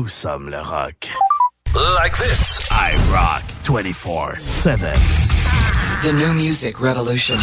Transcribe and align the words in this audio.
Nous 0.00 0.08
sommes 0.08 0.48
le 0.48 0.62
rock. 0.62 1.10
Like 1.74 2.16
this. 2.16 2.66
I 2.70 2.96
rock 3.12 3.42
24-7. 3.64 4.96
The 6.02 6.12
new 6.14 6.32
music 6.32 6.80
revolution. 6.80 7.36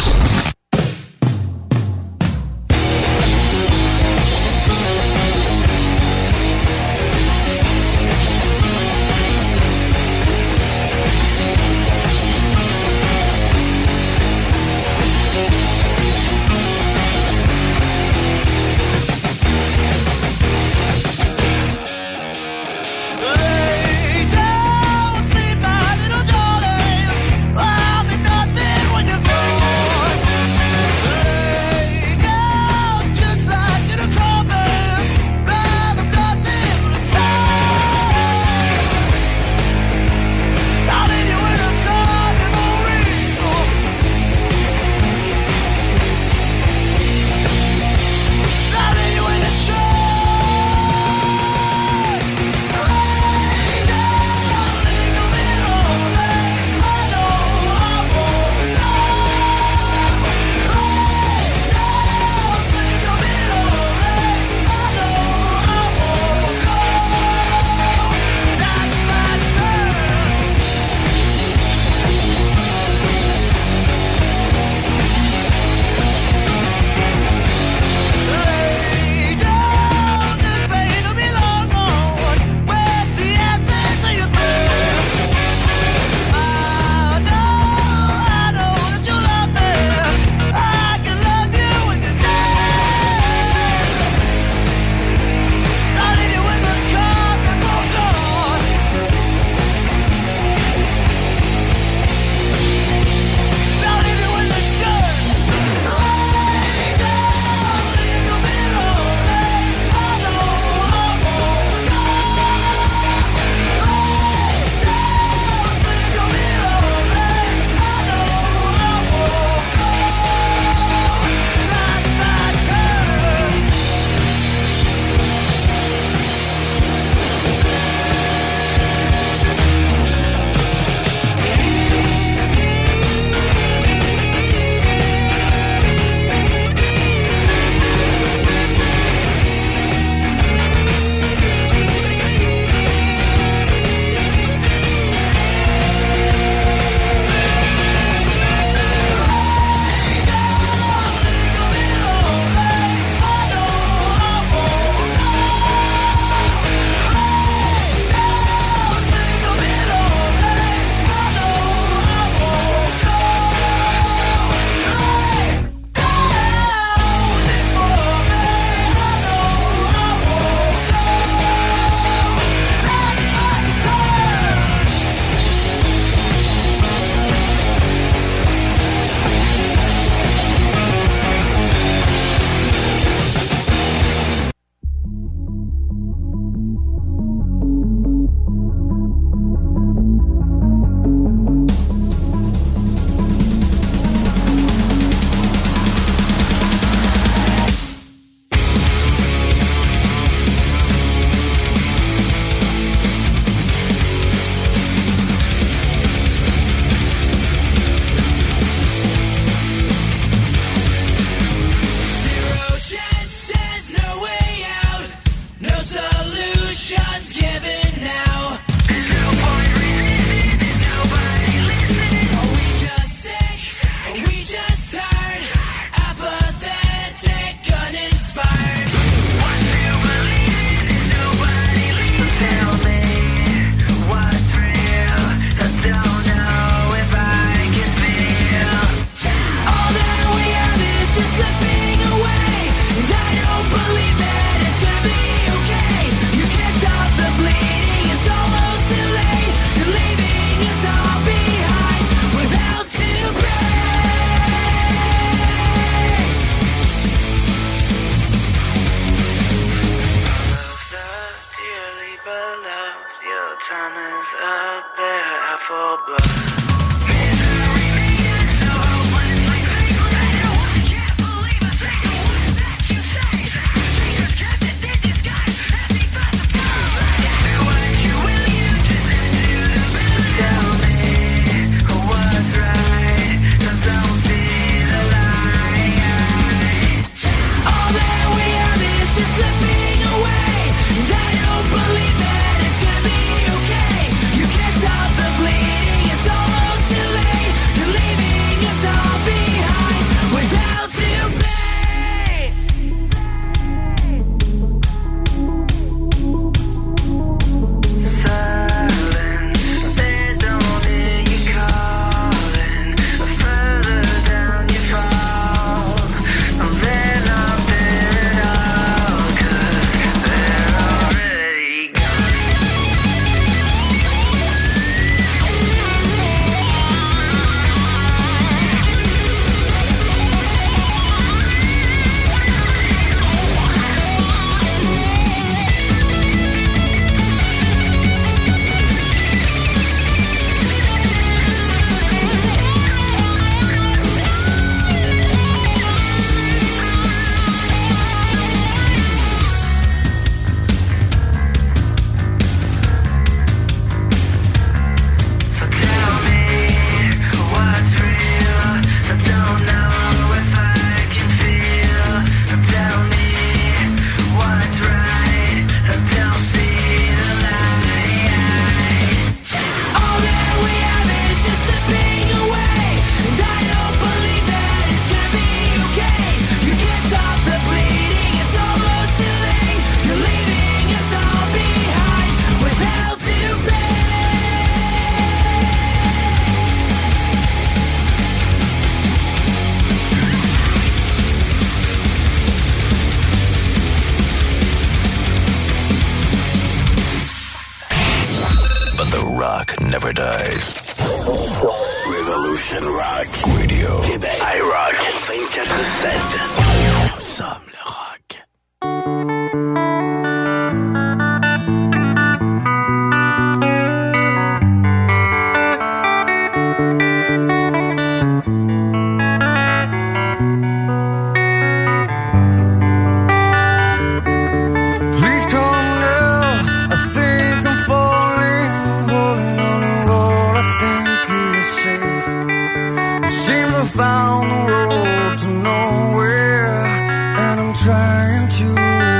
Trying 437.88 438.48
to 438.48 438.66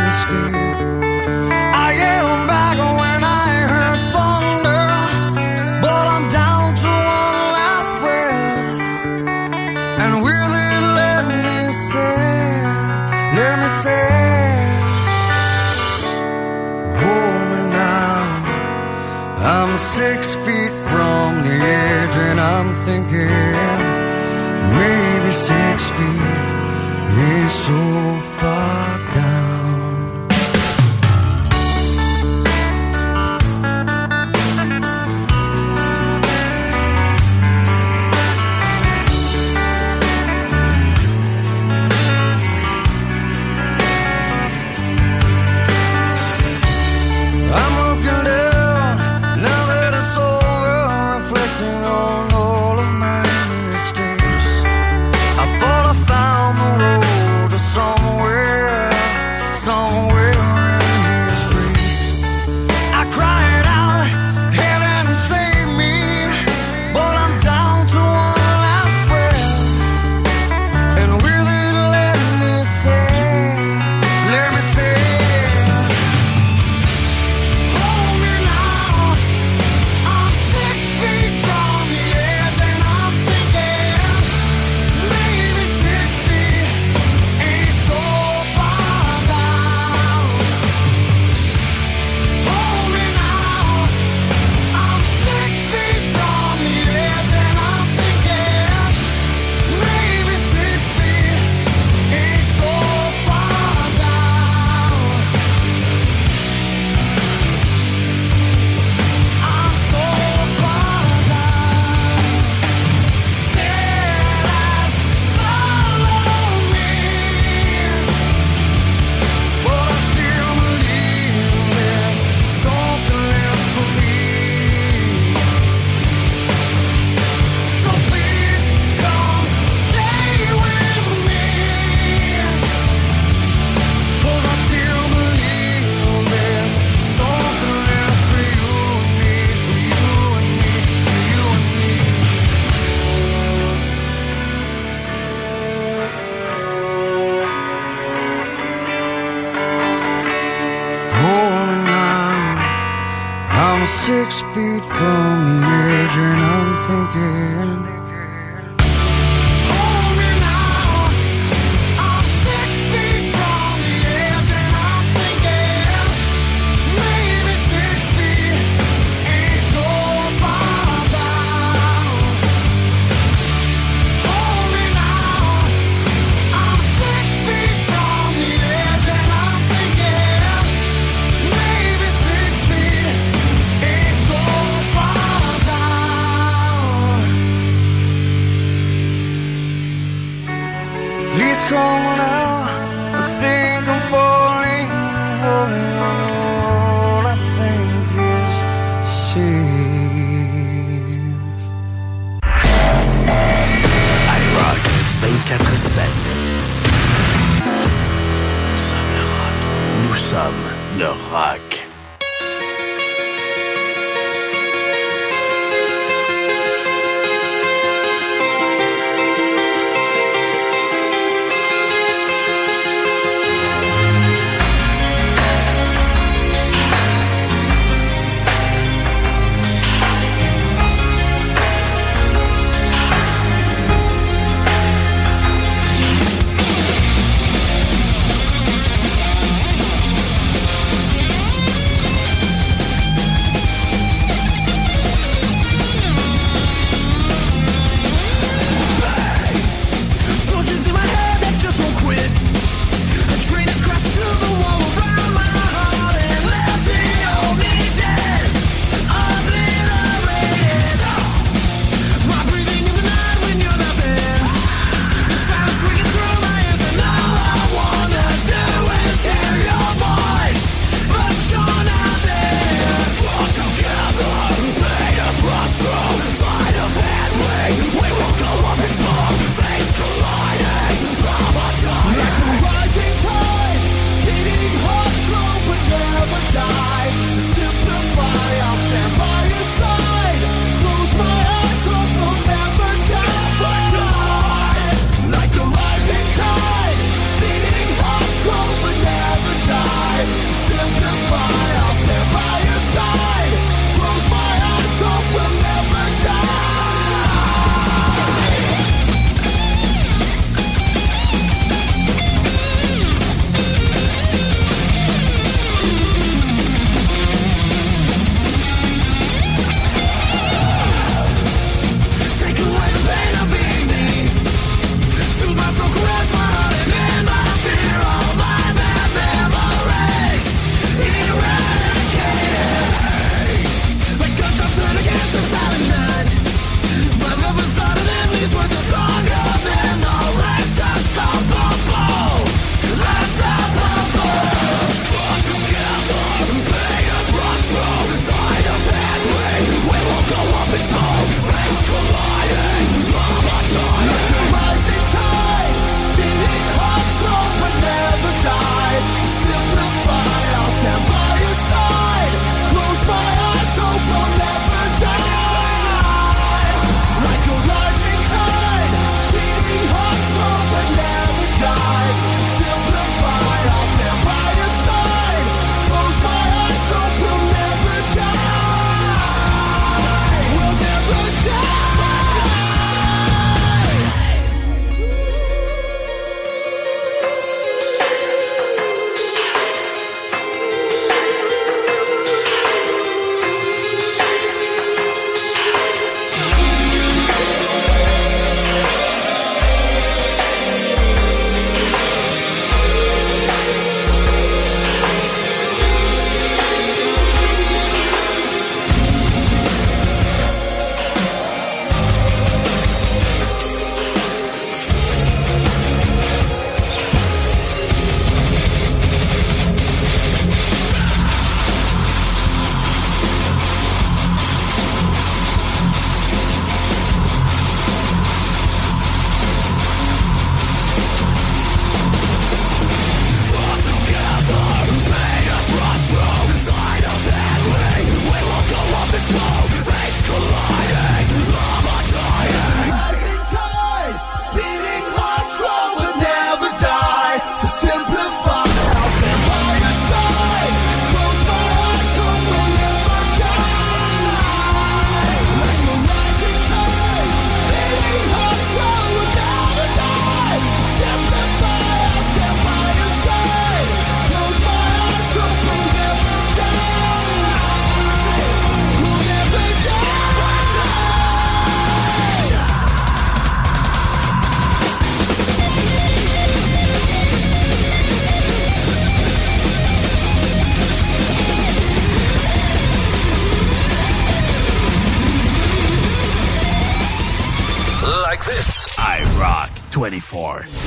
escape. 0.08 0.57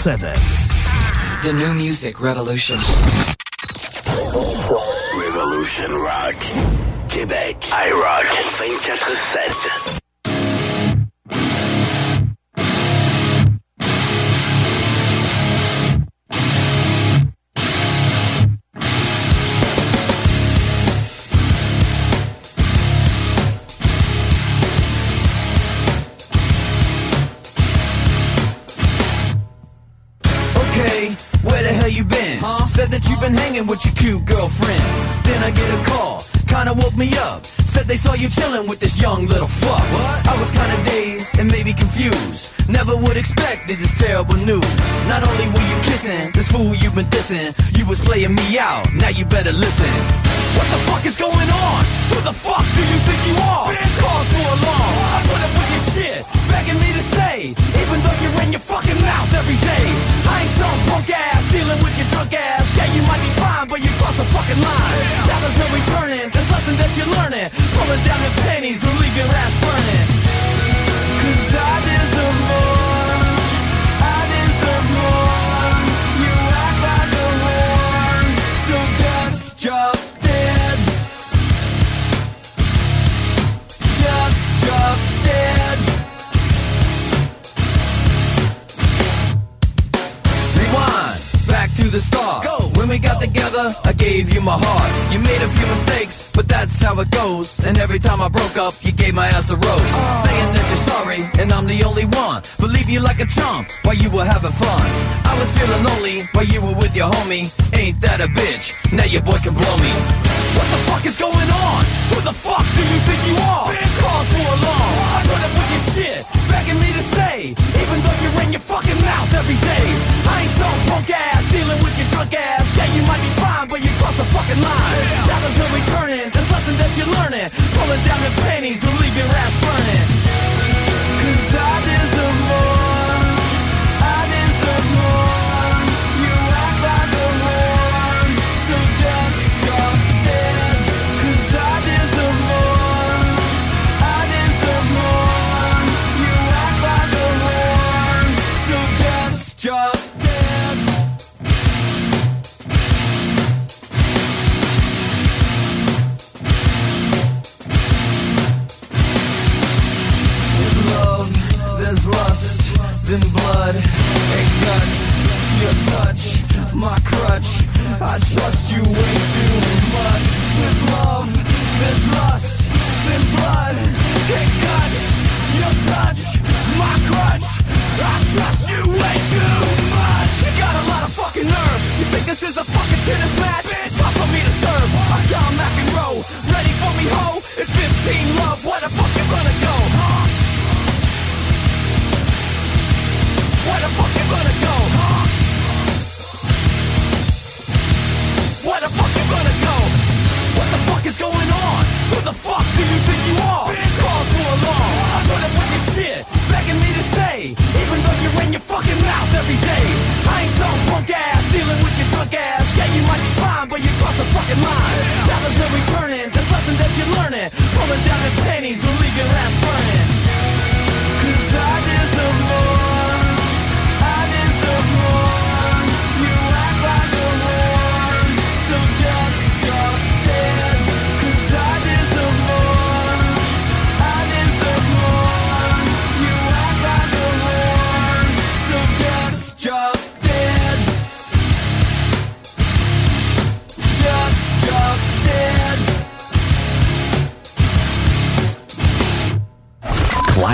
7. 0.02 0.34
The 1.44 1.54
new 1.54 1.74
music 1.76 2.20
revolution. 2.20 2.80
Revolution 5.16 5.94
Rock. 5.94 6.38
Québec. 7.08 7.58
I 7.72 7.92
Rock 7.92 8.26
24-7. 8.58 10.01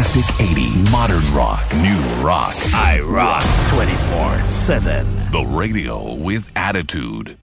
Classic 0.07 0.47
80, 0.51 0.89
modern 0.89 1.33
rock, 1.33 1.69
new 1.75 1.99
rock. 2.25 2.55
I 2.73 3.01
rock 3.01 3.43
24 3.73 4.45
7. 4.45 5.31
The 5.31 5.43
radio 5.43 6.13
with 6.13 6.49
attitude. 6.55 7.37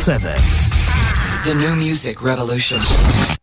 24-7. 0.00 1.44
The 1.44 1.54
New 1.54 1.76
Music 1.76 2.22
Revolution. 2.22 3.39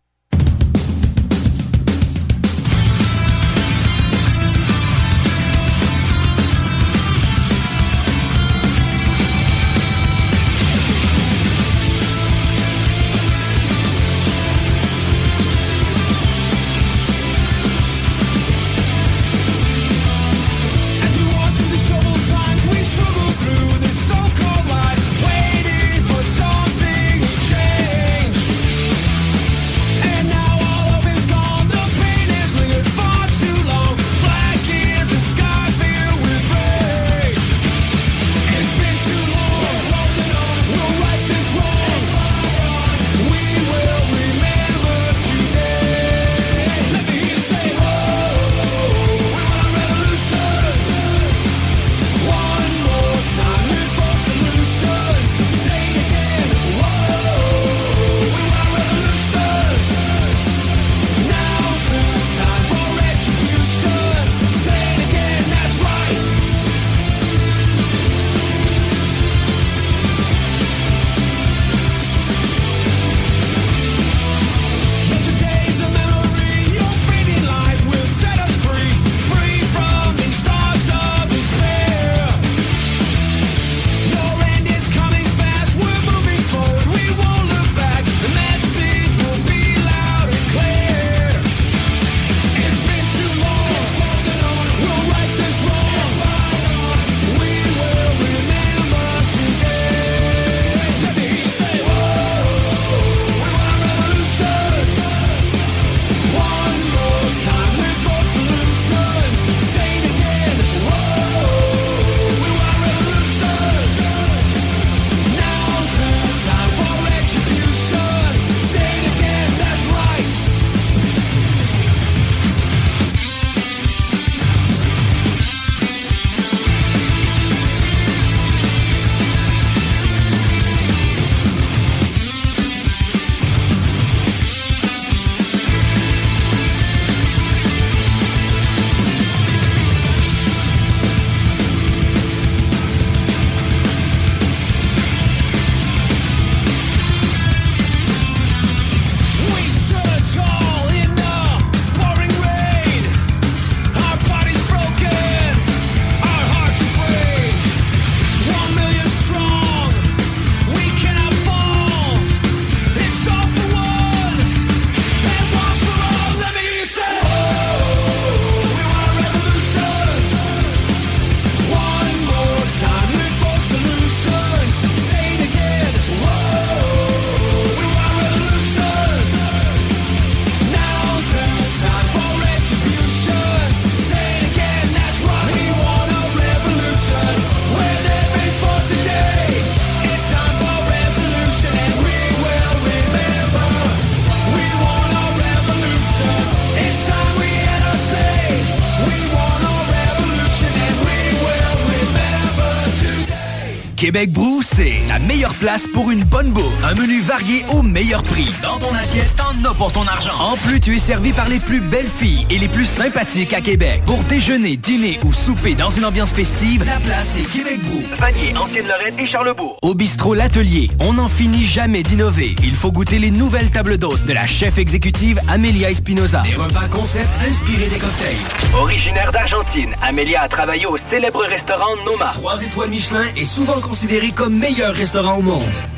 Québec 204.18 204.32
Brou, 204.32 204.62
c'est 204.62 204.98
la 205.06 205.20
meilleure 205.20 205.47
place 205.58 205.86
pour 205.92 206.10
une 206.10 206.24
bonne 206.24 206.50
bouffe. 206.50 206.84
Un 206.84 206.94
menu 206.94 207.20
varié 207.20 207.64
au 207.70 207.82
meilleur 207.82 208.22
prix. 208.22 208.48
Dans 208.62 208.78
ton 208.78 208.94
assiette, 208.94 209.34
t'en 209.36 209.68
as 209.68 209.74
pour 209.74 209.92
ton 209.92 210.06
argent. 210.06 210.34
En 210.38 210.56
plus, 210.56 210.80
tu 210.80 210.96
es 210.96 210.98
servi 210.98 211.32
par 211.32 211.48
les 211.48 211.58
plus 211.58 211.80
belles 211.80 212.06
filles 212.06 212.46
et 212.50 212.58
les 212.58 212.68
plus 212.68 212.84
sympathiques 212.84 213.52
à 213.52 213.60
Québec. 213.60 214.02
Pour 214.06 214.22
déjeuner, 214.24 214.76
dîner 214.76 215.18
ou 215.24 215.32
souper 215.32 215.74
dans 215.74 215.90
une 215.90 216.04
ambiance 216.04 216.30
festive, 216.30 216.84
la 216.84 216.98
place 217.00 217.36
est 217.36 217.50
Québec 217.50 217.80
Brou. 217.82 218.02
Vanier, 218.18 218.56
Ancienne-Lorraine 218.56 219.18
et 219.18 219.26
Charlebourg. 219.26 219.78
Au 219.82 219.94
bistrot 219.94 220.34
L'Atelier, 220.34 220.90
on 221.00 221.14
n'en 221.14 221.28
finit 221.28 221.64
jamais 221.64 222.02
d'innover. 222.02 222.54
Il 222.62 222.74
faut 222.74 222.92
goûter 222.92 223.18
les 223.18 223.30
nouvelles 223.30 223.70
tables 223.70 223.98
d'hôtes 223.98 224.24
de 224.24 224.32
la 224.32 224.46
chef 224.46 224.78
exécutive 224.78 225.40
Amelia 225.48 225.90
Espinoza. 225.90 226.42
Des 226.42 226.54
repas 226.54 226.88
concept 226.88 227.28
inspirés 227.44 227.88
des 227.88 227.98
cocktails. 227.98 228.36
Originaire 228.80 229.32
d'Argentine, 229.32 229.94
Amélia 230.02 230.42
a 230.42 230.48
travaillé 230.48 230.86
au 230.86 230.96
célèbre 231.10 231.42
restaurant 231.44 231.96
Noma. 232.06 232.30
Trois 232.34 232.62
étoiles 232.62 232.90
Michelin 232.90 233.24
est 233.36 233.44
souvent 233.44 233.80
considéré 233.80 234.30
comme 234.30 234.56
meilleur 234.56 234.94
restaurant 234.94 235.38
au 235.38 235.42
monde. 235.42 235.47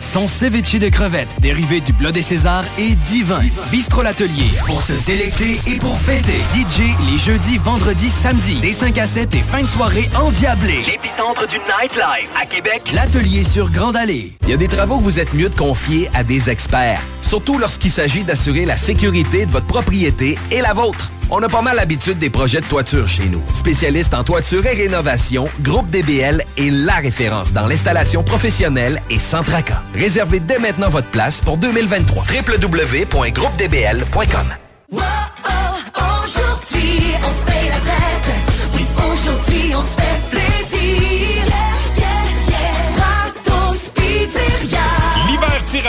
Son 0.01 0.29
ceviche 0.29 0.79
de 0.79 0.89
crevettes, 0.89 1.35
dérivé 1.41 1.81
du 1.81 1.93
Bleu 1.93 2.13
des 2.13 2.23
Césars, 2.23 2.65
est 2.79 2.95
divin. 3.07 3.43
Bistrot 3.71 4.03
L'Atelier, 4.03 4.49
pour 4.65 4.81
se 4.81 4.93
délecter 5.07 5.61
et 5.67 5.79
pour 5.79 5.99
fêter. 5.99 6.39
DJ 6.55 6.95
les 7.11 7.19
jeudis, 7.19 7.59
vendredis, 7.59 8.11
samedis, 8.11 8.61
des 8.61 8.73
5 8.73 8.97
à 8.99 9.07
7 9.07 9.35
et 9.35 9.43
fin 9.43 9.63
de 9.63 9.67
soirée 9.67 10.09
endiablés. 10.15 10.85
L'épicentre 10.87 11.49
du 11.49 11.59
nightlife 11.59 12.29
à 12.41 12.47
Québec. 12.47 12.83
L'Atelier 12.93 13.43
sur 13.43 13.71
Grande 13.71 13.97
Allée. 13.97 14.33
Il 14.43 14.51
y 14.51 14.53
a 14.53 14.57
des 14.57 14.69
travaux 14.69 14.99
que 14.99 15.05
vous 15.05 15.19
êtes 15.19 15.35
mieux 15.35 15.49
de 15.49 15.57
confier 15.57 16.09
à 16.15 16.23
des 16.23 16.49
experts. 16.49 17.03
Surtout 17.21 17.59
lorsqu'il 17.59 17.91
s'agit 17.91 18.23
d'assurer 18.23 18.67
la 18.67 18.77
sécurité 18.77 19.47
de 19.47 19.51
votre 19.51 19.67
propriété 19.67 20.39
et 20.53 20.61
la 20.61 20.75
vôtre. 20.75 21.11
On 21.33 21.41
a 21.43 21.49
pas 21.49 21.63
mal 21.63 21.77
l'habitude 21.77 22.19
des 22.19 22.31
projets 22.31 22.61
de 22.61 22.67
toiture 22.67 23.07
chez 23.07 23.27
nous. 23.27 23.41
Spécialiste 23.55 24.15
en 24.15 24.25
toiture 24.25 24.67
et 24.67 24.75
rénovation, 24.75 25.47
Groupe 25.61 25.89
DBL 25.91 26.43
est 26.57 26.71
la 26.71 26.97
référence 26.97 27.53
dans 27.53 27.67
l'installation 27.67 28.25
professionnelle 28.25 29.01
et 29.11 29.21
sans 29.21 29.43
tracas. 29.43 29.83
Réservez 29.95 30.41
dès 30.41 30.59
maintenant 30.59 30.89
votre 30.89 31.09
place 31.09 31.41
pour 31.41 31.57
2023. 31.57 32.25
www.groupedbl.com 32.25 34.47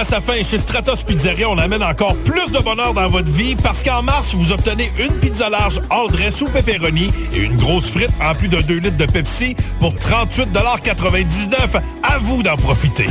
à 0.02 0.04
sa 0.04 0.20
fin 0.20 0.42
chez 0.42 0.58
Stratos 0.58 1.04
Pizzeria, 1.04 1.48
on 1.48 1.60
amène 1.60 1.84
encore 1.84 2.16
plus 2.18 2.52
de 2.52 2.58
bonheur 2.58 2.92
dans 2.96 3.08
votre 3.08 3.30
vie 3.30 3.56
parce 3.56 3.84
qu'en 3.84 4.02
mars, 4.02 4.34
vous 4.34 4.52
obtenez 4.52 4.92
une 4.98 5.14
pizza 5.20 5.48
large 5.48 5.80
all 5.92 6.10
dress 6.10 6.42
ou 6.42 6.46
pepperoni 6.48 7.12
et 7.36 7.44
une 7.44 7.56
grosse 7.56 7.92
frite 7.92 8.10
en 8.20 8.34
plus 8.34 8.48
de 8.48 8.62
2 8.62 8.78
litres 8.78 8.98
de 8.98 9.06
Pepsi 9.06 9.56
pour 9.80 9.94
38,99 9.94 11.82
À 12.02 12.18
vous 12.18 12.42
d'en 12.42 12.56
profiter. 12.56 13.06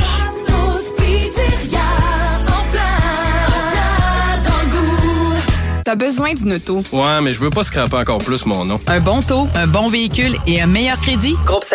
T'as 5.83 5.95
besoin 5.95 6.33
d'une 6.33 6.53
auto? 6.53 6.83
Ouais, 6.91 7.21
mais 7.21 7.33
je 7.33 7.39
veux 7.39 7.49
pas 7.49 7.63
scraper 7.63 7.97
encore 7.97 8.19
plus 8.19 8.45
mon 8.45 8.65
nom. 8.65 8.79
Un 8.87 8.99
bon 8.99 9.21
taux, 9.21 9.47
un 9.55 9.67
bon 9.67 9.87
véhicule 9.87 10.35
et 10.47 10.61
un 10.61 10.67
meilleur 10.67 10.99
crédit? 10.99 11.35
Groupe 11.45 11.65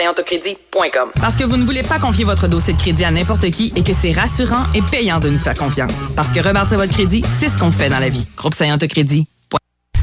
Parce 1.20 1.36
que 1.36 1.44
vous 1.44 1.56
ne 1.56 1.64
voulez 1.64 1.82
pas 1.82 1.98
confier 1.98 2.24
votre 2.24 2.48
dossier 2.48 2.74
de 2.74 2.78
crédit 2.78 3.04
à 3.04 3.10
n'importe 3.10 3.50
qui 3.50 3.72
et 3.76 3.82
que 3.82 3.92
c'est 4.00 4.12
rassurant 4.12 4.64
et 4.74 4.82
payant 4.82 5.20
de 5.20 5.30
nous 5.30 5.38
faire 5.38 5.54
confiance. 5.54 5.92
Parce 6.14 6.28
que 6.28 6.40
rebâtir 6.40 6.78
votre 6.78 6.92
crédit, 6.92 7.22
c'est 7.40 7.48
ce 7.48 7.58
qu'on 7.58 7.70
fait 7.70 7.88
dans 7.88 8.00
la 8.00 8.08
vie. 8.08 8.26
Groupe 8.36 8.54
Crédit. 8.54 9.26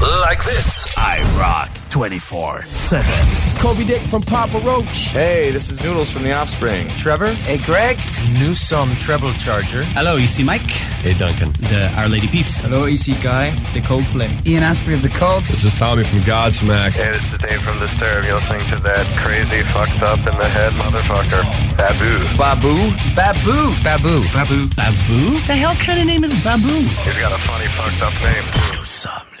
Like 0.00 0.40
this. 0.44 0.86
I 0.96 1.22
rock 1.38 1.83
24 1.94 2.66
7. 2.66 3.60
Kobe 3.60 3.84
Dick 3.84 4.02
from 4.02 4.20
Papa 4.20 4.58
Roach. 4.66 5.14
Hey, 5.14 5.52
this 5.52 5.70
is 5.70 5.80
Noodles 5.80 6.10
from 6.10 6.24
The 6.24 6.32
Offspring. 6.32 6.88
Trevor. 6.98 7.30
Hey, 7.46 7.58
Greg. 7.58 8.00
Newsome 8.36 8.90
Treble 8.96 9.32
Charger. 9.34 9.84
Hello, 9.94 10.16
EC 10.16 10.44
Mike. 10.44 10.74
Hey, 11.06 11.14
Duncan. 11.14 11.52
The 11.70 11.94
Our 11.96 12.08
Lady 12.08 12.26
Peace. 12.26 12.58
Hello, 12.58 12.86
EC 12.86 13.14
Guy. 13.22 13.50
The 13.74 13.80
Coldplay. 13.80 14.28
Ian 14.44 14.64
Asprey 14.64 14.94
of 14.94 15.02
The 15.02 15.08
Cult. 15.08 15.44
This 15.44 15.62
is 15.62 15.72
Tommy 15.78 16.02
from 16.02 16.18
Godsmack. 16.26 16.98
Hey, 16.98 17.12
this 17.12 17.30
is 17.30 17.38
Dave 17.38 17.62
from 17.62 17.78
Disturbed. 17.78 18.26
You'll 18.26 18.40
sing 18.40 18.58
to 18.74 18.76
that 18.82 19.06
crazy, 19.22 19.62
fucked 19.70 20.02
up 20.02 20.18
in 20.18 20.34
the 20.36 20.48
head 20.50 20.72
motherfucker. 20.72 21.46
Babu. 21.78 22.10
Babu? 22.36 22.74
Babu. 23.14 23.70
Babu. 23.84 24.26
Babu. 24.34 24.66
Babu? 24.74 25.38
The 25.46 25.54
hell 25.54 25.76
kind 25.76 26.00
of 26.00 26.06
name 26.06 26.24
is 26.24 26.34
Babu? 26.42 26.74
He's 27.06 27.20
got 27.22 27.30
a 27.30 27.38
funny, 27.46 27.70
fucked 27.78 28.02
up 28.02 28.14
name. 28.26 28.74
Nous 28.74 28.84
sommes 28.84 29.22
le 29.22 29.30
rock. 29.30 29.33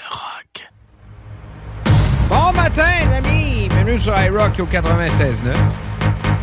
Bon 2.28 2.52
matin, 2.52 2.82
les 3.08 3.16
amis! 3.16 3.68
Bienvenue 3.68 3.98
sur 3.98 4.18
iRock 4.18 4.58
au 4.60 4.66
96.9. 4.66 5.54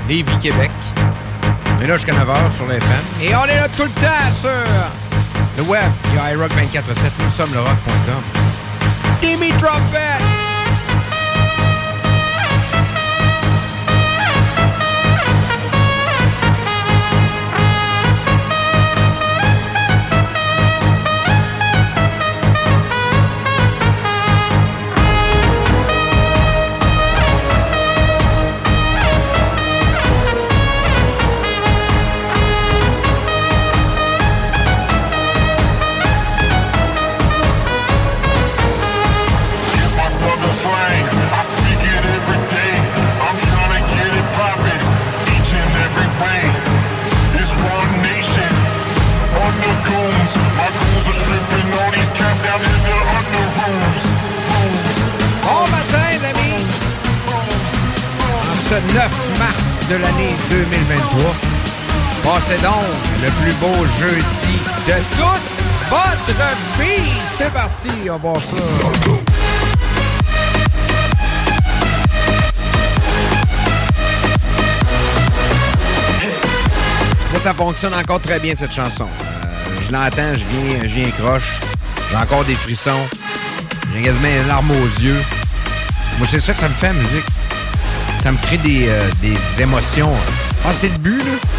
Lévis, 0.07 0.37
Québec. 0.37 0.71
On 1.77 1.83
est 1.83 1.87
là 1.87 1.95
jusqu'à 1.95 2.13
9h 2.13 2.51
sur 2.55 2.65
le 2.67 2.75
FM. 2.75 3.03
Et 3.21 3.35
on 3.35 3.45
est 3.45 3.55
là 3.55 3.67
tout 3.67 3.83
le 3.83 3.89
temps 3.89 4.31
sur 4.33 4.49
le 5.57 5.63
web. 5.63 5.91
A 6.23 6.31
iRock 6.33 6.51
24.7. 6.51 6.83
Nous 7.23 7.29
sommes 7.29 7.53
le 7.53 7.59
rock.com. 7.59 8.23
Timmy 9.21 9.49
Trumpet! 9.59 10.30
Slang. 40.61 41.05
I 41.33 41.41
speak 41.41 41.81
it 41.81 42.03
every 42.17 42.41
day. 42.53 42.75
I'm 43.25 43.37
trying 43.49 43.73
to 43.77 43.81
get 43.93 44.11
it 44.19 44.27
poppin' 44.37 44.83
each 45.33 45.51
and 45.57 45.71
every 45.85 46.09
way. 46.21 46.41
It's 47.41 47.53
one 47.77 47.91
nation 48.05 48.51
under 49.45 49.75
goons. 49.89 50.31
My 50.59 50.69
goons 50.77 51.05
are 51.09 51.17
stripping 51.17 51.67
all 51.79 51.91
these 51.97 52.13
cats 52.13 52.39
down 52.45 52.61
in 52.61 52.79
the 52.85 52.97
under. 53.17 53.45
Rooms. 53.57 54.05
Bon 55.43 55.65
matin, 55.73 56.05
les 56.13 56.23
amis! 56.31 56.65
En 58.51 58.55
ce 58.69 58.77
9 58.93 59.39
mars 59.39 59.67
de 59.89 59.95
l'année 59.95 60.35
2023, 60.49 61.35
passez 62.23 62.59
donc 62.61 62.93
le 63.23 63.29
plus 63.41 63.53
beau 63.63 63.85
jeudi 63.99 64.55
de 64.87 64.97
toute 65.17 65.47
votre 65.89 66.31
vie! 66.79 67.11
C'est 67.37 67.51
parti, 67.51 67.89
on 68.09 68.13
va 68.13 68.17
voir 68.17 68.37
ça! 68.37 69.30
Ça 77.43 77.53
fonctionne 77.53 77.93
encore 77.93 78.19
très 78.19 78.39
bien, 78.39 78.53
cette 78.55 78.73
chanson. 78.73 79.05
Euh, 79.05 79.81
je 79.87 79.91
l'entends, 79.91 80.33
je 80.33 80.45
viens, 80.45 80.81
je 80.83 80.93
viens 80.93 81.09
croche. 81.11 81.53
J'ai 82.09 82.17
encore 82.17 82.43
des 82.45 82.55
frissons. 82.55 83.07
J'ai 83.93 84.01
quasiment 84.03 84.27
une 84.27 84.47
larme 84.47 84.71
aux 84.71 85.01
yeux. 85.01 85.21
Moi, 86.17 86.27
c'est 86.29 86.39
ça 86.39 86.53
que 86.53 86.59
ça 86.59 86.69
me 86.69 86.73
fait, 86.73 86.87
la 86.87 86.93
musique. 86.93 87.25
Ça 88.21 88.31
me 88.31 88.37
crée 88.37 88.57
des, 88.57 88.87
euh, 88.87 89.09
des 89.21 89.61
émotions. 89.61 90.13
Ah, 90.65 90.69
c'est 90.73 90.89
le 90.89 90.97
but, 90.97 91.17
là. 91.17 91.49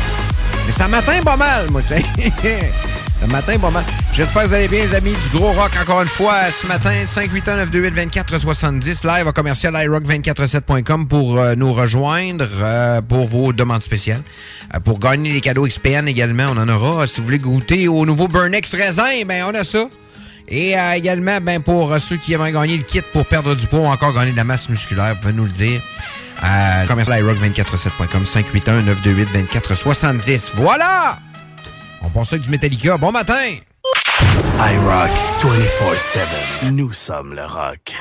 Mais 0.66 0.72
ça 0.72 0.86
m'atteint 0.86 1.20
pas 1.22 1.36
mal, 1.36 1.68
moi, 1.70 1.82
m'atteint 3.26 3.58
pas 3.58 3.70
mal. 3.70 3.84
J'espère 4.12 4.42
que 4.42 4.48
vous 4.48 4.54
allez 4.54 4.68
bien, 4.68 4.84
les 4.84 4.94
amis 4.94 5.12
du 5.12 5.36
Gros 5.36 5.52
Rock, 5.52 5.72
encore 5.80 6.02
une 6.02 6.08
fois, 6.08 6.50
ce 6.50 6.66
matin, 6.66 6.92
581-928-2470, 7.04 9.06
live 9.06 9.28
à 9.28 9.32
commercial 9.32 9.74
iRock247.com 9.74 11.08
pour 11.08 11.38
euh, 11.38 11.54
nous 11.54 11.72
rejoindre 11.72 12.48
euh, 12.60 13.00
pour 13.00 13.26
vos 13.26 13.52
demandes 13.52 13.82
spéciales. 13.82 14.22
Euh, 14.74 14.80
pour 14.80 14.98
gagner 14.98 15.32
les 15.32 15.40
cadeaux 15.40 15.66
XPN 15.66 16.08
également, 16.08 16.46
on 16.50 16.56
en 16.58 16.68
aura. 16.68 17.06
Si 17.06 17.20
vous 17.20 17.26
voulez 17.26 17.38
goûter 17.38 17.86
au 17.88 18.04
nouveau 18.04 18.28
Burnex 18.28 18.74
Raisin, 18.74 19.24
ben 19.26 19.44
on 19.48 19.54
a 19.54 19.64
ça. 19.64 19.88
Et 20.48 20.74
également, 20.94 21.40
ben, 21.40 21.62
pour 21.62 21.96
ceux 22.00 22.16
qui 22.16 22.32
aimeraient 22.34 22.52
gagner 22.52 22.76
le 22.76 22.82
kit 22.82 23.00
pour 23.12 23.24
perdre 23.24 23.54
du 23.54 23.68
poids 23.68 23.78
ou 23.78 23.86
encore 23.86 24.12
gagner 24.12 24.32
de 24.32 24.36
la 24.36 24.44
masse 24.44 24.68
musculaire, 24.68 25.16
vous 25.22 25.30
nous 25.30 25.44
le 25.44 25.50
dire. 25.50 25.80
Commercial 26.88 27.22
iRock247.com, 27.22 28.24
581-928-2470. 28.24 30.50
Voilà! 30.56 31.20
On 32.04 32.10
pense 32.10 32.32
avec 32.32 32.44
du 32.44 32.50
Metallica. 32.50 32.96
Bon 32.96 33.12
matin! 33.12 33.56
I 34.58 34.78
rock 34.78 35.10
24-7. 35.40 36.72
Nous 36.72 36.92
sommes 36.92 37.34
le 37.34 37.44
rock. 37.44 37.96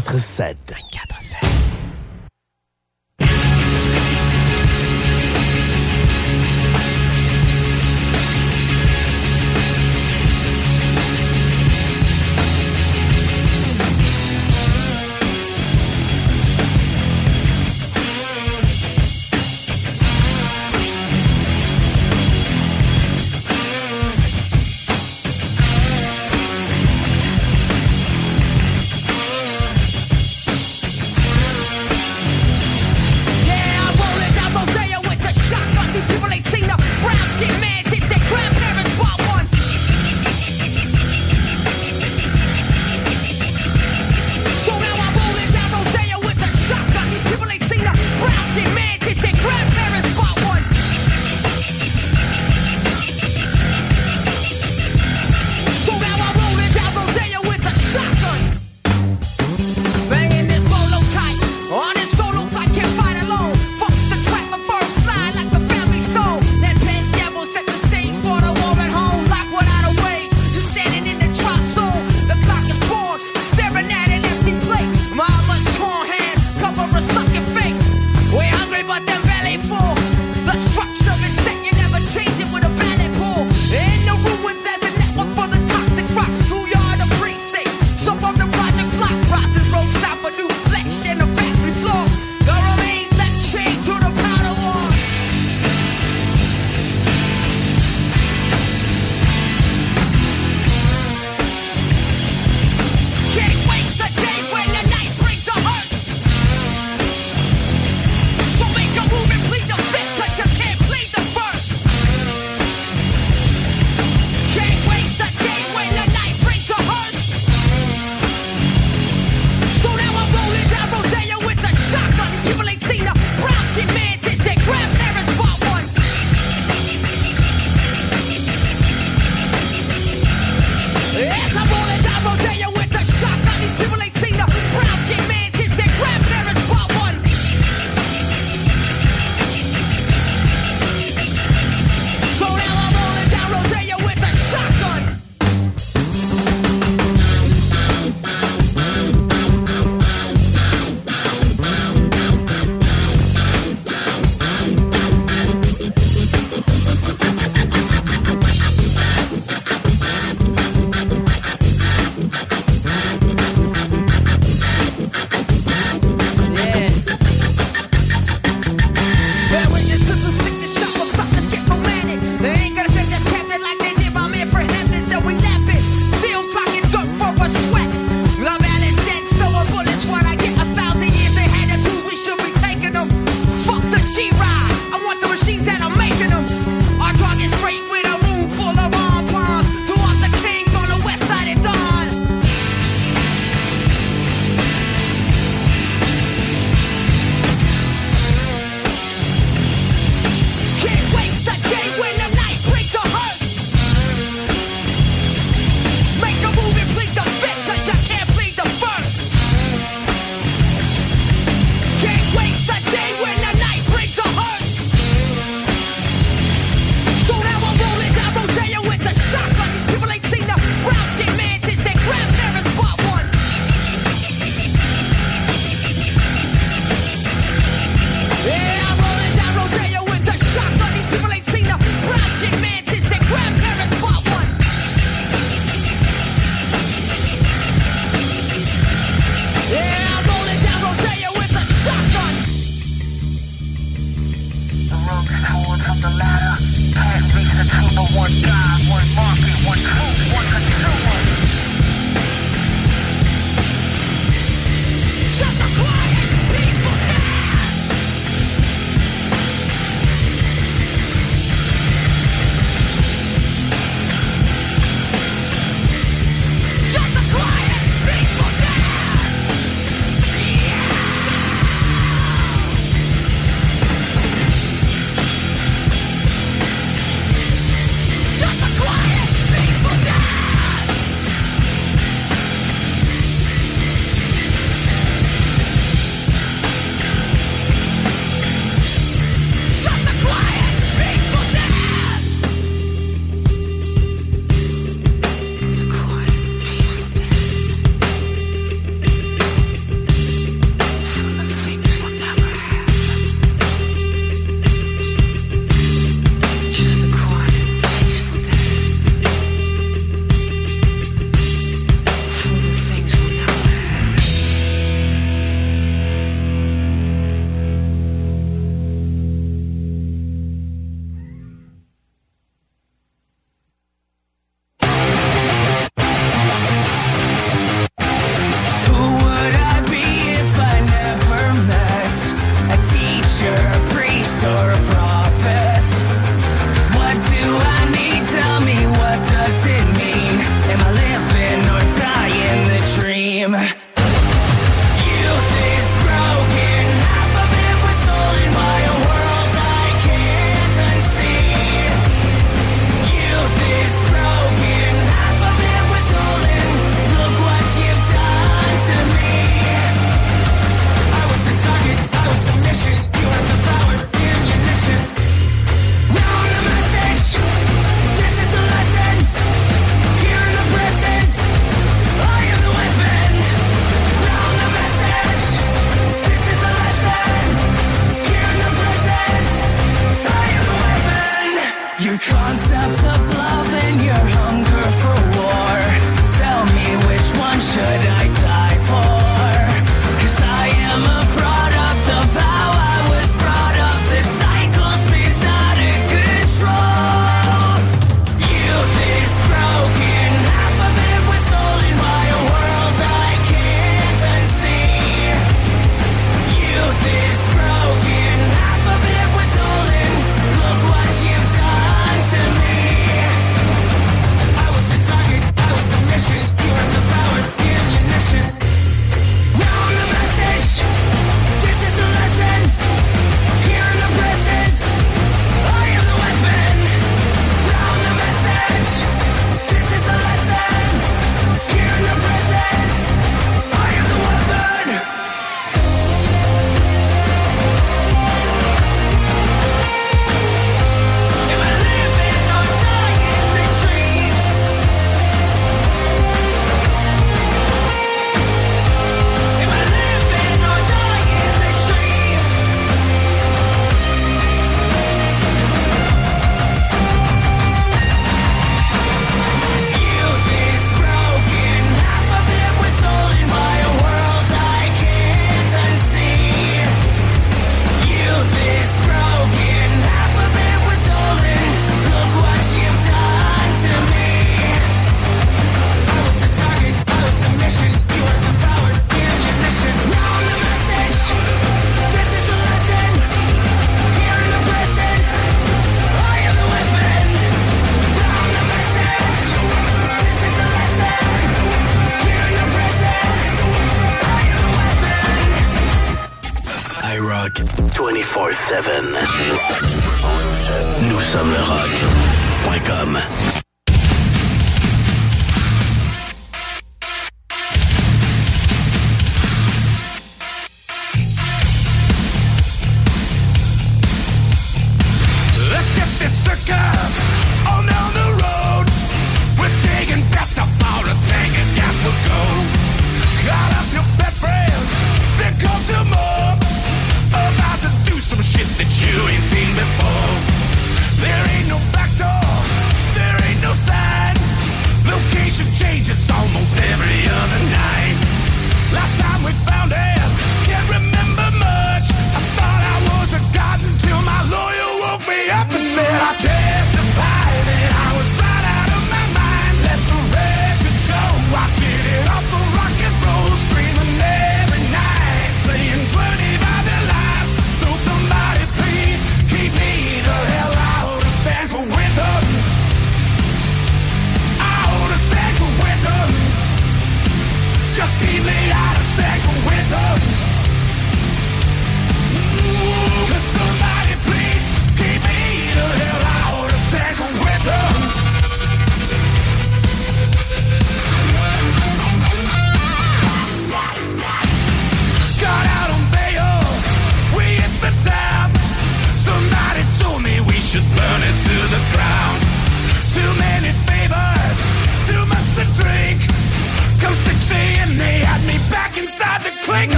24-7. 0.00 0.56
24-7. 0.74 1.13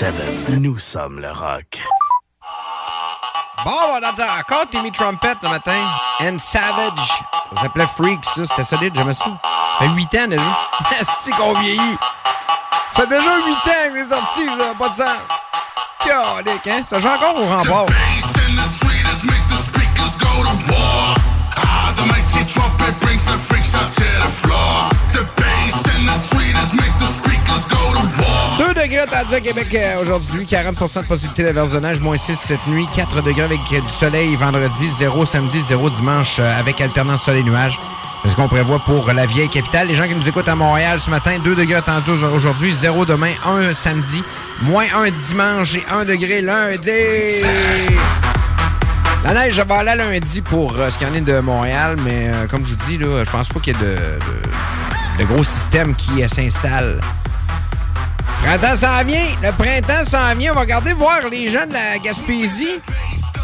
24-7. 0.00 0.58
Nous 0.60 0.78
sommes 0.78 1.20
le 1.20 1.30
rock. 1.30 1.82
Bon, 3.62 3.70
on 3.92 3.96
entend 3.96 4.38
encore 4.38 4.66
Timmy 4.70 4.90
Trumpet 4.92 5.34
le 5.42 5.50
matin. 5.50 5.78
And 6.22 6.38
Savage. 6.38 7.06
Ça 7.54 7.60
s'appelait 7.60 7.86
Freaks, 7.86 8.24
ça. 8.24 8.46
C'était 8.46 8.64
solide, 8.64 8.94
j'aimais 8.96 9.12
ça. 9.12 9.24
Ça 9.24 9.84
fait 9.84 9.88
8 9.88 10.14
ans 10.14 10.28
déjà. 10.28 10.42
C'est 11.22 11.32
qu'on 11.32 11.52
vieillit. 11.52 11.98
Ça 12.96 13.02
fait 13.02 13.08
déjà 13.08 13.36
8 13.46 13.52
ans 13.52 13.92
que 13.92 14.02
c'est 14.02 14.08
sorti, 14.08 14.46
ça. 14.46 14.74
Pas 14.78 14.88
de 14.88 14.94
sens. 14.94 15.18
Calique, 16.02 16.66
hein? 16.66 16.80
Ça 16.82 16.98
joue 16.98 17.08
encore 17.08 17.36
au 17.36 17.44
rempart. 17.44 17.86
War. 29.20 29.30
2 29.30 29.30
degrés 29.30 29.30
attendus 29.30 29.34
à 29.34 29.40
Québec 29.40 29.74
euh, 29.74 30.02
aujourd'hui, 30.02 30.44
40% 30.44 31.02
de 31.02 31.06
possibilité 31.06 31.42
d'averse 31.42 31.70
de 31.70 31.80
neige, 31.80 32.00
moins 32.00 32.16
6 32.16 32.36
cette 32.36 32.66
nuit, 32.68 32.86
4 32.94 33.22
degrés 33.22 33.42
avec 33.42 33.60
euh, 33.72 33.80
du 33.80 33.90
soleil 33.90 34.34
vendredi, 34.36 34.88
0 34.88 35.24
samedi, 35.24 35.60
0 35.60 35.90
dimanche 35.90 36.38
euh, 36.38 36.58
avec 36.58 36.80
alternance 36.80 37.22
soleil-nuage. 37.22 37.78
C'est 38.22 38.30
ce 38.30 38.36
qu'on 38.36 38.48
prévoit 38.48 38.78
pour 38.80 39.12
la 39.12 39.26
vieille 39.26 39.48
capitale. 39.48 39.88
Les 39.88 39.94
gens 39.94 40.06
qui 40.06 40.14
nous 40.14 40.28
écoutent 40.28 40.48
à 40.48 40.54
Montréal 40.54 41.00
ce 41.00 41.10
matin, 41.10 41.32
2 41.42 41.54
degrés 41.54 41.76
attendus 41.76 42.10
aujourd'hui, 42.10 42.72
0 42.72 43.06
demain, 43.06 43.32
1 43.46 43.72
samedi, 43.72 44.22
moins 44.62 44.84
1 44.94 45.10
dimanche 45.10 45.74
et 45.76 45.84
1 45.90 46.04
degré 46.04 46.40
lundi. 46.42 46.90
La 49.24 49.34
neige, 49.34 49.54
je 49.54 49.62
vais 49.62 49.74
aller 49.74 49.96
lundi 49.96 50.42
pour 50.42 50.74
ce 50.74 50.98
qu'il 50.98 51.08
y 51.08 51.10
en 51.10 51.14
est 51.14 51.20
de 51.20 51.40
Montréal, 51.40 51.96
mais 52.04 52.30
comme 52.50 52.64
je 52.64 52.70
vous 52.70 52.78
dis, 52.88 52.98
là, 52.98 53.24
je 53.24 53.30
pense 53.30 53.48
pas 53.48 53.60
qu'il 53.60 53.74
y 53.74 53.80
ait 53.80 55.18
de, 55.18 55.24
gros 55.24 55.44
systèmes 55.44 55.94
qui 55.94 56.26
s'installent. 56.28 57.00
Printemps 58.42 58.76
s'en 58.76 59.04
vient. 59.04 59.26
Le 59.42 59.52
printemps 59.52 60.04
s'en 60.04 60.34
vient. 60.34 60.52
On 60.52 60.54
va 60.54 60.60
regarder 60.60 60.92
voir 60.92 61.28
les 61.30 61.48
gens 61.48 61.66
de 61.66 61.72
la 61.72 61.98
Gaspésie. 61.98 62.80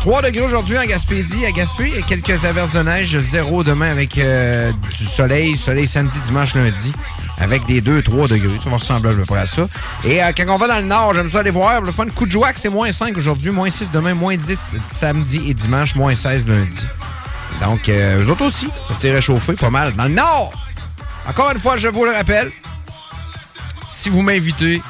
3 0.00 0.22
degrés 0.22 0.44
aujourd'hui 0.44 0.78
en 0.78 0.84
Gaspésie. 0.84 1.44
À 1.44 1.52
Gaspé, 1.52 1.92
quelques 2.08 2.44
averses 2.44 2.72
de 2.72 2.82
neige. 2.82 3.18
0 3.18 3.62
demain 3.62 3.90
avec 3.90 4.16
euh, 4.18 4.72
du 4.96 5.04
soleil. 5.04 5.56
Soleil 5.56 5.86
samedi, 5.86 6.18
dimanche, 6.20 6.54
lundi. 6.54 6.92
Avec 7.38 7.66
des 7.66 7.82
2-3 7.82 8.28
degrés. 8.28 8.58
Ça 8.62 8.70
va 8.70 8.76
ressembler 8.76 9.10
à 9.12 9.14
peu 9.14 9.22
près 9.22 9.40
à 9.40 9.46
ça. 9.46 9.66
Et 10.04 10.22
euh, 10.22 10.32
quand 10.34 10.44
on 10.48 10.56
va 10.56 10.68
dans 10.68 10.78
le 10.78 10.86
nord, 10.86 11.12
j'aime 11.14 11.28
ça 11.28 11.40
aller 11.40 11.50
voir. 11.50 11.82
Le 11.82 11.92
fun 11.92 12.06
coup 12.06 12.24
de 12.24 12.30
joie, 12.30 12.50
c'est 12.54 12.70
moins 12.70 12.90
5 12.90 13.16
aujourd'hui, 13.16 13.50
moins 13.50 13.68
6 13.68 13.90
demain, 13.90 14.14
moins 14.14 14.36
10 14.36 14.76
samedi 14.88 15.42
et 15.46 15.52
dimanche, 15.54 15.94
moins 15.94 16.14
16 16.14 16.46
lundi. 16.48 16.86
Donc, 17.60 17.88
euh, 17.88 18.22
eux 18.22 18.30
autres 18.30 18.46
aussi, 18.46 18.68
ça 18.88 18.94
s'est 18.94 19.12
réchauffé 19.12 19.52
pas 19.52 19.70
mal. 19.70 19.94
Dans 19.94 20.04
le 20.04 20.10
nord, 20.10 20.52
encore 21.28 21.50
une 21.50 21.60
fois, 21.60 21.76
je 21.76 21.88
vous 21.88 22.04
le 22.04 22.12
rappelle, 22.12 22.50
si 23.96 24.10
vous 24.10 24.22
m'invitez 24.22 24.82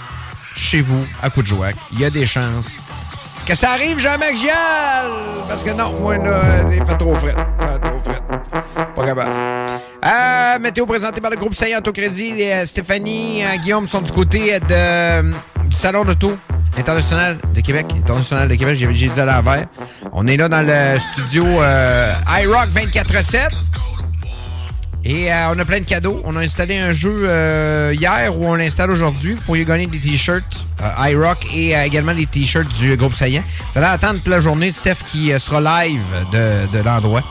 chez 0.56 0.80
vous 0.80 1.04
à 1.22 1.28
joie, 1.44 1.68
il 1.92 2.00
y 2.00 2.04
a 2.04 2.10
des 2.10 2.26
chances 2.26 2.80
que 3.46 3.54
ça 3.54 3.70
arrive 3.70 4.00
jamais 4.00 4.32
que 4.32 4.38
j'y 4.38 4.50
aille. 4.50 5.12
Parce 5.48 5.62
que 5.62 5.70
non, 5.70 5.92
moi, 6.00 6.18
là, 6.18 6.42
il 6.72 6.84
fait 6.84 6.96
trop 6.96 7.14
frais. 7.14 7.32
Trop. 7.32 8.12
Pas 8.94 9.06
capable. 9.06 9.30
Euh, 10.04 10.58
météo 10.58 10.84
présenté 10.84 11.20
par 11.20 11.30
le 11.30 11.36
groupe 11.36 11.54
Saillant 11.54 11.78
Autocrédit. 11.78 12.32
Les, 12.32 12.50
euh, 12.50 12.66
Stéphanie, 12.66 13.44
euh, 13.44 13.56
Guillaume 13.62 13.86
sont 13.86 14.00
du 14.00 14.10
côté 14.10 14.58
euh, 14.70 15.22
du 15.64 15.76
Salon 15.76 16.04
d'Auto 16.04 16.36
international 16.76 17.38
de 17.54 17.60
Québec. 17.60 17.86
International 17.96 18.48
de 18.48 18.54
Québec, 18.56 18.76
j'ai 18.76 19.08
dit 19.08 19.20
à 19.20 19.24
l'envers. 19.24 19.66
On 20.12 20.26
est 20.26 20.36
là 20.36 20.48
dans 20.48 20.66
le 20.66 20.98
studio 20.98 21.44
iRock 21.44 22.68
24-7. 22.68 23.50
Et 25.08 25.32
euh, 25.32 25.52
on 25.54 25.58
a 25.60 25.64
plein 25.64 25.78
de 25.78 25.84
cadeaux. 25.84 26.20
On 26.24 26.34
a 26.36 26.40
installé 26.40 26.76
un 26.78 26.90
jeu 26.92 27.14
euh, 27.20 27.94
hier 27.96 28.36
où 28.36 28.44
on 28.44 28.56
l'installe 28.56 28.90
aujourd'hui. 28.90 29.34
Vous 29.34 29.40
pourriez 29.42 29.64
gagner 29.64 29.86
des 29.86 30.00
t-shirts 30.00 30.42
euh, 30.82 31.08
iRock 31.10 31.46
et 31.54 31.76
euh, 31.76 31.84
également 31.84 32.12
des 32.12 32.26
t-shirts 32.26 32.66
du 32.80 32.96
groupe 32.96 33.14
Saillant. 33.14 33.44
Vous 33.72 33.78
allez 33.78 33.86
attendre 33.86 34.14
toute 34.18 34.26
la 34.26 34.40
journée 34.40 34.72
Steph 34.72 34.96
qui 35.12 35.32
euh, 35.32 35.38
sera 35.38 35.60
live 35.60 36.02
de, 36.32 36.66
de 36.76 36.82
l'endroit. 36.82 37.22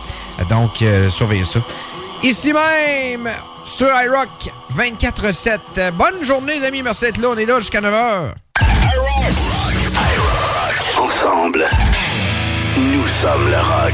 Donc, 0.49 0.81
euh, 0.81 1.09
surveillez 1.09 1.43
ça. 1.43 1.59
Ici 2.23 2.53
même, 2.53 3.29
sur 3.65 3.87
iRock 3.87 4.29
24-7. 4.77 5.57
Euh, 5.77 5.91
Bonne 5.91 6.23
journée, 6.23 6.59
les 6.61 6.65
amis. 6.67 6.81
Merci 6.81 7.01
d'être 7.05 7.17
là. 7.17 7.27
On 7.31 7.37
est 7.37 7.45
là 7.45 7.59
jusqu'à 7.59 7.81
9h. 7.81 8.31
Ensemble, 10.97 11.65
nous 12.77 13.05
sommes 13.05 13.49
le 13.49 13.57
rock. 13.57 13.93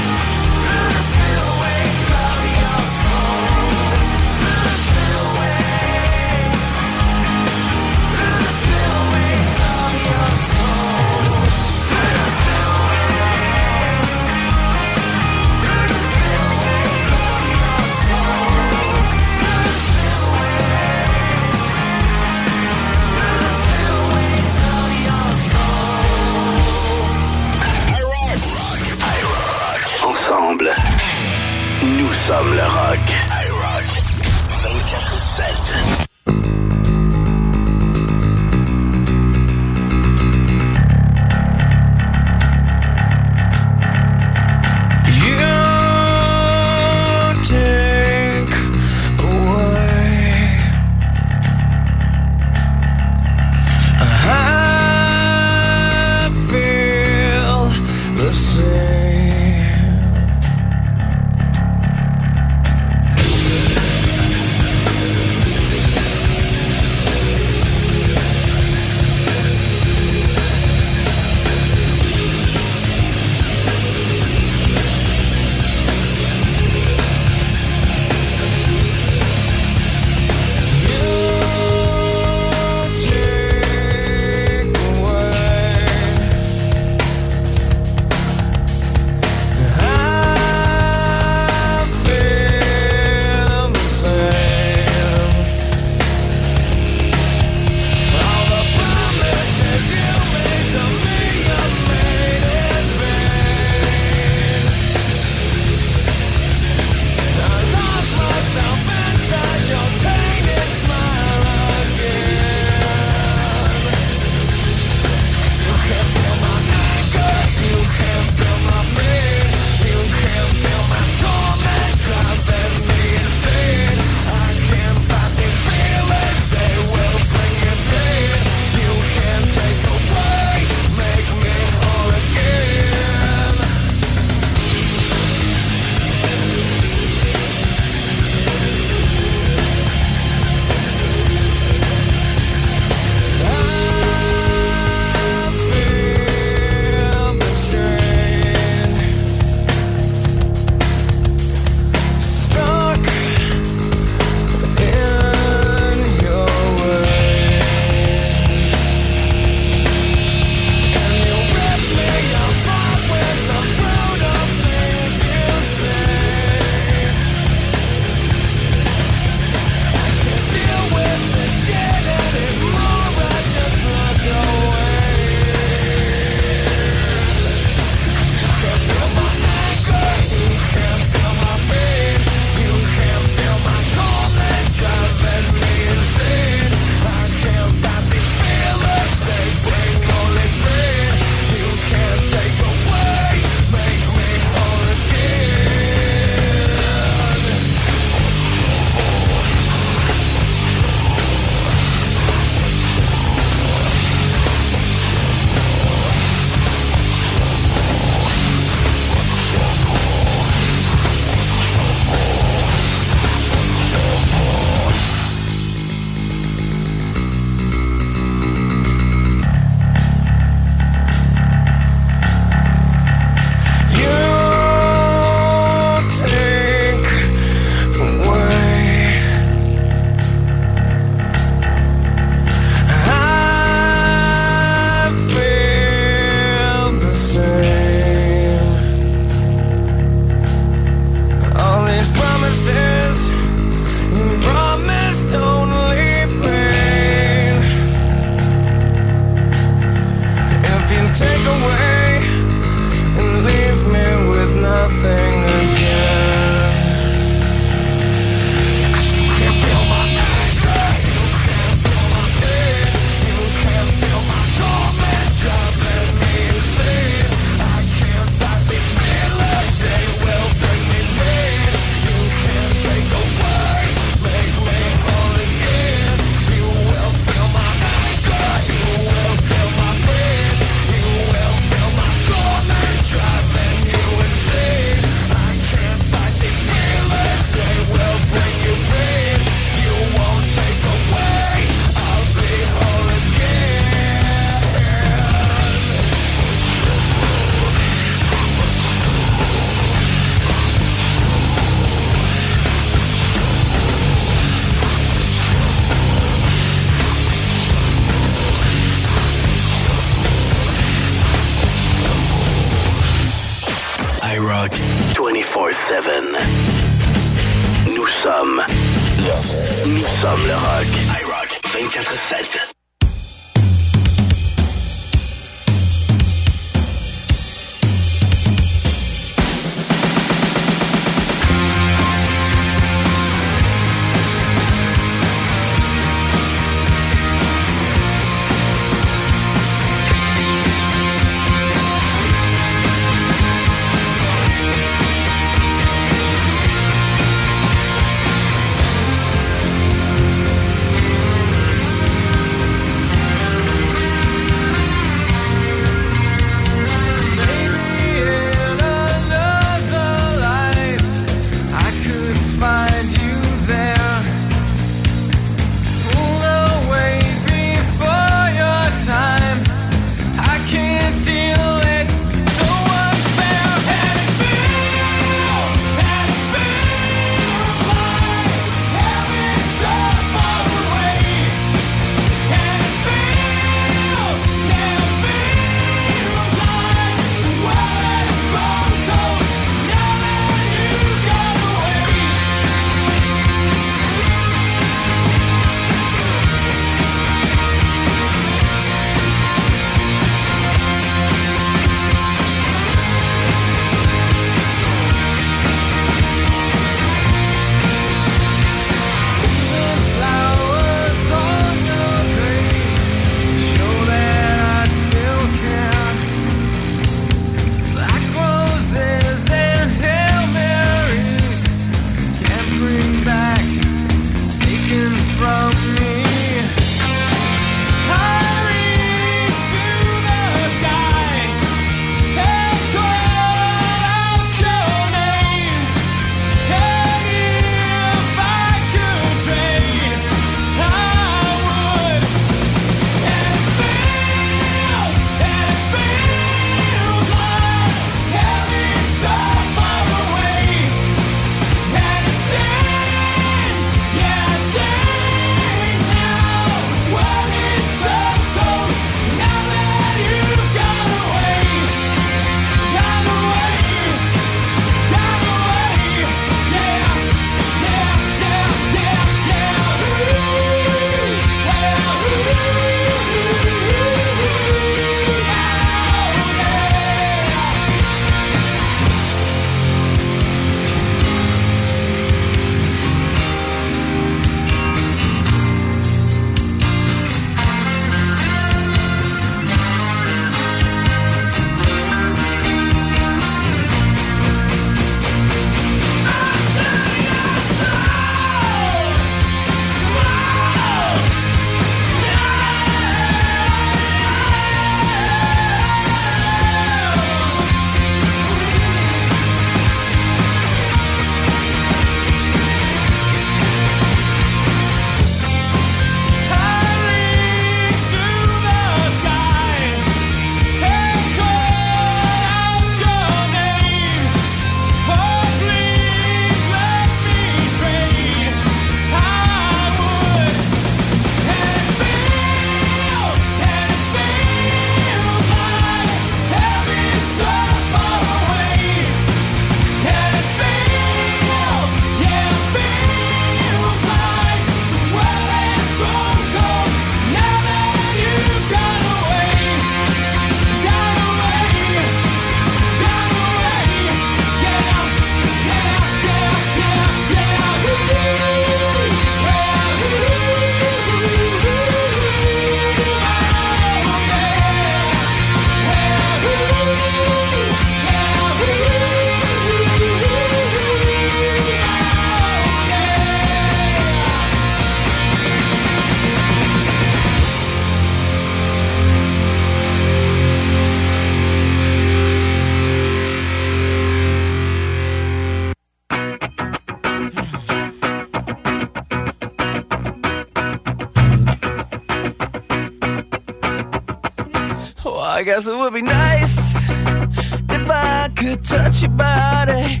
Cause 595.60 595.68
it 595.68 595.76
would 595.76 595.92
be 595.92 596.00
nice 596.00 596.88
if 596.88 597.90
I 597.90 598.30
could 598.34 598.64
touch 598.64 599.02
your 599.02 599.10
body. 599.10 600.00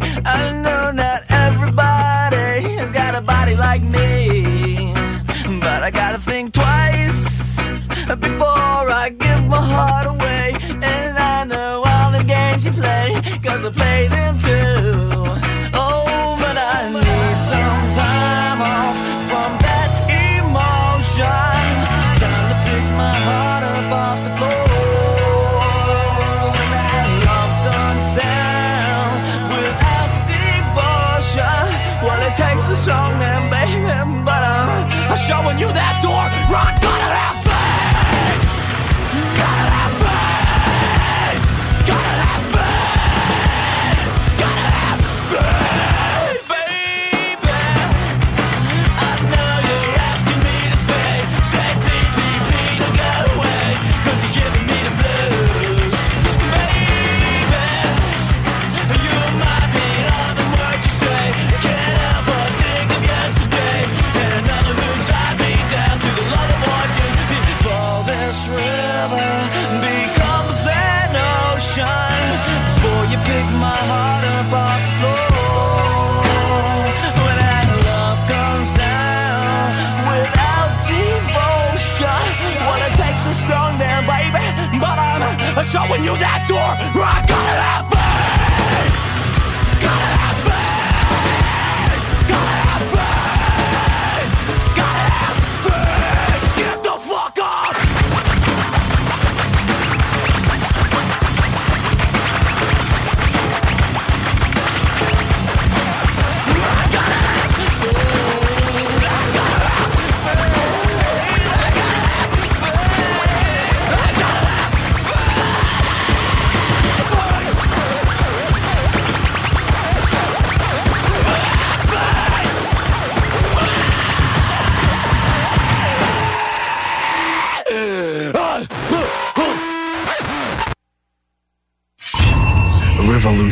Showing 85.90 86.04
you 86.04 86.16
that 86.18 86.46
door. 86.46 87.19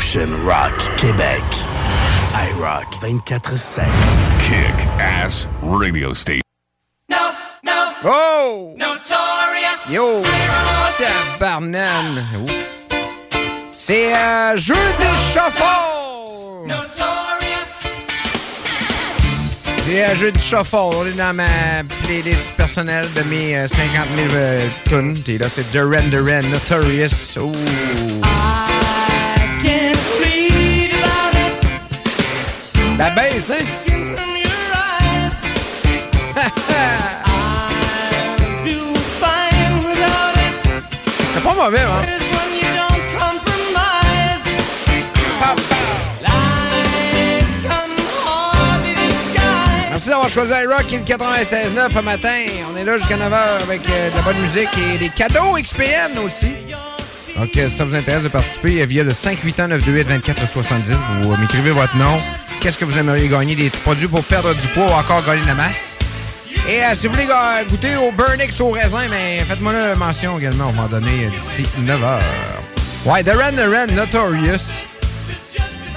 Revolution 0.08 0.46
Rock 0.46 0.96
Québec. 0.96 1.42
iRock 2.32 2.94
24-7. 3.02 3.84
Kick 4.40 4.88
Ass 4.98 5.46
Radio 5.60 6.14
Station. 6.14 6.40
No, 7.10 7.30
no. 7.62 7.92
Oh! 8.04 8.74
Notorious. 8.78 9.90
Yo! 9.90 10.22
Tabarnane! 10.96 12.24
Oh. 12.36 12.50
C'est 13.70 14.14
euh, 14.14 14.56
Jeudi 14.56 14.78
Shuffle! 15.30 15.62
Notorious. 16.66 17.90
C'est 19.84 20.04
euh, 20.04 20.16
Jeudi 20.16 20.40
Shuffle. 20.40 20.76
On 20.76 21.04
est 21.04 21.12
dans 21.12 21.34
ma 21.34 21.84
playlist 22.04 22.54
personnelle 22.56 23.12
de 23.14 23.22
mes 23.24 23.58
euh, 23.58 23.68
50 23.68 24.06
000 24.16 24.28
euh, 24.32 24.68
tunes. 24.86 25.22
Et 25.26 25.36
là, 25.36 25.50
c'est 25.50 25.70
Duran 25.70 26.08
Duran, 26.08 26.48
Notorious. 26.50 27.36
Oh! 27.38 27.52
Can't 27.52 28.47
La 32.98 33.10
baisse, 33.10 33.52
hein? 33.52 33.64
C'est 41.34 41.44
pas 41.44 41.54
mauvais, 41.54 41.78
hein? 41.78 42.02
Merci 49.90 50.08
d'avoir 50.08 50.28
choisi 50.28 50.52
iRock 50.52 50.92
est 50.92 50.96
le 50.96 51.04
96.9 51.04 51.92
ce 51.92 51.98
matin. 52.00 52.28
On 52.72 52.76
est 52.76 52.84
là 52.84 52.98
jusqu'à 52.98 53.16
9h 53.16 53.62
avec 53.62 53.88
euh, 53.88 54.10
de 54.10 54.16
la 54.16 54.22
bonne 54.22 54.38
musique 54.38 54.68
et 54.76 54.98
des 54.98 55.08
cadeaux 55.10 55.56
XPN 55.56 56.18
aussi. 56.24 56.48
Donc, 57.36 57.56
euh, 57.56 57.68
si 57.68 57.76
ça 57.76 57.84
vous 57.84 57.94
intéresse 57.94 58.24
de 58.24 58.28
participer, 58.28 58.82
euh, 58.82 58.86
via 58.86 59.04
le 59.04 59.12
581-928-2470, 59.12 60.96
vous 61.22 61.36
m'écrivez 61.36 61.70
votre 61.70 61.96
nom. 61.96 62.20
Qu'est-ce 62.60 62.78
que 62.78 62.84
vous 62.84 62.98
aimeriez 62.98 63.28
gagner? 63.28 63.54
Des 63.54 63.70
produits 63.70 64.08
pour 64.08 64.24
perdre 64.24 64.52
du 64.54 64.66
poids 64.68 64.86
ou 64.86 64.90
encore 64.92 65.24
gagner 65.24 65.42
de 65.42 65.46
la 65.46 65.54
masse? 65.54 65.96
Et 66.68 66.82
euh, 66.82 66.94
si 66.94 67.06
vous 67.06 67.14
voulez 67.14 67.28
goûter 67.68 67.96
au 67.96 68.10
Burnix 68.12 68.60
au 68.60 68.70
raisin, 68.70 69.06
mais 69.08 69.38
faites-moi 69.46 69.72
la 69.72 69.94
mention 69.94 70.38
également, 70.38 70.66
on 70.68 70.72
va 70.72 70.82
m'en 70.82 70.88
donner 70.88 71.26
euh, 71.26 71.30
d'ici 71.30 71.64
9h. 71.80 72.18
Ouais, 73.06 73.22
The 73.22 73.30
Ren 73.30 73.52
The 73.52 73.70
Ren 73.70 73.94
Notorious. 73.94 74.86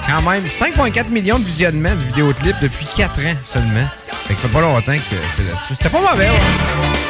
Quand 0.06 0.22
même, 0.22 0.44
5,4 0.46 1.08
millions 1.10 1.38
de 1.38 1.44
visionnements 1.44 1.94
du 1.94 2.06
vidéoclip 2.06 2.56
depuis 2.62 2.86
4 2.96 3.20
ans 3.20 3.36
seulement. 3.44 3.86
Fait 4.26 4.34
que 4.34 4.40
fait 4.40 4.48
pas 4.48 4.60
longtemps 4.60 4.92
que 4.92 5.16
c'est 5.34 5.42
là-dessus. 5.42 5.74
C'était 5.74 5.88
pas 5.88 6.00
mauvais, 6.00 6.28
ouais. 6.28 7.01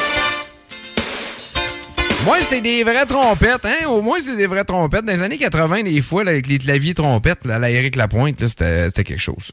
Moi, 2.24 2.36
c'est 2.42 2.60
des 2.60 2.84
vraies 2.84 3.04
trompettes, 3.04 3.64
hein? 3.64 3.86
Au 3.88 4.00
moins, 4.00 4.18
c'est 4.20 4.36
des 4.36 4.46
vraies 4.46 4.64
trompettes. 4.64 5.04
Dans 5.04 5.12
les 5.12 5.22
années 5.22 5.38
80, 5.38 5.82
des 5.82 6.00
fois, 6.02 6.22
là, 6.22 6.30
avec 6.30 6.46
les 6.46 6.58
claviers 6.58 6.94
trompettes, 6.94 7.44
là, 7.44 7.68
Eric 7.68 7.96
Lapointe, 7.96 8.46
c'était 8.46 8.86
c'était 8.86 9.02
quelque 9.02 9.20
chose. 9.20 9.50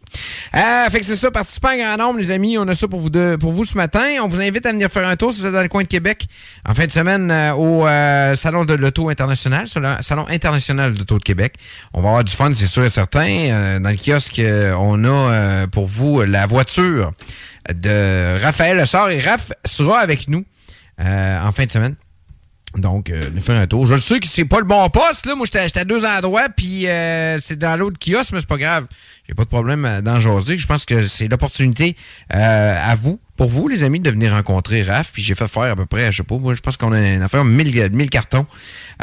Euh, 0.56 0.90
fait 0.91 1.00
que 1.00 1.06
c'est 1.06 1.16
ça, 1.16 1.32
participants 1.32 1.70
en 1.70 1.78
grand 1.78 1.98
nombre, 1.98 2.20
les 2.20 2.30
amis. 2.30 2.60
On 2.60 2.68
a 2.68 2.76
ça 2.76 2.88
pour 2.88 3.00
vous, 3.00 3.10
deux, 3.10 3.40
pour 3.40 3.54
vous 3.54 3.66
ce 3.66 3.76
matin. 3.76 4.06
On 4.22 4.28
vous 4.28 4.40
invite 4.40 4.68
à 4.68 4.72
venir 4.72 4.90
faire 4.90 5.08
un 5.08 5.16
tour 5.16 5.34
si 5.34 5.41
vous 5.41 5.48
êtes 5.48 5.54
dans 5.54 5.64
le 5.64 5.68
coin 5.68 5.82
de 5.82 5.88
Québec 5.88 6.28
en 6.64 6.76
fin 6.76 6.86
de 6.86 6.91
semaine 6.91 7.32
euh, 7.32 7.54
au 7.54 7.88
euh, 7.88 8.36
Salon 8.36 8.66
de 8.66 8.76
l'Auto 8.76 9.10
International, 9.10 9.66
le 9.76 10.02
Salon 10.02 10.28
international 10.30 10.94
de 10.94 11.00
l'Auto 11.00 11.18
de 11.18 11.24
Québec. 11.24 11.56
On 11.94 12.02
va 12.02 12.10
avoir 12.10 12.24
du 12.24 12.32
fun, 12.32 12.52
c'est 12.54 12.68
sûr 12.68 12.86
et 12.86 12.90
certain. 12.90 13.28
Euh, 13.30 13.80
dans 13.80 13.90
le 13.90 13.96
kiosque, 13.96 14.38
euh, 14.40 14.76
on 14.78 15.04
a 15.06 15.08
euh, 15.08 15.68
pour 15.68 15.88
vous 15.88 16.22
la 16.22 16.46
voiture 16.46 17.14
de 17.74 18.40
Raphaël 18.41 18.78
Lessard 18.78 19.10
et 19.10 19.20
Raph 19.20 19.52
sera 19.66 20.00
avec 20.00 20.30
nous 20.30 20.46
en 21.00 21.52
fin 21.52 21.66
de 21.66 21.72
semaine. 21.72 21.96
Donc, 22.78 23.10
euh, 23.10 23.24
nous 23.34 23.41
faire 23.41 23.60
un 23.60 23.66
tour. 23.66 23.88
Je 23.88 23.96
sais 23.98 24.20
que 24.20 24.28
c'est 24.28 24.46
pas 24.46 24.60
le 24.60 24.66
bon 24.66 24.90
poste, 24.90 25.26
là. 25.26 25.36
Moi, 25.36 25.48
j'étais 25.52 25.80
à 25.80 25.84
deux 25.86 26.06
endroits, 26.06 26.50
puis 26.50 26.88
euh, 26.88 27.38
c'est 27.40 27.58
dans 27.58 27.76
l'autre 27.76 27.98
kiosque, 28.00 28.32
mais 28.32 28.41
c'est 28.41 28.48
pas 28.50 28.58
grave. 28.58 28.86
J'ai 29.28 29.34
pas 29.34 29.44
de 29.44 29.50
problème 29.50 29.86
euh, 29.86 30.02
d'en 30.02 30.20
jaser. 30.20 30.58
Je 30.58 30.66
pense 30.68 30.86
que 30.86 31.06
c'est 31.08 31.28
l'opportunité 31.28 31.96
euh, 32.34 32.78
à 32.80 32.96
vous, 32.96 33.20
pour 33.38 33.48
vous, 33.48 33.68
les 33.68 33.84
amis, 33.84 34.00
de 34.00 34.10
venir 34.10 34.34
rencontrer 34.34 34.84
Raph. 34.84 35.12
Puis 35.12 35.22
j'ai 35.24 35.36
fait 35.36 35.48
faire 35.48 35.64
à 35.64 35.76
peu 35.76 35.86
près, 35.86 36.12
je 36.12 36.18
sais 36.18 36.24
pas, 36.24 36.38
moi, 36.38 36.54
je 36.54 36.62
pense 36.62 36.78
qu'on 36.78 36.91
a 36.94 37.00
une 37.00 37.22
affaire 37.22 37.44
1000, 37.44 37.90
1000 37.91 38.10
cartons. 38.10 38.46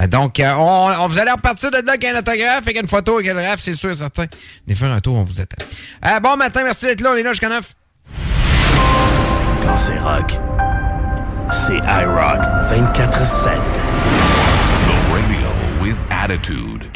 Euh, 0.00 0.06
donc, 0.06 0.40
euh, 0.40 0.52
on, 0.56 0.92
on 1.00 1.06
vous 1.08 1.18
allez 1.18 1.32
repartir 1.32 1.70
de 1.70 1.76
là 1.78 1.92
avec 1.92 2.04
un 2.04 2.18
autographe, 2.18 2.58
avec 2.58 2.76
une 2.78 2.88
photo 2.88 3.18
avec 3.18 3.32
le 3.32 3.40
Raph, 3.40 3.60
c'est 3.60 3.74
sûr 3.74 3.90
et 3.90 3.94
certain. 3.94 4.26
Venez 4.64 4.76
faire 4.76 4.92
un 4.92 5.00
tour, 5.00 5.16
on 5.16 5.22
vous 5.22 5.40
attend. 5.40 5.64
Bon 6.22 6.36
matin, 6.36 6.62
merci 6.64 6.86
d'être 6.86 7.00
là. 7.00 7.12
On 7.14 7.16
est 7.16 7.22
là 7.22 7.32
jusqu'à 7.32 7.48
9. 7.48 7.72
Quand 9.62 9.76
c'est 9.76 9.98
rock, 9.98 10.38
c'est 11.50 11.78
iRock 11.78 12.40
24-7. 12.70 13.60
The 14.86 14.98
radio 15.12 15.48
with 15.82 15.96
attitude. 16.10 16.90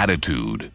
Attitude. 0.00 0.69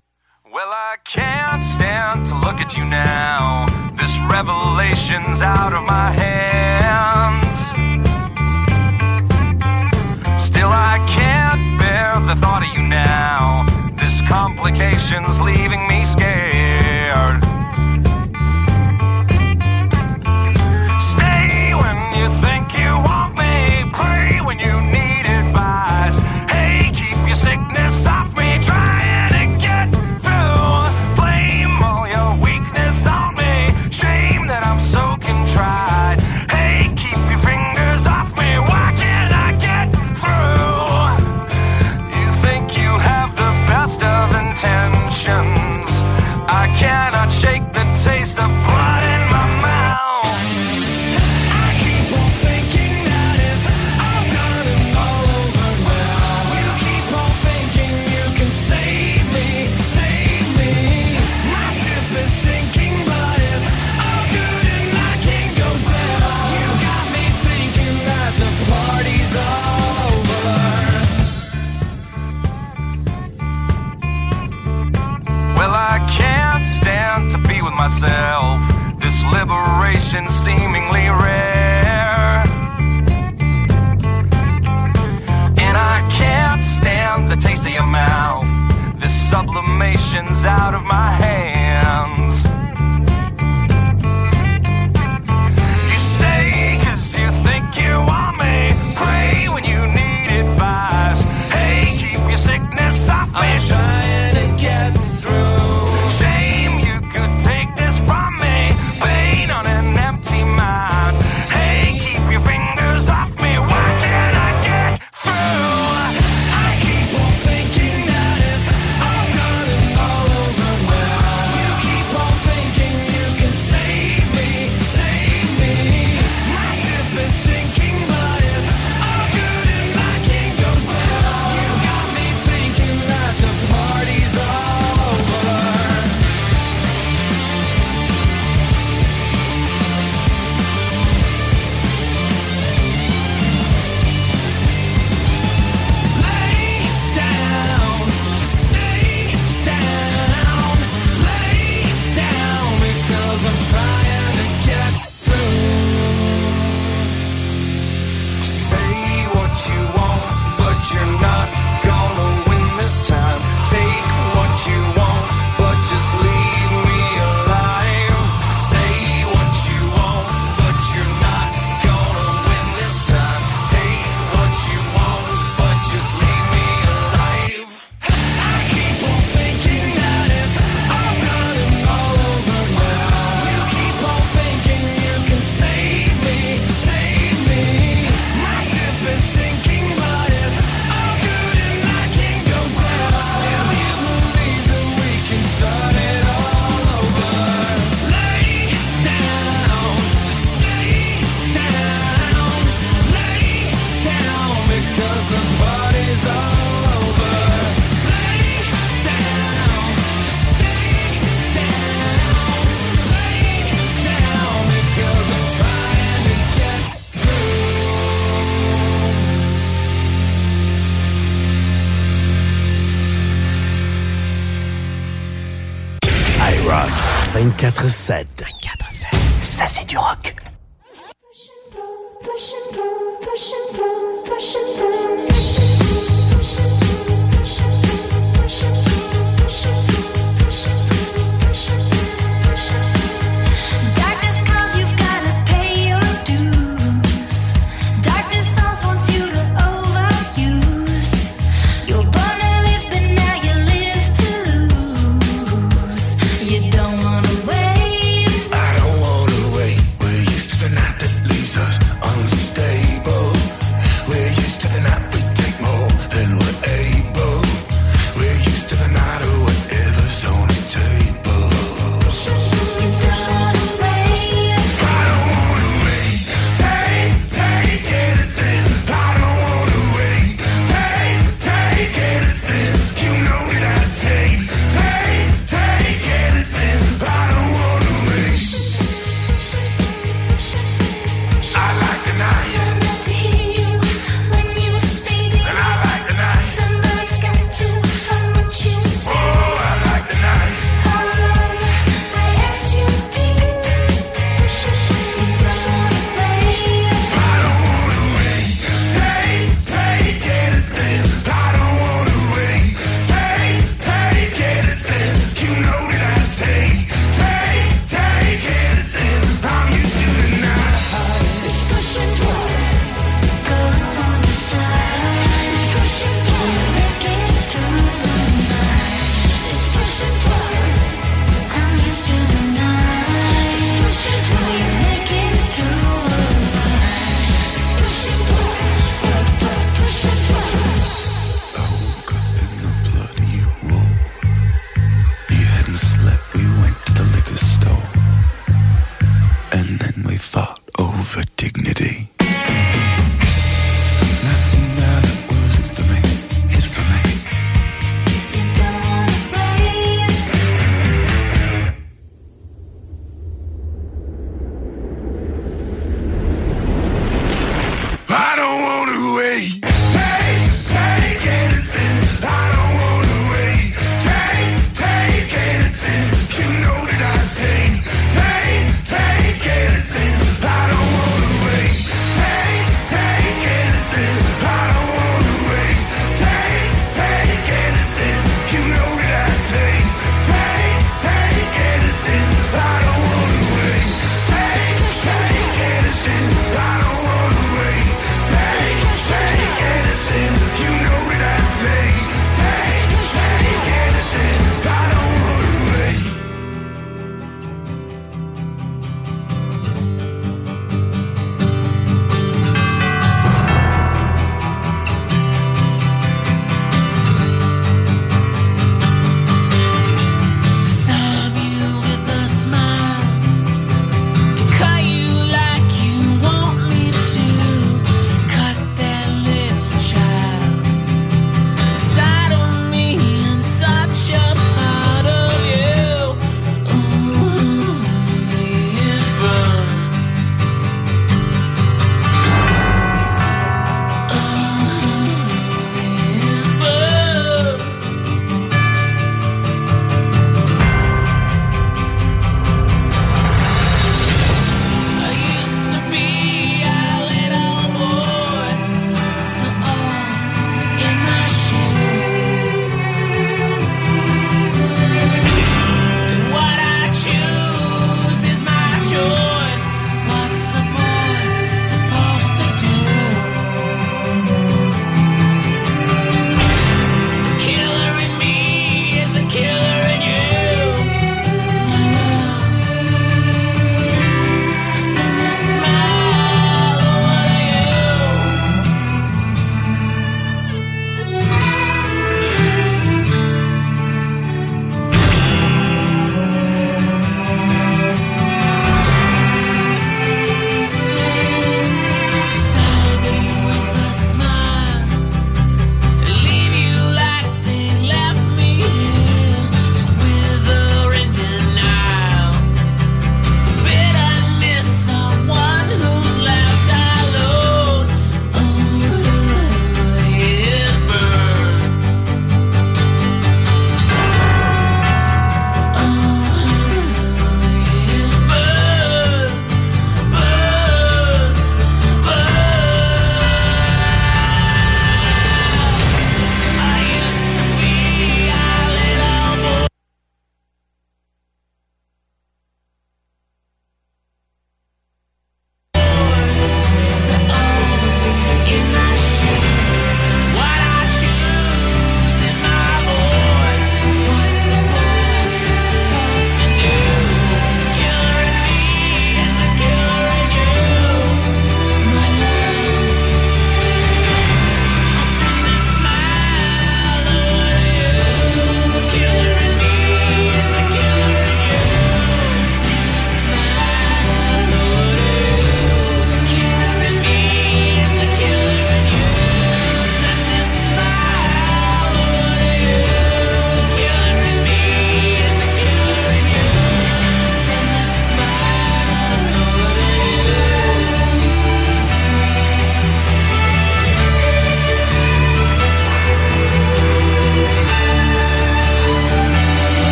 24-7. 227.76 228.15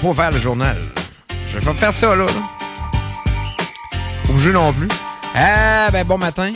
Pas 0.00 0.08
ouvert 0.08 0.30
le 0.30 0.40
journal. 0.40 0.76
Je 1.52 1.58
vais 1.58 1.72
faire 1.74 1.92
ça, 1.92 2.14
là. 2.16 2.24
là. 2.24 2.32
Pas 4.24 4.30
obligé 4.30 4.52
non 4.52 4.72
plus. 4.72 4.88
Ah, 5.34 5.90
ben 5.92 6.04
bon 6.06 6.18
matin. 6.18 6.52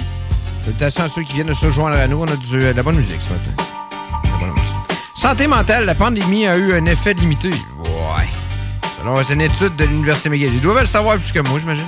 Salutations 0.64 1.04
à 1.04 1.08
ceux 1.08 1.22
qui 1.22 1.34
viennent 1.34 1.48
de 1.48 1.54
se 1.54 1.70
joindre 1.70 1.96
à 1.96 2.06
nous. 2.06 2.20
On 2.20 2.26
a 2.26 2.36
du, 2.36 2.58
de 2.58 2.72
la 2.74 2.82
bonne 2.82 2.96
musique 2.96 3.20
ce 3.20 3.32
matin. 3.32 3.50
La 4.24 4.38
bonne 4.38 4.50
musique. 4.50 4.74
Santé 5.16 5.46
mentale, 5.46 5.84
la 5.84 5.94
pandémie 5.94 6.46
a 6.46 6.56
eu 6.56 6.72
un 6.74 6.86
effet 6.86 7.12
limité. 7.14 7.50
Ouais. 7.50 8.28
Selon 8.98 9.20
une 9.22 9.40
étude 9.40 9.76
de 9.76 9.84
l'Université 9.84 10.30
McGill. 10.30 10.54
Ils 10.54 10.60
doivent 10.60 10.80
le 10.80 10.86
savoir 10.86 11.16
plus 11.16 11.32
que 11.32 11.40
moi, 11.40 11.58
j'imagine. 11.58 11.84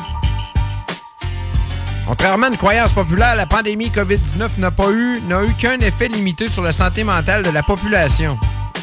Contrairement 2.06 2.46
à 2.46 2.50
une 2.50 2.56
croyance 2.56 2.92
populaire, 2.92 3.34
la 3.34 3.46
pandémie 3.46 3.88
COVID-19 3.88 4.58
n'a 4.58 4.70
pas 4.70 4.90
eu, 4.90 5.20
n'a 5.28 5.42
eu 5.42 5.52
qu'un 5.54 5.78
effet 5.80 6.08
limité 6.08 6.48
sur 6.48 6.62
la 6.62 6.72
santé 6.72 7.02
mentale 7.02 7.42
de 7.42 7.50
la 7.50 7.62
population. 7.62 8.38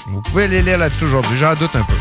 Vous 0.08 0.22
pouvez 0.22 0.44
aller 0.46 0.62
lire 0.62 0.78
là-dessus 0.78 1.06
aujourd'hui, 1.06 1.38
j'en 1.38 1.54
doute 1.54 1.76
un 1.76 1.84
peu. 1.84 1.94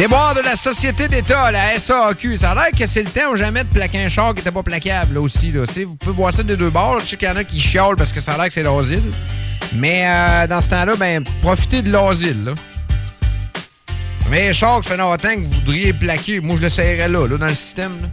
Déboire 0.00 0.34
de 0.34 0.40
la 0.40 0.56
Société 0.56 1.08
d'État, 1.08 1.50
la 1.50 1.78
SAQ. 1.78 2.38
Ça 2.38 2.52
a 2.52 2.54
l'air 2.54 2.70
que 2.70 2.86
c'est 2.86 3.02
le 3.02 3.10
temps 3.10 3.32
ou 3.32 3.36
jamais 3.36 3.64
de 3.64 3.68
plaquer 3.68 4.02
un 4.02 4.08
char 4.08 4.32
qui 4.32 4.40
était 4.40 4.50
pas 4.50 4.62
plaquable, 4.62 5.12
là 5.12 5.20
aussi. 5.20 5.52
Là. 5.52 5.64
Vous 5.84 5.94
pouvez 5.96 6.12
voir 6.14 6.32
ça 6.32 6.42
des 6.42 6.56
deux 6.56 6.70
bords. 6.70 6.94
là. 6.94 7.02
Je 7.04 7.10
sais 7.10 7.16
qu'il 7.18 7.28
y 7.28 7.30
en 7.30 7.36
a 7.36 7.44
qui 7.44 7.60
chiolent 7.60 7.96
parce 7.98 8.10
que 8.10 8.18
ça 8.18 8.32
a 8.32 8.36
l'air 8.38 8.46
que 8.46 8.52
c'est 8.54 8.62
l'asile. 8.62 9.02
Mais 9.74 10.04
euh, 10.06 10.46
dans 10.46 10.62
ce 10.62 10.70
temps-là, 10.70 10.96
ben, 10.96 11.22
profitez 11.42 11.82
de 11.82 11.92
l'asile. 11.92 12.54
Mais 14.30 14.48
un 14.48 14.52
char, 14.54 14.82
ça 14.82 14.88
fait 14.88 14.96
longtemps 14.96 15.34
que 15.34 15.40
vous 15.40 15.50
voudriez 15.50 15.92
plaquer. 15.92 16.40
Moi, 16.40 16.56
je 16.56 16.62
le 16.62 16.70
serrais 16.70 17.06
là, 17.06 17.26
là, 17.26 17.36
dans 17.36 17.46
le 17.46 17.54
système. 17.54 17.92
Là. 18.00 18.08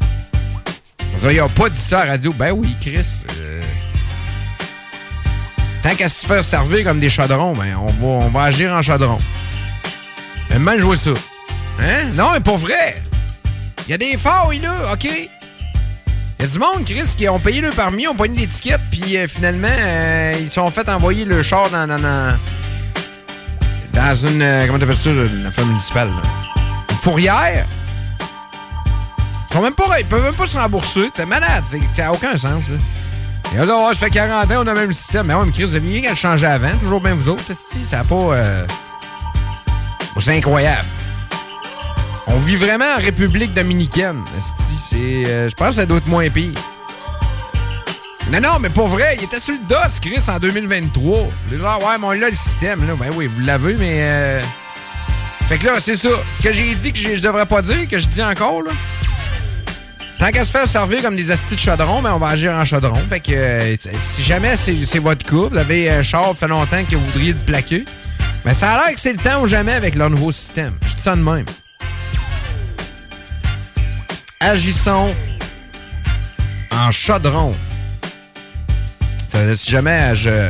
Vous 1.16 1.26
n'avez 1.26 1.40
pas 1.56 1.70
dit 1.70 1.80
ça 1.80 2.02
à 2.02 2.06
radio. 2.06 2.34
Ben 2.34 2.52
oui, 2.52 2.76
Chris. 2.82 3.08
euh, 3.40 3.62
Tant 5.84 5.96
qu'à 5.96 6.10
se 6.10 6.26
faire 6.26 6.44
servir 6.44 6.84
comme 6.84 7.00
des 7.00 7.10
chaudrons, 7.10 7.54
ben 7.54 7.78
on 7.78 7.86
va, 7.86 8.26
on 8.26 8.28
va 8.28 8.44
agir 8.44 8.74
en 8.74 8.82
chaudron. 8.82 9.16
Même 10.60 10.82
jouer 10.82 10.98
ça. 10.98 11.12
Non, 12.18 12.32
mais 12.34 12.40
pour 12.40 12.58
vrai. 12.58 12.96
Il 13.88 13.92
y 13.92 13.94
a 13.94 13.98
des 13.98 14.18
failles, 14.18 14.60
là, 14.60 14.94
OK? 14.94 15.06
Il 15.06 15.30
y 16.42 16.44
a 16.44 16.48
du 16.48 16.60
monde, 16.60 16.84
Chris, 16.84 17.14
qui 17.16 17.30
ont 17.30 17.40
payé 17.40 17.62
le 17.62 17.70
permis, 17.70 18.08
ont 18.08 18.16
pogné 18.16 18.42
l'étiquette, 18.42 18.82
puis 18.92 19.18
euh, 19.18 19.28
finalement, 19.28 19.68
euh, 19.70 20.34
ils 20.40 20.50
se 20.50 20.56
sont 20.56 20.70
fait 20.72 20.90
envoyer 20.90 21.26
le 21.26 21.42
char 21.44 21.70
dans, 21.70 21.88
dans, 21.88 22.00
dans, 22.00 22.32
une... 24.28 24.42
euh, 24.42 24.66
comment 24.66 24.80
t'appelles 24.80 24.98
ça, 24.98 25.12
une 25.12 25.46
affaire 25.46 25.66
municipale, 25.66 26.10
là? 26.10 26.22
Une 26.90 26.98
fourrière? 26.98 27.66
Ils, 29.50 29.54
sont 29.54 29.62
même 29.62 29.74
pas, 29.74 30.00
ils 30.00 30.06
peuvent 30.06 30.24
même 30.24 30.34
pas 30.34 30.48
se 30.48 30.58
rembourser. 30.58 31.10
C'est 31.14 31.26
malade. 31.26 31.64
Ça 31.94 32.04
n'a 32.04 32.12
aucun 32.12 32.36
sens. 32.36 32.70
Là. 32.70 32.78
Et 33.54 33.66
là, 33.66 33.88
ouais, 33.88 33.94
ça 33.94 34.06
fait 34.06 34.10
40 34.10 34.52
ans, 34.52 34.64
on 34.64 34.68
a 34.68 34.74
même 34.74 34.90
le 34.90 34.94
système. 34.94 35.28
Mais 35.28 35.34
ouais, 35.34 35.46
mais 35.46 35.52
Chris, 35.52 35.64
vous 35.64 35.76
avez 35.76 35.88
rien 35.88 36.02
qu'à 36.02 36.10
le 36.10 36.16
changer 36.16 36.48
avant. 36.48 36.76
Toujours 36.80 37.02
bien 37.02 37.14
vous 37.14 37.30
autres. 37.30 37.44
Ça 37.86 37.98
n'a 37.98 38.04
pas. 38.04 38.16
euh, 38.16 38.66
oh, 40.16 40.22
C'est 40.22 40.36
incroyable. 40.36 40.86
On 42.28 42.38
vit 42.40 42.56
vraiment 42.58 42.86
en 42.98 43.02
République 43.02 43.54
dominicaine. 43.54 44.18
C'est, 44.90 44.98
euh, 45.28 45.50
Je 45.50 45.56
pense 45.56 45.70
que 45.70 45.76
ça 45.76 45.86
doit 45.86 45.98
être 45.98 46.08
moins 46.08 46.30
pire. 46.30 46.52
Non, 48.32 48.42
non, 48.42 48.60
mais 48.60 48.70
pour 48.70 48.88
vrai, 48.88 49.16
il 49.18 49.24
était 49.24 49.40
sur 49.40 49.54
le 49.54 49.60
DOS, 49.70 50.00
Chris, 50.02 50.22
en 50.30 50.38
2023. 50.38 51.20
Le 51.52 51.58
genre, 51.60 51.80
ouais, 51.80 51.98
mais 51.98 52.06
on 52.08 52.12
l'a 52.12 52.30
le 52.30 52.36
système, 52.36 52.86
là. 52.86 52.94
Ben 53.00 53.10
oui, 53.16 53.28
vous 53.28 53.40
l'avez, 53.42 53.76
mais. 53.78 54.00
euh, 54.02 54.42
Fait 55.48 55.58
que 55.58 55.66
là, 55.66 55.76
c'est 55.80 55.96
ça. 55.96 56.10
Ce 56.38 56.42
que 56.42 56.52
j'ai 56.52 56.76
dit 56.76 56.92
que 56.92 57.00
je 57.16 57.22
devrais 57.22 57.46
pas 57.46 57.62
dire, 57.62 57.88
que 57.90 57.98
je 57.98 58.08
dis 58.08 58.22
encore, 58.22 58.62
là. 58.64 58.72
Tant 60.20 60.30
qu'à 60.32 60.44
se 60.44 60.52
faire 60.52 60.68
servir 60.68 61.04
comme 61.04 61.16
des 61.16 61.30
astis 61.32 61.54
de 61.56 61.60
chaudron, 61.60 62.02
ben 62.02 62.12
on 62.14 62.18
va 62.18 62.30
agir 62.30 62.52
en 62.52 62.66
chaudron. 62.66 62.96
Fait 63.08 63.20
que 63.20 63.32
euh, 63.34 63.76
si 64.00 64.24
jamais 64.24 64.56
c'est 64.58 64.98
votre 65.00 65.24
coup, 65.26 65.48
vous 65.48 65.56
avez 65.58 65.92
un 65.92 66.02
char, 66.02 66.26
ça 66.30 66.34
fait 66.34 66.48
longtemps 66.48 66.84
que 66.84 66.96
vous 66.96 67.06
voudriez 67.06 67.34
le 67.34 67.38
plaquer, 67.38 67.86
ben 68.44 68.52
ça 68.56 68.72
a 68.72 68.78
l'air 68.88 68.96
que 68.96 69.00
c'est 69.00 69.14
le 69.14 69.20
temps 69.20 69.44
ou 69.44 69.48
jamais 69.48 69.74
avec 69.74 69.94
leur 69.94 70.10
nouveau 70.10 70.32
système. 70.32 70.74
Je 70.88 70.96
dis 70.96 71.02
ça 71.04 71.16
de 71.16 71.22
même. 71.22 71.46
Agissons 74.40 75.14
en 76.72 76.92
chaudron. 76.92 77.56
Si 79.56 79.72
jamais 79.72 80.16
je. 80.16 80.50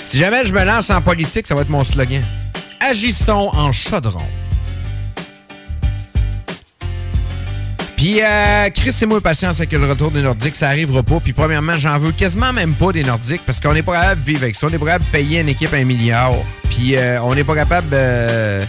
Si 0.00 0.18
jamais 0.18 0.46
je 0.46 0.52
me 0.52 0.64
lance 0.64 0.90
en 0.90 1.00
politique, 1.00 1.46
ça 1.46 1.54
va 1.54 1.62
être 1.62 1.70
mon 1.70 1.84
slogan. 1.84 2.22
Agissons 2.80 3.50
en 3.52 3.72
chaudron. 3.72 4.22
Puis, 7.96 8.20
euh, 8.20 8.68
Chris 8.70 8.94
et 9.00 9.06
moi, 9.06 9.20
patience 9.20 9.60
avec 9.60 9.72
le 9.72 9.88
retour 9.88 10.10
des 10.10 10.22
Nordiques, 10.22 10.56
ça 10.56 10.68
arrivera 10.68 11.02
pas. 11.02 11.20
Puis, 11.20 11.32
premièrement, 11.32 11.78
j'en 11.78 11.98
veux 11.98 12.10
quasiment 12.12 12.52
même 12.52 12.74
pas 12.74 12.92
des 12.92 13.04
Nordiques 13.04 13.42
parce 13.46 13.60
qu'on 13.60 13.74
n'est 13.74 13.82
pas 13.82 13.92
capable 13.92 14.20
de 14.22 14.26
vivre 14.26 14.42
avec 14.42 14.56
ça. 14.56 14.66
On 14.66 14.70
n'est 14.70 14.78
pas 14.78 14.86
capable 14.86 15.04
de 15.04 15.10
payer 15.10 15.40
une 15.40 15.48
équipe 15.48 15.72
un 15.72 15.84
milliard. 15.84 16.32
Puis, 16.70 16.96
euh, 16.96 17.22
on 17.22 17.34
n'est 17.34 17.44
pas 17.44 17.54
capable. 17.54 17.88
euh, 17.92 18.64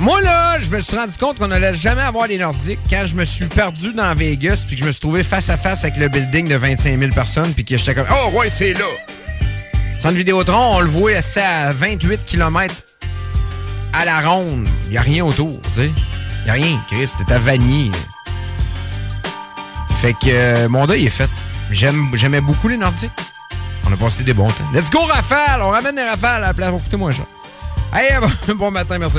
Moi, 0.00 0.18
là, 0.22 0.58
je 0.58 0.70
me 0.70 0.80
suis 0.80 0.96
rendu 0.96 1.12
compte 1.18 1.38
qu'on 1.38 1.48
n'allait 1.48 1.74
jamais 1.74 2.00
avoir 2.00 2.26
les 2.26 2.38
Nordiques 2.38 2.80
quand 2.88 3.04
je 3.04 3.14
me 3.14 3.24
suis 3.26 3.44
perdu 3.44 3.92
dans 3.92 4.14
Vegas 4.14 4.64
puis 4.66 4.74
que 4.74 4.80
je 4.80 4.86
me 4.86 4.92
suis 4.92 5.00
trouvé 5.00 5.22
face 5.22 5.50
à 5.50 5.58
face 5.58 5.84
avec 5.84 5.98
le 5.98 6.08
building 6.08 6.48
de 6.48 6.56
25 6.56 6.98
000 6.98 7.12
personnes 7.12 7.52
puis 7.52 7.66
que 7.66 7.76
j'étais 7.76 7.94
comme 7.94 8.06
Oh, 8.10 8.30
ouais, 8.38 8.48
c'est 8.48 8.72
là! 8.72 8.86
Centre 9.98 10.14
Vidéotron, 10.14 10.76
on 10.76 10.80
le 10.80 10.88
voit 10.88 11.20
c'est 11.20 11.42
à 11.42 11.74
28 11.74 12.24
km 12.24 12.74
à 13.92 14.06
la 14.06 14.22
ronde. 14.22 14.66
Il 14.90 14.96
a 14.96 15.02
rien 15.02 15.22
autour, 15.22 15.60
tu 15.74 15.82
sais. 15.82 15.90
Il 16.46 16.50
a 16.50 16.54
rien, 16.54 16.80
Chris. 16.88 17.10
C'est 17.18 17.30
à 17.30 17.38
Vanier. 17.38 17.90
Fait 20.00 20.14
que 20.14 20.28
euh, 20.28 20.68
mon 20.70 20.86
deuil 20.86 21.08
est 21.08 21.10
fait. 21.10 21.28
J'aimais 21.70 22.40
beaucoup 22.40 22.68
les 22.68 22.78
Nordiques. 22.78 23.10
On 23.86 23.92
a 23.92 23.96
passé 23.96 24.22
des 24.22 24.32
bons 24.32 24.48
temps. 24.48 24.64
Let's 24.72 24.88
go, 24.88 25.00
Rafale! 25.00 25.60
On 25.60 25.68
ramène 25.68 25.96
les 25.96 26.08
Rafales 26.08 26.42
à 26.42 26.46
la 26.48 26.54
place. 26.54 26.72
Cher. 26.90 27.26
Hey, 27.92 28.18
bon, 28.48 28.54
bon 28.54 28.70
matin, 28.70 28.96
merci. 28.96 29.18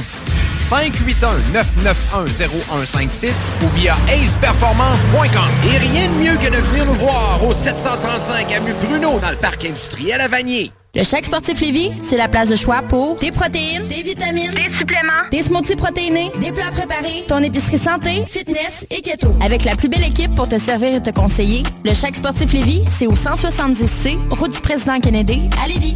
581-991-0156 0.69 3.29
ou 3.63 3.67
via 3.75 3.95
aceperformance.com. 4.07 5.51
Et 5.73 5.77
rien 5.77 6.09
de 6.09 6.15
mieux 6.15 6.37
que 6.37 6.49
de 6.49 6.57
venir 6.57 6.85
nous 6.85 6.93
voir 6.93 7.39
au 7.45 7.53
735 7.53 8.53
avenue 8.53 8.73
Bruno 8.83 9.19
dans 9.19 9.31
le 9.31 9.37
parc 9.37 9.65
industriel 9.65 10.21
à 10.21 10.27
Vanier. 10.27 10.71
Le 10.93 11.03
Chèque 11.03 11.25
Sportif 11.25 11.61
Lévis, 11.61 11.91
c'est 12.03 12.17
la 12.17 12.27
place 12.27 12.49
de 12.49 12.55
choix 12.55 12.81
pour 12.81 13.17
des 13.17 13.31
protéines, 13.31 13.87
des 13.87 14.01
vitamines, 14.01 14.51
des 14.51 14.69
suppléments, 14.73 15.23
des 15.31 15.41
smoothies 15.41 15.77
protéinés, 15.77 16.29
des 16.41 16.51
plats 16.51 16.69
préparés, 16.69 17.23
ton 17.29 17.37
épicerie 17.37 17.77
santé, 17.77 18.25
fitness 18.27 18.85
et 18.89 19.01
keto. 19.01 19.31
Avec 19.39 19.63
la 19.63 19.77
plus 19.77 19.87
belle 19.87 20.03
équipe 20.03 20.35
pour 20.35 20.49
te 20.49 20.59
servir 20.59 20.95
et 20.95 21.01
te 21.01 21.11
conseiller, 21.11 21.63
le 21.85 21.93
Chèque 21.93 22.15
Sportif 22.15 22.51
Lévis, 22.51 22.83
c'est 22.89 23.07
au 23.07 23.13
170C, 23.13 24.17
route 24.31 24.51
du 24.51 24.59
président 24.59 24.99
Kennedy, 24.99 25.49
à 25.63 25.69
Lévis. 25.69 25.95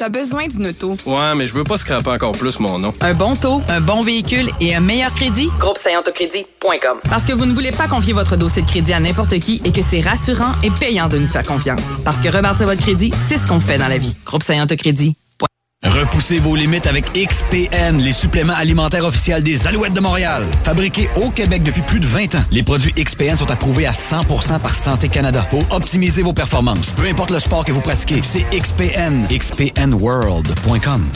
T'as 0.00 0.10
besoin 0.10 0.46
d'une 0.46 0.68
auto. 0.68 0.96
Ouais, 1.06 1.34
mais 1.34 1.48
je 1.48 1.54
veux 1.54 1.64
pas 1.64 1.76
scraper 1.76 2.10
encore 2.10 2.30
plus 2.30 2.60
mon 2.60 2.78
nom. 2.78 2.94
Un 3.00 3.14
bon 3.14 3.34
taux, 3.34 3.60
un 3.68 3.80
bon 3.80 4.00
véhicule 4.00 4.48
et 4.60 4.72
un 4.72 4.78
meilleur 4.78 5.12
crédit? 5.12 5.48
Groupe 5.58 5.80
Parce 7.10 7.24
que 7.24 7.32
vous 7.32 7.46
ne 7.46 7.52
voulez 7.52 7.72
pas 7.72 7.88
confier 7.88 8.12
votre 8.12 8.36
dossier 8.36 8.62
de 8.62 8.68
crédit 8.68 8.92
à 8.92 9.00
n'importe 9.00 9.36
qui 9.40 9.60
et 9.64 9.72
que 9.72 9.80
c'est 9.82 10.00
rassurant 10.00 10.52
et 10.62 10.70
payant 10.70 11.08
de 11.08 11.18
nous 11.18 11.26
faire 11.26 11.42
confiance. 11.42 11.80
Parce 12.04 12.18
que 12.18 12.28
rebâtir 12.28 12.68
votre 12.68 12.80
crédit, 12.80 13.10
c'est 13.28 13.38
ce 13.38 13.48
qu'on 13.48 13.58
fait 13.58 13.76
dans 13.76 13.88
la 13.88 13.98
vie. 13.98 14.14
Groupe 14.24 14.44
Crédit. 14.44 15.16
Repoussez 15.84 16.40
vos 16.40 16.56
limites 16.56 16.88
avec 16.88 17.12
XPN, 17.12 17.98
les 17.98 18.12
suppléments 18.12 18.54
alimentaires 18.54 19.04
officiels 19.04 19.44
des 19.44 19.68
Alouettes 19.68 19.92
de 19.92 20.00
Montréal. 20.00 20.44
Fabriqués 20.64 21.08
au 21.14 21.30
Québec 21.30 21.62
depuis 21.62 21.82
plus 21.82 22.00
de 22.00 22.06
20 22.06 22.34
ans, 22.34 22.44
les 22.50 22.64
produits 22.64 22.92
XPN 22.92 23.36
sont 23.36 23.50
approuvés 23.50 23.86
à 23.86 23.92
100% 23.92 24.58
par 24.58 24.74
Santé 24.74 25.08
Canada 25.08 25.46
pour 25.48 25.64
optimiser 25.70 26.22
vos 26.22 26.32
performances. 26.32 26.92
Peu 26.92 27.06
importe 27.06 27.30
le 27.30 27.38
sport 27.38 27.64
que 27.64 27.70
vous 27.70 27.80
pratiquez, 27.80 28.22
c'est 28.24 28.44
XPN. 28.50 29.28
XPNWorld.com. 29.30 31.06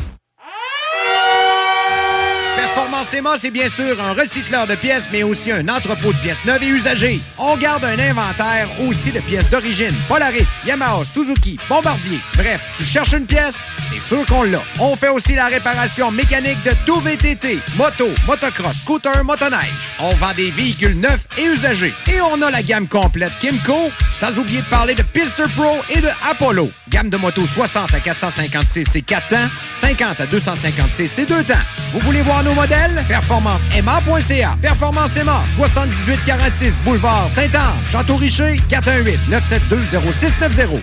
Performance 2.75 3.13
EMA, 3.13 3.35
c'est 3.39 3.51
bien 3.51 3.69
sûr 3.69 4.03
un 4.03 4.15
recycleur 4.15 4.67
de 4.67 4.75
pièces, 4.77 5.09
mais 5.13 5.23
aussi 5.23 5.53
un 5.53 5.69
entrepôt 5.69 6.11
de 6.11 6.17
pièces 6.17 6.43
neuves 6.47 6.63
et 6.63 6.69
usagées. 6.69 7.21
On 7.37 7.55
garde 7.59 7.85
un 7.85 7.99
inventaire 7.99 8.67
aussi 8.89 9.13
de 9.13 9.21
pièces 9.21 9.51
d'origine. 9.51 9.93
Polaris, 10.09 10.49
Yamaha, 10.65 11.05
Suzuki, 11.05 11.59
Bombardier. 11.69 12.19
Bref, 12.35 12.67
tu 12.79 12.83
cherches 12.83 13.13
une 13.13 13.27
pièce, 13.27 13.59
c'est 13.77 14.01
sûr 14.01 14.25
qu'on 14.25 14.45
l'a. 14.45 14.63
On 14.81 14.97
fait 14.97 15.11
aussi 15.11 15.35
la 15.35 15.49
réparation 15.49 16.11
mécanique 16.11 16.63
de 16.65 16.73
tout 16.87 16.99
VTT, 16.99 17.59
moto, 17.77 18.09
motocross, 18.27 18.79
scooter, 18.79 19.23
motoneige. 19.23 19.69
On 19.99 20.15
vend 20.15 20.33
des 20.35 20.51
véhicules 20.51 20.99
neufs 20.99 21.27
et 21.37 21.45
usagés. 21.45 21.93
Et 22.11 22.23
on 22.23 22.41
a 22.41 22.51
la 22.51 22.63
gamme 22.63 22.89
complète 22.89 23.35
Kimco, 23.39 23.91
sans 24.17 24.39
oublier 24.39 24.63
de 24.63 24.67
parler 24.67 24.95
de 24.95 25.03
Pister 25.03 25.45
Pro 25.55 25.77
et 25.91 26.01
de 26.01 26.09
Apollo. 26.31 26.71
Gamme 26.89 27.11
de 27.11 27.19
motos 27.19 27.47
60 27.47 27.93
à 27.93 28.01
456 28.01 28.97
et 28.97 29.03
4 29.03 29.29
temps, 29.29 29.37
50 29.75 30.21
à 30.21 30.27
256 30.27 31.19
et 31.19 31.27
2 31.27 31.45
temps. 31.45 31.55
Vous 31.93 32.01
voulez 32.01 32.23
voir 32.23 32.43
nos 32.43 32.62
modèles? 32.63 33.03
PerformanceMA.ca. 33.09 34.57
Performance 34.61 35.17
EMA, 35.17 35.43
7846 35.57 36.75
Boulevard 36.85 37.29
Saint-Anne. 37.31 37.75
Château-Richer, 37.91 38.61
418-972-0690. 38.69 40.81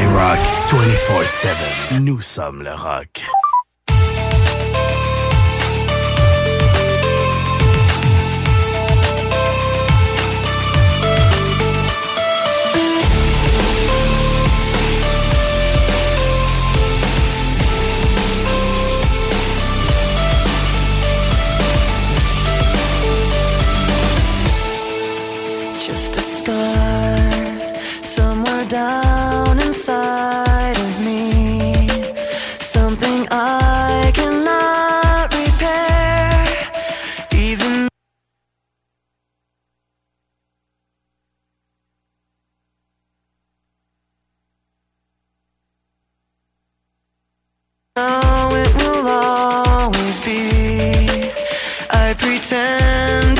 iRock 0.00 0.38
24-7. 0.70 2.00
Nous 2.00 2.20
sommes 2.20 2.62
le 2.62 2.72
rock. 2.72 3.24
Though 47.94 48.50
it 48.54 48.74
will 48.74 49.06
always 49.06 50.18
be. 50.20 51.30
I 51.90 52.14
pretend 52.18 53.38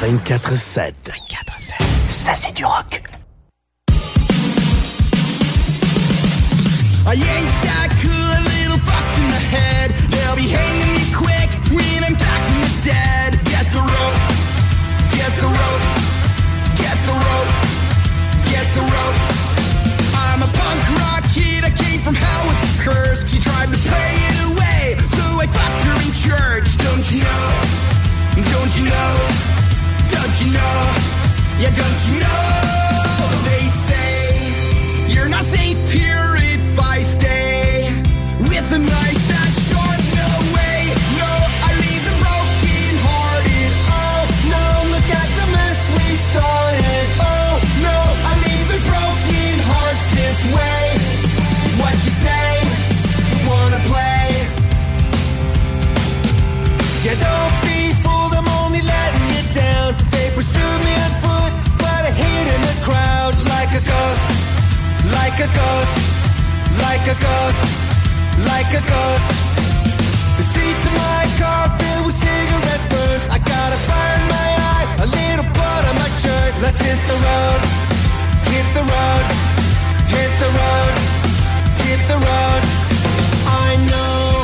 24-7. 0.00 0.94
24-7. 1.02 1.74
Ça, 2.08 2.32
c'est 2.32 2.54
du 2.54 2.64
rock. 2.64 3.02
I 7.04 7.14
ain't 7.14 7.50
that 7.66 7.90
cool, 8.00 8.12
a 8.12 8.42
little 8.46 8.78
fucked 8.78 9.18
in 9.18 9.28
the 9.28 9.42
head. 9.50 9.90
They'll 10.12 10.36
be 10.36 10.46
hanging 10.46 10.94
me 10.94 11.02
quick 11.10 11.50
when 11.74 12.04
I'm 12.04 12.14
back 12.14 12.42
from 12.46 12.60
the 12.62 12.70
dead. 12.86 13.42
Get 13.42 13.66
the 13.74 13.82
rope, 13.82 14.18
get 15.18 15.32
the 15.34 15.50
rope, 15.50 15.84
get 16.78 16.98
the 17.02 17.16
rope, 17.18 17.50
get 18.46 18.66
the 18.78 18.84
rope. 18.86 19.18
I'm 20.14 20.46
a 20.46 20.50
punk 20.52 20.82
rock 21.02 21.24
kid, 21.34 21.64
I 21.64 21.74
came 21.74 21.98
from 22.06 22.14
hell 22.14 22.46
with 22.46 22.60
the 22.62 22.70
curse. 22.86 23.26
She 23.26 23.40
tried 23.40 23.74
to 23.74 23.78
pay 23.82 24.14
it 24.30 24.38
away, 24.46 24.94
so 25.10 25.42
I 25.42 25.46
fucked 25.50 25.82
her 25.90 25.96
in 26.06 26.12
church. 26.14 26.78
Don't 26.86 27.02
you 27.10 27.24
know? 27.26 27.46
Don't 28.52 28.72
you 28.78 28.84
know? 28.84 29.57
Don't 30.28 30.40
you 30.46 30.52
know? 30.52 30.94
Yeah, 31.58 31.70
don't 31.70 32.00
you 32.06 32.20
know? 32.20 32.42
They 33.48 33.64
say 33.88 35.14
you're 35.14 35.28
not 35.30 35.46
safe 35.46 35.90
here 35.90 36.17
like 65.38 65.50
a 65.50 65.54
ghost, 65.54 65.96
like 66.82 67.06
a 67.06 67.14
ghost, 67.14 67.62
like 68.50 68.70
a 68.74 68.82
ghost. 68.90 69.28
The 70.34 70.42
seats 70.42 70.82
in 70.82 70.94
my 70.98 71.24
car 71.38 71.70
filled 71.78 72.06
with 72.06 72.18
cigarette 72.18 72.84
burns. 72.90 73.24
I 73.30 73.38
got 73.38 73.70
a 73.70 73.78
fire 73.86 74.16
in 74.18 74.26
my 74.26 74.50
eye, 74.74 74.86
a 74.98 75.06
little 75.06 75.46
blood 75.54 75.82
on 75.90 75.94
my 75.94 76.10
shirt. 76.18 76.52
Let's 76.58 76.80
hit 76.82 76.98
the 77.06 77.18
road, 77.28 77.60
hit 78.50 78.66
the 78.74 78.82
road, 78.82 79.24
hit 80.10 80.32
the 80.42 80.50
road, 80.58 80.94
hit 81.86 82.00
the 82.10 82.18
road. 82.18 82.62
I 83.46 83.78
know 83.86 84.42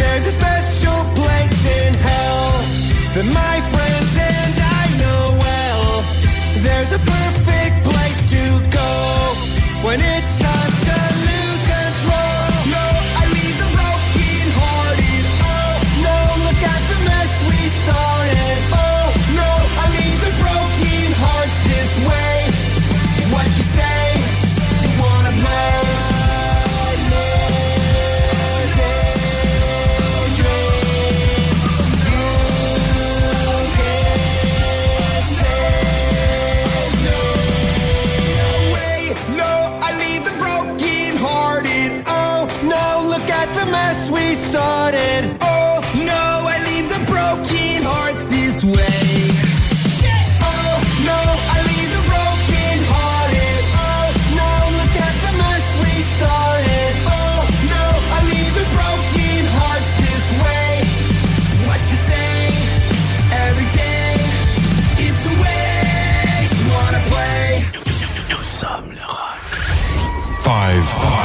there's 0.00 0.24
a 0.24 0.34
special 0.40 1.04
place 1.20 1.58
in 1.84 1.92
hell 2.00 2.48
that 3.12 3.28
my 3.28 3.56
friends 3.72 4.12
and 4.16 4.56
I 4.80 4.84
know 5.02 5.22
well. 5.44 5.84
There's 6.64 6.92
a 6.96 6.98
perfect 6.98 7.63
when 9.84 10.00
it's 10.00 10.43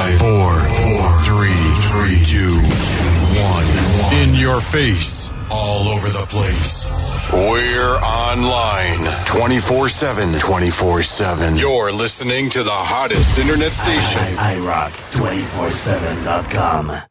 Five, 0.10 0.20
four, 0.20 0.54
four, 0.60 1.22
three, 1.22 1.54
three, 1.90 2.24
two, 2.26 2.56
one. 3.40 4.14
In 4.24 4.34
your 4.34 4.60
face, 4.60 5.30
all 5.52 5.88
over 5.88 6.10
the 6.10 6.26
place. 6.26 6.90
We're 7.32 7.96
online 7.98 9.26
24 9.26 9.88
7. 9.90 10.40
24 10.40 11.02
7. 11.04 11.58
You're 11.58 11.92
listening 11.92 12.50
to 12.50 12.64
the 12.64 12.72
hottest 12.72 13.38
internet 13.38 13.72
station. 13.72 14.22
I, 14.40 14.54
I, 14.54 14.56
I 14.56 14.60
rock 14.60 14.94
247.com. 15.12 17.09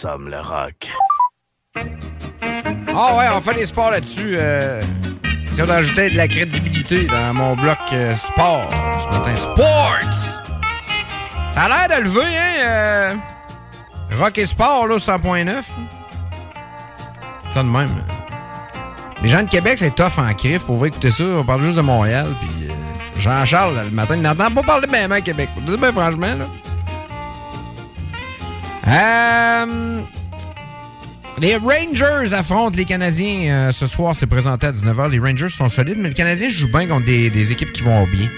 24-7. 0.00 0.02
Nous 0.02 0.08
sommes 0.08 0.28
le 0.28 0.40
rock. 0.40 0.90
Ah 2.96 3.16
ouais, 3.16 3.26
on 3.34 3.40
fait 3.40 3.54
des 3.54 3.66
sports 3.66 3.90
là-dessus. 3.90 4.34
Euh, 4.34 4.80
si 5.52 5.60
on 5.60 5.68
ajoutait 5.68 6.10
de 6.10 6.16
la 6.16 6.26
crédibilité 6.26 7.06
dans 7.06 7.34
mon 7.34 7.54
bloc 7.54 7.78
euh, 7.92 8.16
sport 8.16 8.68
ce 8.98 9.14
matin. 9.14 9.36
Sports! 9.36 10.42
Ça 11.50 11.62
a 11.62 11.68
l'air 11.68 11.98
de 11.98 12.04
lever, 12.04 12.36
hein? 12.36 12.54
euh, 12.62 13.14
rock 14.16 14.38
et 14.38 14.46
sport, 14.46 14.86
là, 14.86 14.96
100.9. 14.96 15.64
Ça 17.50 17.62
de 17.62 17.68
même. 17.68 17.90
Les 19.22 19.28
gens 19.28 19.42
de 19.42 19.48
Québec, 19.48 19.78
c'est 19.78 19.94
tough 19.94 20.18
en 20.18 20.32
crif. 20.32 20.64
Pour 20.64 20.76
vous 20.76 20.86
écouter 20.86 21.10
ça, 21.10 21.24
on 21.24 21.44
parle 21.44 21.60
juste 21.60 21.76
de 21.76 21.82
Montréal. 21.82 22.34
Puis 22.40 22.70
euh, 22.70 22.72
Jean-Charles, 23.18 23.84
le 23.84 23.90
matin, 23.90 24.14
il 24.16 24.22
n'entend 24.22 24.50
pas 24.50 24.62
parler 24.62 24.86
bien 24.86 25.10
à 25.10 25.20
Québec. 25.20 25.50
Franchement, 25.92 26.34
là. 26.34 26.46
Euh, 28.86 30.00
les 31.40 31.56
Rangers 31.56 32.32
affrontent 32.32 32.76
les 32.76 32.84
Canadiens 32.84 33.68
euh, 33.68 33.72
ce 33.72 33.86
soir. 33.86 34.14
C'est 34.14 34.26
présenté 34.26 34.66
à 34.66 34.72
19h. 34.72 35.10
Les 35.10 35.18
Rangers 35.18 35.48
sont 35.48 35.68
solides, 35.68 35.98
mais 35.98 36.08
les 36.08 36.14
Canadiens 36.14 36.48
jouent 36.48 36.70
bien 36.70 36.86
contre 36.86 37.06
des, 37.06 37.30
des 37.30 37.52
équipes 37.52 37.72
qui 37.72 37.82
vont 37.82 38.06
bien. 38.06 38.28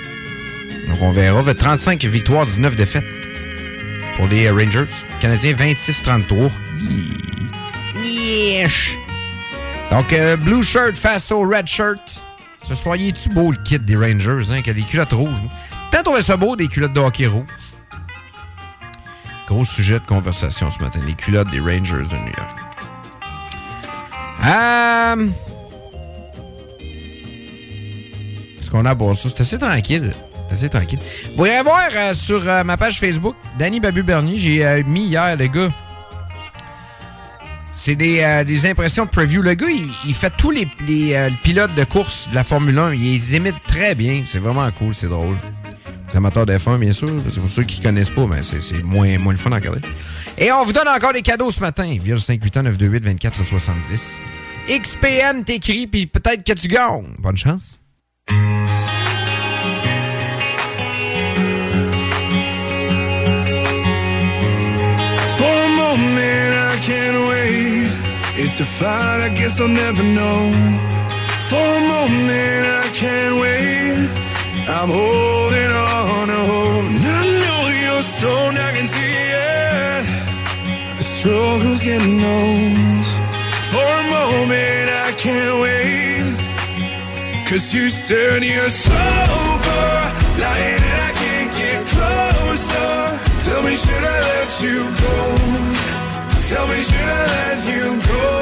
Donc 0.89 0.99
on 1.01 1.11
verra. 1.11 1.43
35 1.55 2.05
victoires, 2.05 2.47
19 2.47 2.77
défaites 2.77 3.05
pour 4.17 4.27
les 4.29 4.51
Rangers. 4.51 4.85
Les 5.15 5.19
Canadiens 5.21 5.53
26-33. 5.53 6.51
Yeesh. 8.03 8.99
Donc 9.91 10.13
euh, 10.13 10.37
Blue 10.37 10.63
Shirt 10.63 10.97
face 10.97 11.31
au 11.31 11.41
Red 11.41 11.67
Shirt. 11.67 12.25
Ce 12.63 12.75
soir, 12.75 12.97
il 12.97 13.09
est-tu 13.09 13.29
beau 13.29 13.51
le 13.51 13.59
kit 13.59 13.79
des 13.79 13.97
Rangers, 13.97 14.51
hein, 14.51 14.63
qui 14.63 14.71
a 14.71 14.75
culottes 14.75 15.13
rouges? 15.13 15.37
Peut-être 15.91 16.05
trouvé 16.05 16.23
ça 16.23 16.37
beau, 16.37 16.55
des 16.57 16.69
culottes 16.69 16.93
de 16.93 17.01
hockey 17.01 17.27
rouges. 17.27 17.45
Gros 19.47 19.65
sujet 19.65 19.99
de 19.99 20.07
conversation 20.07 20.71
ce 20.71 20.81
matin, 20.83 21.01
les 21.07 21.15
culottes 21.15 21.51
des 21.51 21.61
Rangers 21.61 22.09
de 22.09 22.17
New 22.17 22.33
York. 22.39 22.57
Euh... 24.45 25.29
Ce 28.61 28.71
qu'on 28.71 28.85
a 28.85 28.95
pour 28.95 29.17
ça, 29.17 29.29
c'est 29.29 29.41
assez 29.41 29.59
tranquille. 29.59 30.15
C'est 30.49 30.55
assez 30.55 30.69
tranquille. 30.69 31.01
Vous 31.37 31.47
irez 31.47 31.63
voir 31.63 31.89
euh, 31.95 32.15
sur 32.15 32.49
euh, 32.49 32.65
ma 32.65 32.77
page 32.77 32.99
Facebook, 32.99 33.37
Danny 33.59 33.81
Babu 33.81 34.03
Bernier, 34.03 34.39
j'ai 34.39 34.65
euh, 34.65 34.83
mis 34.87 35.05
hier, 35.05 35.37
le 35.37 35.47
gars. 35.47 35.71
C'est 37.75 37.97
des, 37.97 38.21
euh, 38.21 38.45
des 38.45 38.67
impressions 38.67 39.07
de 39.07 39.11
preview. 39.11 39.41
Le 39.41 39.55
gars, 39.55 39.67
il, 40.05 40.15
fait 40.15 40.33
tous 40.37 40.51
les, 40.51 40.69
les, 40.87 41.15
euh, 41.15 41.31
pilotes 41.43 41.75
de 41.75 41.85
course 41.85 42.29
de 42.29 42.35
la 42.35 42.45
Formule 42.45 42.79
1. 42.79 42.93
Il 42.93 43.01
les 43.01 43.37
imite 43.37 43.57
très 43.67 43.95
bien. 43.95 44.23
C'est 44.27 44.39
vraiment 44.39 44.71
cool, 44.73 44.95
c'est 44.95 45.09
drôle. 45.09 45.39
Les 46.13 46.19
amateurs 46.19 46.45
de 46.45 46.53
F1, 46.53 46.79
bien 46.79 46.93
sûr. 46.93 47.09
C'est 47.29 47.41
pour 47.41 47.49
ceux 47.49 47.63
qui 47.65 47.81
connaissent 47.81 48.11
pas, 48.11 48.27
mais 48.27 48.43
c'est 48.43 48.83
moins, 48.83 49.17
moins 49.19 49.33
le 49.33 49.39
fun 49.39 49.51
à 49.53 49.55
regarder. 49.55 49.81
Et 50.37 50.53
on 50.53 50.63
vous 50.65 50.73
donne 50.75 50.89
encore 50.89 51.15
des 51.15 51.23
cadeaux 51.23 51.51
ce 51.51 51.61
matin. 51.61 51.85
Via 52.03 52.13
le 52.15 52.21
581-928-2470. 52.21 54.21
XPN 54.69 55.45
t'écrit, 55.45 55.87
puis 55.87 56.07
peut-être 56.07 56.45
que 56.45 56.53
tu 56.53 56.69
gagnes. 56.69 57.15
Bonne 57.19 57.39
chance. 57.39 57.79
For 58.29 58.37
a 65.49 65.69
moment, 65.69 66.53
I 66.53 66.79
can't 66.83 67.27
wait. 67.29 67.89
It's 68.37 68.61
a 68.61 68.65
fight, 68.65 69.23
I 69.23 69.31
guess 69.35 69.59
I'll 69.59 69.69
never 69.69 70.03
know. 70.03 70.53
For 71.49 71.57
a 71.57 71.81
moment, 71.81 72.31
I 72.31 72.91
can't 72.93 73.41
wait. 73.41 74.11
I'm 74.75 74.89
holding 74.89 75.71
on 75.71 76.29
to 76.29 76.41
hope. 76.51 76.85
And 76.97 77.05
I 77.05 77.25
know 77.45 77.63
you're 77.83 78.03
stoned, 78.03 78.59
I 78.59 78.71
can 78.77 78.87
see 78.97 79.17
it. 79.29 80.05
The 80.97 81.05
struggle's 81.05 81.83
getting 81.83 82.25
old. 82.25 83.05
For 83.73 83.85
a 83.85 84.05
moment, 84.17 84.87
I 85.07 85.13
can't 85.25 85.61
wait. 85.61 86.25
Cause 87.49 87.75
you 87.75 87.91
said 87.91 88.43
you're 88.43 88.71
sober, 88.71 89.89
lying 90.41 90.83
and 90.91 91.01
I 91.09 91.13
can't 91.21 91.51
get 91.61 91.81
closer. 91.93 92.93
Tell 93.45 93.63
me, 93.63 93.75
should 93.77 94.05
I 94.15 94.19
let 94.31 94.51
you 94.67 94.79
go? 95.05 95.17
Tell 96.49 96.67
me, 96.67 96.79
should 96.89 97.11
I 97.21 97.25
let 97.37 97.59
you 97.75 97.85
go? 98.09 98.42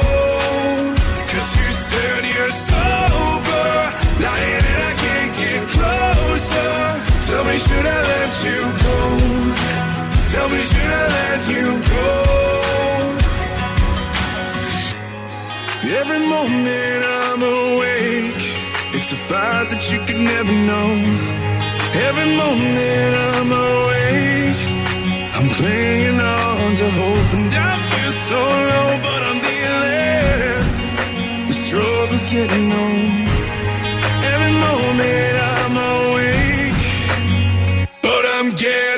Tell 10.41 10.49
me, 10.49 10.63
should 10.71 10.91
I 11.01 11.05
let 11.19 11.39
you 11.53 11.67
go? 11.93 12.09
Every 15.99 16.21
moment 16.35 17.01
I'm 17.21 17.41
awake, 17.43 18.43
it's 18.97 19.11
a 19.17 19.19
fight 19.29 19.65
that 19.69 19.83
you 19.91 19.99
could 20.07 20.21
never 20.33 20.53
know. 20.69 20.89
Every 22.07 22.29
moment 22.41 23.13
I'm 23.29 23.49
awake, 23.69 24.61
I'm 25.37 25.47
clinging 25.59 26.19
on 26.19 26.69
to 26.81 26.87
hope, 26.99 27.31
and 27.37 27.53
I 27.69 27.73
feel 27.91 28.13
so 28.29 28.41
low, 28.71 28.89
but 29.05 29.21
I'm 29.29 29.39
dealing. 29.49 30.65
The 31.49 31.55
struggle's 31.65 32.27
getting 32.33 32.67
on. 32.85 32.99
Every 34.33 34.53
moment 34.67 35.35
I'm 35.53 35.75
awake, 35.93 36.81
but 38.01 38.23
I'm 38.37 38.49
getting 38.55 38.90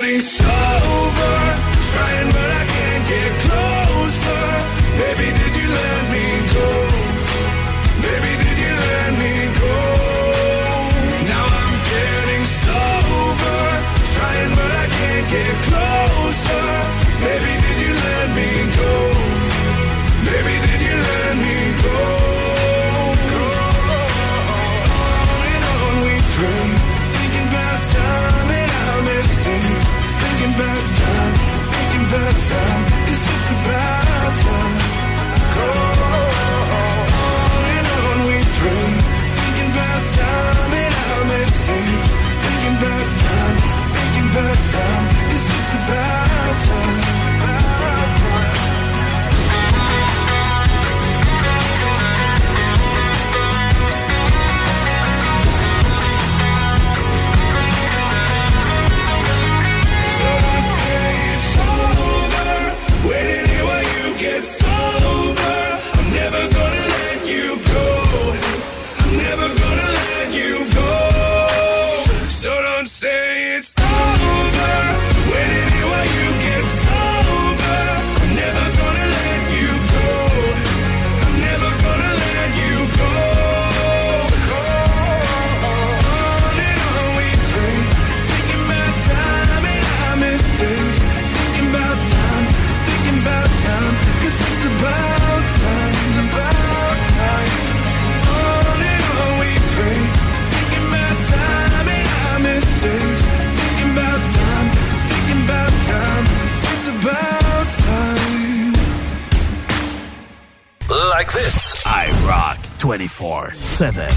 24 112.93 113.55
7. 113.55 114.07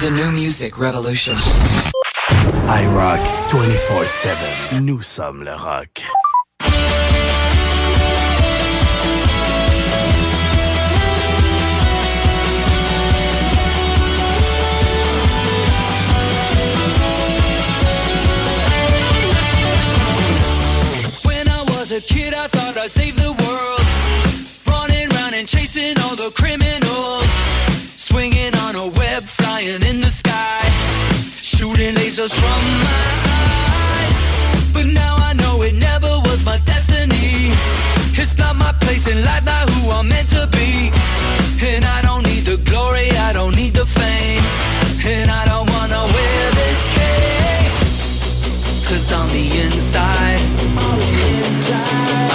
The 0.00 0.10
New 0.10 0.30
Music 0.30 0.78
Revolution. 0.78 1.34
I 2.66 2.88
rock 2.94 3.50
24 3.50 4.06
7. 4.06 4.82
Nous 4.82 5.02
sommes 5.02 5.42
le 5.42 5.50
rock. 5.50 6.00
When 21.26 21.46
I 21.46 21.62
was 21.68 21.92
a 21.92 22.00
kid, 22.00 22.32
I 22.32 22.46
thought 22.46 22.78
I'd 22.78 22.90
save 22.90 23.16
the 23.16 23.25
and 25.38 25.46
chasing 25.46 25.98
all 26.00 26.16
the 26.16 26.30
criminals. 26.30 27.28
Swinging 27.96 28.54
on 28.64 28.74
a 28.74 28.86
web, 28.86 29.22
flying 29.22 29.82
in 29.82 30.00
the 30.00 30.08
sky. 30.08 30.62
Shooting 31.42 31.94
lasers 31.94 32.32
from 32.32 32.60
my 32.86 33.06
eyes. 33.44 34.18
But 34.72 34.86
now 34.86 35.14
I 35.28 35.34
know 35.34 35.62
it 35.62 35.74
never 35.74 36.08
was 36.24 36.42
my 36.44 36.58
destiny. 36.64 37.52
It's 38.20 38.38
not 38.38 38.56
my 38.56 38.72
place 38.80 39.06
in 39.08 39.22
life, 39.24 39.44
not 39.44 39.68
who 39.68 39.90
I'm 39.90 40.08
meant 40.08 40.30
to 40.30 40.48
be. 40.58 40.90
And 41.70 41.84
I 41.84 42.00
don't 42.00 42.24
need 42.24 42.44
the 42.46 42.56
glory, 42.70 43.10
I 43.28 43.32
don't 43.34 43.54
need 43.54 43.74
the 43.74 43.84
fame. 43.84 44.42
And 45.04 45.30
I 45.30 45.44
don't 45.44 45.68
wanna 45.76 46.02
wear 46.16 46.42
this 46.60 46.80
cape. 46.96 47.74
Cause 48.88 49.12
on 49.12 49.28
the 49.36 49.46
inside, 49.64 50.44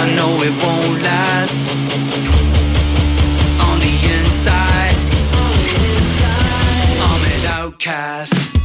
I 0.02 0.04
know 0.16 0.30
it 0.48 0.54
won't 0.62 1.02
last. 1.02 2.61
podcast. 7.82 8.61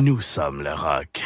Nous 0.00 0.20
sommes 0.20 0.60
le 0.60 0.72
rock. 0.72 1.22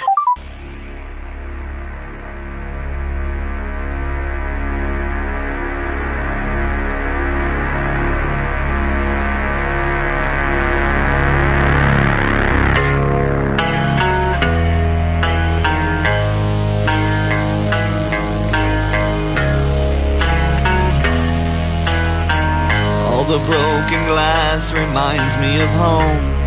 All 23.06 23.24
the 23.24 23.38
broken 23.38 24.04
glass 24.06 24.72
reminds 24.74 25.38
me 25.38 25.62
of 25.62 25.68
home. 25.70 26.37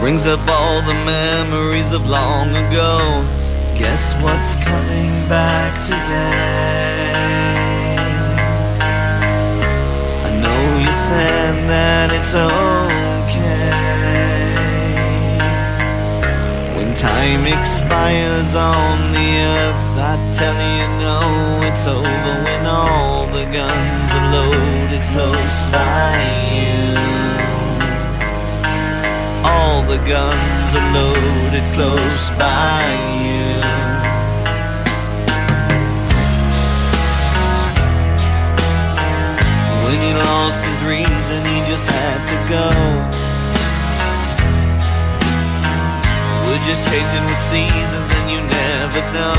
Brings 0.00 0.26
up 0.26 0.40
all 0.48 0.82
the 0.82 0.94
memories 1.04 1.92
of 1.92 2.08
long 2.08 2.50
ago. 2.50 3.24
Guess 3.74 4.14
what's 4.22 4.54
coming 4.64 5.10
back 5.28 5.72
today? 5.82 7.16
I 10.22 10.30
know 10.42 10.78
you 10.78 10.92
said 11.08 11.68
that 11.68 12.12
it's 12.12 12.34
okay. 12.34 12.76
When 16.76 16.94
time 16.94 17.46
expires 17.46 18.54
on 18.54 19.12
the 19.12 19.28
earth, 19.58 19.96
I 19.98 20.14
tell 20.36 20.58
you 20.78 20.86
no, 21.02 21.18
it's 21.66 21.86
over 21.86 22.34
when 22.44 22.66
all 22.66 23.26
the 23.26 23.44
guns 23.50 24.12
are 24.18 24.30
loaded 24.32 25.02
close 25.12 25.70
by 25.72 26.14
you. 26.54 27.25
The 29.86 29.98
guns 29.98 30.74
are 30.74 30.88
loaded 30.92 31.62
close 31.74 32.30
by 32.36 32.82
you. 33.22 33.54
When 39.86 39.98
he 40.02 40.12
lost 40.12 40.60
his 40.70 40.82
reason, 40.82 41.44
he 41.46 41.62
just 41.70 41.86
had 41.88 42.26
to 42.32 42.38
go. 42.50 42.68
We're 46.44 46.64
just 46.66 46.82
changing 46.90 47.24
with 47.24 47.42
seasons, 47.46 48.10
and 48.10 48.26
you 48.28 48.40
never 48.42 49.02
know. 49.14 49.38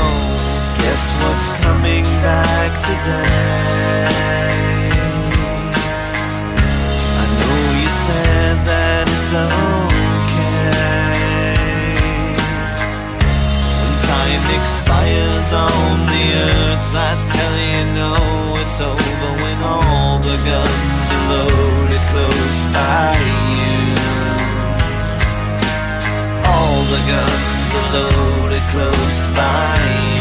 Guess 0.80 1.04
what's 1.20 1.48
coming 1.62 2.04
back 2.24 2.72
today? 2.88 4.08
I 7.20 7.24
know 7.38 7.58
you 7.80 7.88
said 8.06 8.56
that 8.64 9.04
it's 9.08 9.32
okay. 9.34 9.97
Expires 14.58 15.48
on 15.52 16.06
the 16.12 16.24
earth, 16.48 16.90
I 16.94 17.12
tell 17.36 17.56
you 17.70 17.84
no, 18.00 18.12
it's 18.62 18.80
over 18.80 19.30
when 19.42 19.58
all 19.62 20.18
the 20.18 20.36
guns 20.50 21.06
are 21.16 21.26
loaded 21.34 22.04
close 22.12 22.60
by 22.72 23.16
you. 23.58 23.78
All 26.52 26.80
the 26.94 27.02
guns 27.12 27.70
are 27.78 27.88
loaded 27.96 28.64
close 28.72 29.20
by 29.36 29.76
you. 30.12 30.17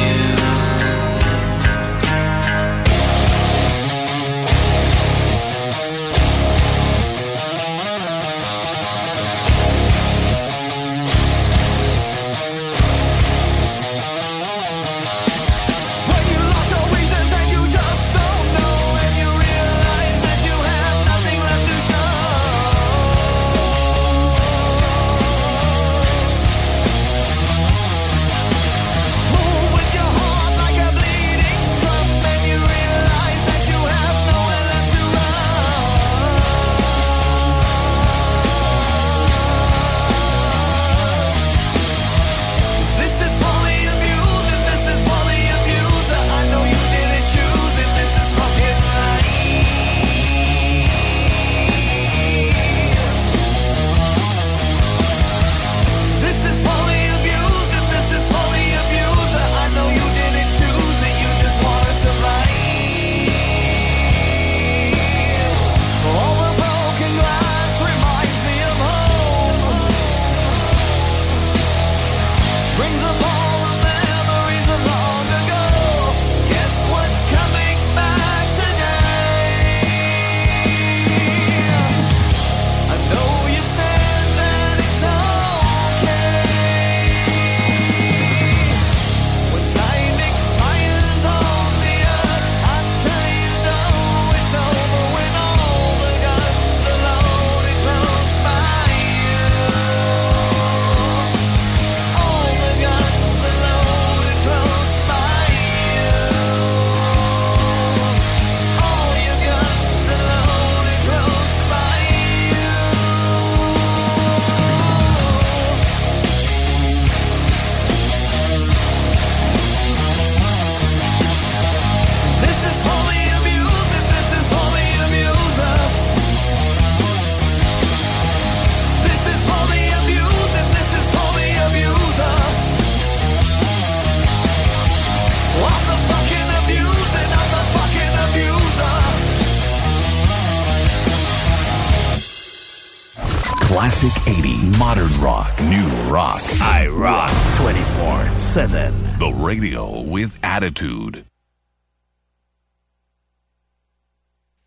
Radio 149.47 150.03
with 150.05 150.35
attitude. 150.43 151.23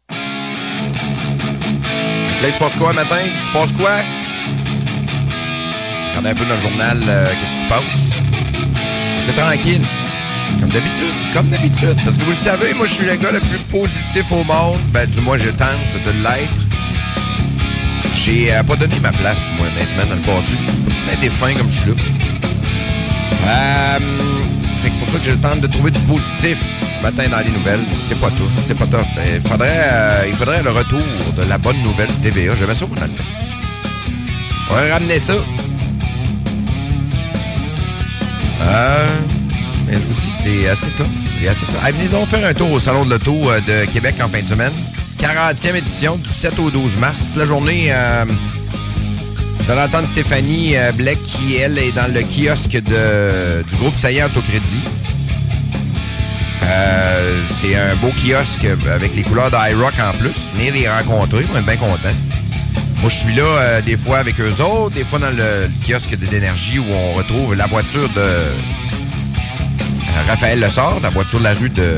Là, 0.09 0.17
il 2.47 2.53
se 2.53 2.59
passe 2.59 2.77
quoi 2.79 2.95
matin? 2.95 3.19
Il 3.23 3.31
se 3.31 3.53
passe 3.53 3.73
quoi? 3.75 3.91
Regardez 6.17 6.31
un 6.31 6.35
peu 6.35 6.45
le 6.49 6.61
journal, 6.63 6.99
euh, 7.07 7.27
qu'est-ce 7.27 7.61
qui 7.61 7.65
se 7.65 7.69
passe? 7.69 8.23
C'est 9.27 9.37
tranquille. 9.39 9.83
Comme 10.59 10.71
d'habitude, 10.71 11.15
comme 11.35 11.49
d'habitude. 11.51 11.97
Parce 12.03 12.17
que 12.17 12.23
vous 12.23 12.31
le 12.31 12.37
savez, 12.37 12.73
moi, 12.73 12.87
je 12.87 12.95
suis 12.95 13.05
le 13.05 13.17
gars 13.17 13.33
le 13.33 13.41
plus 13.41 13.59
positif 13.71 14.33
au 14.33 14.43
monde. 14.45 14.81
Ben, 14.93 15.07
du 15.11 15.21
moins, 15.21 15.37
je 15.37 15.51
tente 15.51 15.93
de 16.07 16.11
l'être. 16.23 16.63
J'ai 18.17 18.55
euh, 18.55 18.63
pas 18.63 18.77
donné 18.77 18.99
ma 19.01 19.13
place, 19.13 19.41
moi, 19.59 19.67
honnêtement, 19.67 20.07
dans 20.09 20.15
le 20.15 20.23
passé. 20.23 20.55
J'ai 21.21 21.29
fin 21.29 21.53
comme 21.53 21.71
je 21.71 21.77
suis 21.77 21.91
là. 21.91 21.97
Euh, 23.47 24.30
c'est 24.91 24.99
pour 24.99 25.09
ça 25.09 25.19
que 25.19 25.25
je 25.25 25.35
tente 25.35 25.61
de 25.61 25.67
trouver 25.67 25.91
du 25.91 26.01
positif 26.01 26.59
ce 26.97 27.03
matin 27.03 27.25
dans 27.31 27.39
les 27.41 27.51
nouvelles. 27.51 27.81
C'est 28.07 28.19
pas 28.21 28.31
tout. 28.31 28.49
C'est 28.65 28.77
pas 28.77 28.87
top. 28.87 29.05
Il 29.35 29.41
faudrait, 29.49 29.89
euh, 29.93 30.25
il 30.29 30.35
faudrait 30.35 30.63
le 30.63 30.71
retour 30.71 31.01
de 31.37 31.49
la 31.49 31.59
bonne 31.59 31.81
nouvelle 31.83 32.11
TVA. 32.23 32.55
J'aimais 32.57 32.75
ça, 32.75 32.87
le 32.91 32.97
temps. 32.97 33.25
On 34.71 34.75
va 34.75 34.95
ramener 34.95 35.19
ça. 35.19 35.35
Euh, 38.63 39.07
mais 39.87 39.95
je 39.95 39.99
vous 39.99 40.15
dis, 40.15 40.31
c'est 40.43 40.69
assez 40.69 40.91
tough. 40.97 41.07
C'est 41.41 41.49
assez 41.49 41.67
tough. 41.67 41.85
Hey, 41.85 41.93
venez 41.93 42.09
donc 42.09 42.29
faire 42.29 42.47
un 42.47 42.55
tour 42.55 42.71
au 42.71 42.79
Salon 42.79 43.05
de 43.05 43.11
l'Auto 43.11 43.51
euh, 43.51 43.61
de 43.61 43.91
Québec 43.91 44.17
en 44.23 44.29
fin 44.29 44.41
de 44.41 44.47
semaine. 44.47 44.73
40e 45.19 45.75
édition 45.75 46.17
du 46.17 46.29
7 46.29 46.59
au 46.59 46.71
12 46.71 46.97
mars. 46.99 47.17
Toute 47.27 47.37
la 47.37 47.47
journée, 47.47 47.89
euh, 47.91 48.25
vous 49.71 49.79
allez 49.79 49.87
entendre 49.87 50.09
Stéphanie 50.09 50.77
euh, 50.77 50.91
Blake 50.91 51.23
qui, 51.23 51.55
elle, 51.55 51.79
est 51.79 51.93
dans 51.93 52.13
le 52.13 52.23
kiosque 52.23 52.73
de, 52.73 53.63
du 53.63 53.77
groupe 53.77 53.95
Saillant 53.95 54.27
Autocrédit. 54.27 54.83
Euh, 56.65 57.41
c'est 57.51 57.77
un 57.77 57.95
beau 57.97 58.09
kiosque 58.09 58.67
avec 58.93 59.15
les 59.15 59.23
couleurs 59.23 59.49
d'iRock 59.49 59.95
en 60.01 60.19
plus. 60.19 60.49
Venez 60.55 60.73
les 60.73 60.89
rencontrer, 60.89 61.47
on 61.55 61.59
est 61.59 61.63
bien 61.63 61.77
contents. 61.77 62.17
Moi, 63.01 63.11
je 63.11 63.15
suis 63.15 63.33
là 63.33 63.45
euh, 63.45 63.81
des 63.81 63.97
fois 63.97 64.19
avec 64.19 64.41
eux 64.41 64.61
autres, 64.61 64.97
des 64.97 65.05
fois 65.05 65.21
dans 65.21 65.31
le, 65.31 65.37
le 65.37 65.71
kiosque 65.87 66.19
de 66.19 66.27
l'énergie 66.27 66.81
où 66.81 66.87
on 66.93 67.13
retrouve 67.13 67.55
la 67.55 67.67
voiture 67.67 68.09
de 68.09 68.19
euh, 68.19 68.53
Raphaël 70.27 70.59
Lessard, 70.59 70.99
la 71.01 71.11
voiture 71.11 71.39
de 71.39 71.45
la 71.45 71.55
rue 71.55 71.71
de 71.71 71.97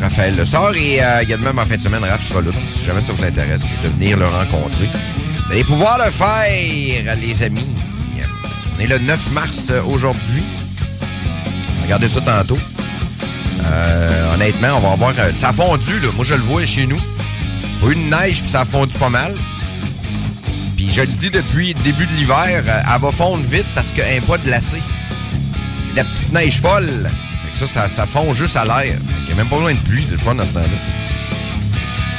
Raphaël 0.00 0.36
Lessard. 0.36 0.76
Et 0.76 1.02
euh, 1.02 1.22
également, 1.22 1.60
en 1.60 1.66
fin 1.66 1.74
de 1.74 1.82
semaine, 1.82 2.04
Raph 2.04 2.24
sera 2.24 2.40
là. 2.40 2.52
Si 2.70 2.84
jamais 2.84 3.00
ça 3.00 3.12
vous 3.12 3.24
intéresse, 3.24 3.64
de 3.82 3.88
venir 3.88 4.16
le 4.16 4.26
rencontrer. 4.26 4.88
Vous 5.46 5.52
allez 5.52 5.64
pouvoir 5.64 5.98
le 5.98 6.10
faire, 6.10 7.16
les 7.16 7.42
amis. 7.42 7.66
On 8.76 8.80
est 8.80 8.86
le 8.86 8.98
9 8.98 9.30
mars 9.32 9.68
euh, 9.70 9.82
aujourd'hui. 9.84 10.42
Regardez 11.82 12.08
ça 12.08 12.20
tantôt. 12.20 12.58
Euh, 13.64 14.34
honnêtement, 14.34 14.78
on 14.78 14.80
va 14.80 14.92
avoir... 14.92 15.12
euh, 15.18 15.30
ça 15.38 15.50
a 15.50 15.52
fondu, 15.52 16.00
là. 16.00 16.08
Moi, 16.16 16.24
je 16.24 16.34
le 16.34 16.40
vois 16.40 16.64
chez 16.66 16.86
nous. 16.86 16.98
Pas 17.80 17.86
eu 17.88 17.96
neige, 17.96 18.40
puis 18.42 18.50
ça 18.50 18.62
a 18.62 18.64
fondu 18.64 18.96
pas 18.98 19.10
mal. 19.10 19.34
Puis 20.76 20.90
je 20.92 21.02
le 21.02 21.06
dis 21.06 21.30
depuis 21.30 21.74
le 21.74 21.80
début 21.82 22.06
de 22.06 22.12
l'hiver, 22.14 22.64
elle 22.66 23.00
va 23.00 23.12
fondre 23.12 23.44
vite 23.44 23.66
parce 23.74 23.92
qu'elle 23.92 24.12
n'est 24.12 24.26
pas 24.26 24.38
glacée. 24.38 24.82
C'est 25.86 25.92
de 25.92 25.96
la 25.96 26.04
petite 26.04 26.32
neige 26.32 26.60
folle. 26.60 27.10
Ça, 27.54 27.66
ça, 27.68 27.88
ça 27.88 28.06
fond 28.06 28.34
juste 28.34 28.56
à 28.56 28.64
l'air. 28.64 28.96
Il 29.20 29.26
n'y 29.26 29.32
a 29.32 29.34
même 29.36 29.46
pas 29.46 29.56
besoin 29.56 29.74
de 29.74 29.78
pluie, 29.78 30.04
c'est 30.06 30.12
le 30.16 30.18
fun 30.18 30.34
dans 30.34 30.44
ce 30.44 30.50
temps-là. 30.52 31.03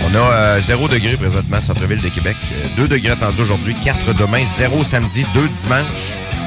On 0.07 0.15
a 0.15 0.19
euh, 0.19 0.61
0 0.61 0.87
degré 0.87 1.17
présentement, 1.17 1.59
centre-ville 1.59 2.01
de 2.01 2.09
Québec. 2.09 2.35
2 2.77 2.87
degrés 2.87 3.11
attendus 3.11 3.41
aujourd'hui, 3.41 3.75
4 3.83 4.13
demain, 4.13 4.43
0 4.45 4.83
samedi, 4.83 5.25
2 5.33 5.49
dimanche. 5.61 5.85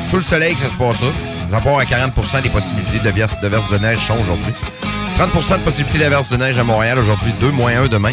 Sous 0.08 0.16
le 0.16 0.22
soleil 0.22 0.54
que 0.54 0.60
ça 0.60 0.68
se 0.68 0.74
passe 0.74 0.98
ça. 0.98 1.06
Nous 1.48 1.54
avons 1.54 1.78
à 1.78 1.84
40% 1.84 2.42
des 2.42 2.50
possibilités 2.50 2.98
de 2.98 3.10
verse 3.10 3.40
de, 3.40 3.78
neige 3.78 3.98
sont 3.98 4.18
aujourd'hui. 4.18 4.52
30% 5.18 5.58
de 5.58 5.64
possibilités 5.64 5.98
d'averse 5.98 6.30
de 6.30 6.36
neige 6.36 6.58
à 6.58 6.64
Montréal 6.64 6.98
aujourd'hui, 6.98 7.32
2 7.40 7.50
moins 7.50 7.76
1 7.82 7.88
demain. 7.88 8.12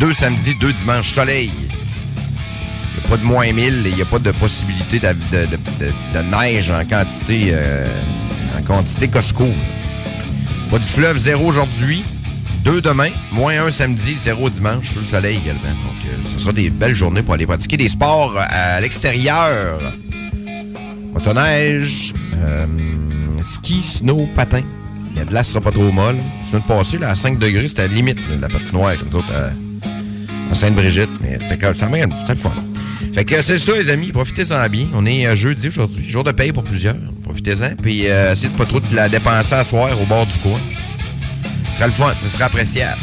2 0.00 0.12
samedi, 0.12 0.54
2 0.54 0.72
dimanche, 0.72 1.12
soleil. 1.12 1.50
Il 1.56 3.00
n'y 3.00 3.06
a 3.06 3.08
pas 3.08 3.16
de 3.16 3.24
moins 3.24 3.50
1000, 3.50 3.82
il 3.86 3.94
n'y 3.94 4.02
a 4.02 4.04
pas 4.04 4.18
de 4.18 4.32
possibilité 4.32 4.98
de, 4.98 6.20
neige 6.30 6.70
en 6.70 6.84
quantité, 6.84 7.50
euh, 7.52 7.86
en 8.58 8.62
quantité 8.62 9.08
Costco. 9.08 9.48
Pas 10.70 10.78
du 10.78 10.84
fleuve, 10.84 11.18
0 11.18 11.44
aujourd'hui. 11.46 12.04
2 12.64 12.80
demain, 12.80 13.10
moins 13.32 13.66
1 13.66 13.70
samedi, 13.70 14.16
0 14.18 14.48
dimanche, 14.50 14.94
le 14.96 15.02
soleil 15.02 15.36
également. 15.36 15.60
Donc, 15.62 16.06
euh, 16.06 16.16
ce 16.32 16.38
sera 16.38 16.52
des 16.52 16.70
belles 16.70 16.94
journées 16.94 17.22
pour 17.22 17.34
aller 17.34 17.46
pratiquer 17.46 17.76
des 17.76 17.88
sports 17.88 18.34
à 18.38 18.80
l'extérieur. 18.80 19.78
Motoneige, 21.12 22.14
euh, 22.36 22.66
ski, 23.42 23.82
snow, 23.82 24.26
patin. 24.34 24.62
La 25.14 25.24
glace 25.24 25.48
sera 25.50 25.60
pas 25.60 25.70
trop 25.70 25.92
molle. 25.92 26.16
La 26.42 26.48
semaine 26.48 26.62
passée, 26.62 26.98
là, 26.98 27.10
à 27.10 27.14
5 27.14 27.38
degrés, 27.38 27.68
c'était 27.68 27.82
à 27.82 27.86
la 27.86 27.94
limite, 27.94 28.18
là, 28.30 28.36
la 28.40 28.48
patinoire, 28.48 28.96
comme 28.98 29.08
nous 29.12 29.18
autres, 29.18 29.32
à, 29.32 30.54
Sainte-Brigitte. 30.54 31.10
Mais 31.20 31.38
c'était 31.40 31.58
quand 31.58 31.90
même- 31.90 32.12
c'était 32.18 32.32
le 32.32 32.38
fun. 32.38 32.52
Fait 33.12 33.24
que 33.24 33.42
c'est 33.42 33.58
ça, 33.58 33.72
les 33.76 33.90
amis. 33.90 34.10
Profitez-en 34.10 34.68
bien. 34.68 34.86
On 34.94 35.04
est 35.06 35.26
euh, 35.26 35.36
jeudi 35.36 35.68
aujourd'hui. 35.68 36.08
Jour 36.08 36.24
de 36.24 36.32
paye 36.32 36.52
pour 36.52 36.64
plusieurs. 36.64 36.96
Profitez-en. 37.24 37.76
Puis 37.80 38.08
euh, 38.08 38.32
essayez 38.32 38.48
de 38.48 38.56
pas 38.56 38.64
trop 38.64 38.80
de 38.80 38.94
la 38.94 39.08
dépenser 39.08 39.54
à 39.54 39.62
soir 39.64 39.90
au 40.00 40.04
bord 40.06 40.26
du 40.26 40.36
coin. 40.38 40.58
Ce 41.74 41.80
sera 41.80 41.88
le 41.88 41.92
fun. 41.92 42.14
Ce 42.22 42.28
sera 42.28 42.44
appréciable. 42.44 43.00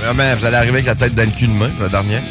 Vraiment, 0.00 0.36
vous 0.36 0.44
allez 0.44 0.56
arriver 0.56 0.74
avec 0.74 0.86
la 0.86 0.94
tête 0.94 1.14
dans 1.16 1.24
le 1.24 1.32
cul 1.32 1.48
demain, 1.48 1.68
la 1.80 1.88
dernière. 1.88 2.22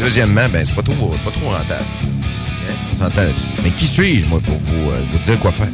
Deuxièmement, 0.00 0.48
ben, 0.48 0.66
c'est 0.66 0.74
pas 0.74 0.82
trop, 0.82 1.14
pas 1.24 1.30
trop 1.30 1.50
rentable. 1.50 1.84
Hein, 1.84 2.74
On 2.92 2.98
s'entend 2.98 3.22
là-dessus. 3.22 3.46
Mais 3.62 3.70
qui 3.70 3.86
suis-je, 3.86 4.26
moi, 4.26 4.40
pour 4.44 4.56
vous, 4.56 4.90
euh, 4.90 5.18
dire 5.24 5.38
quoi 5.38 5.52
faire? 5.52 5.68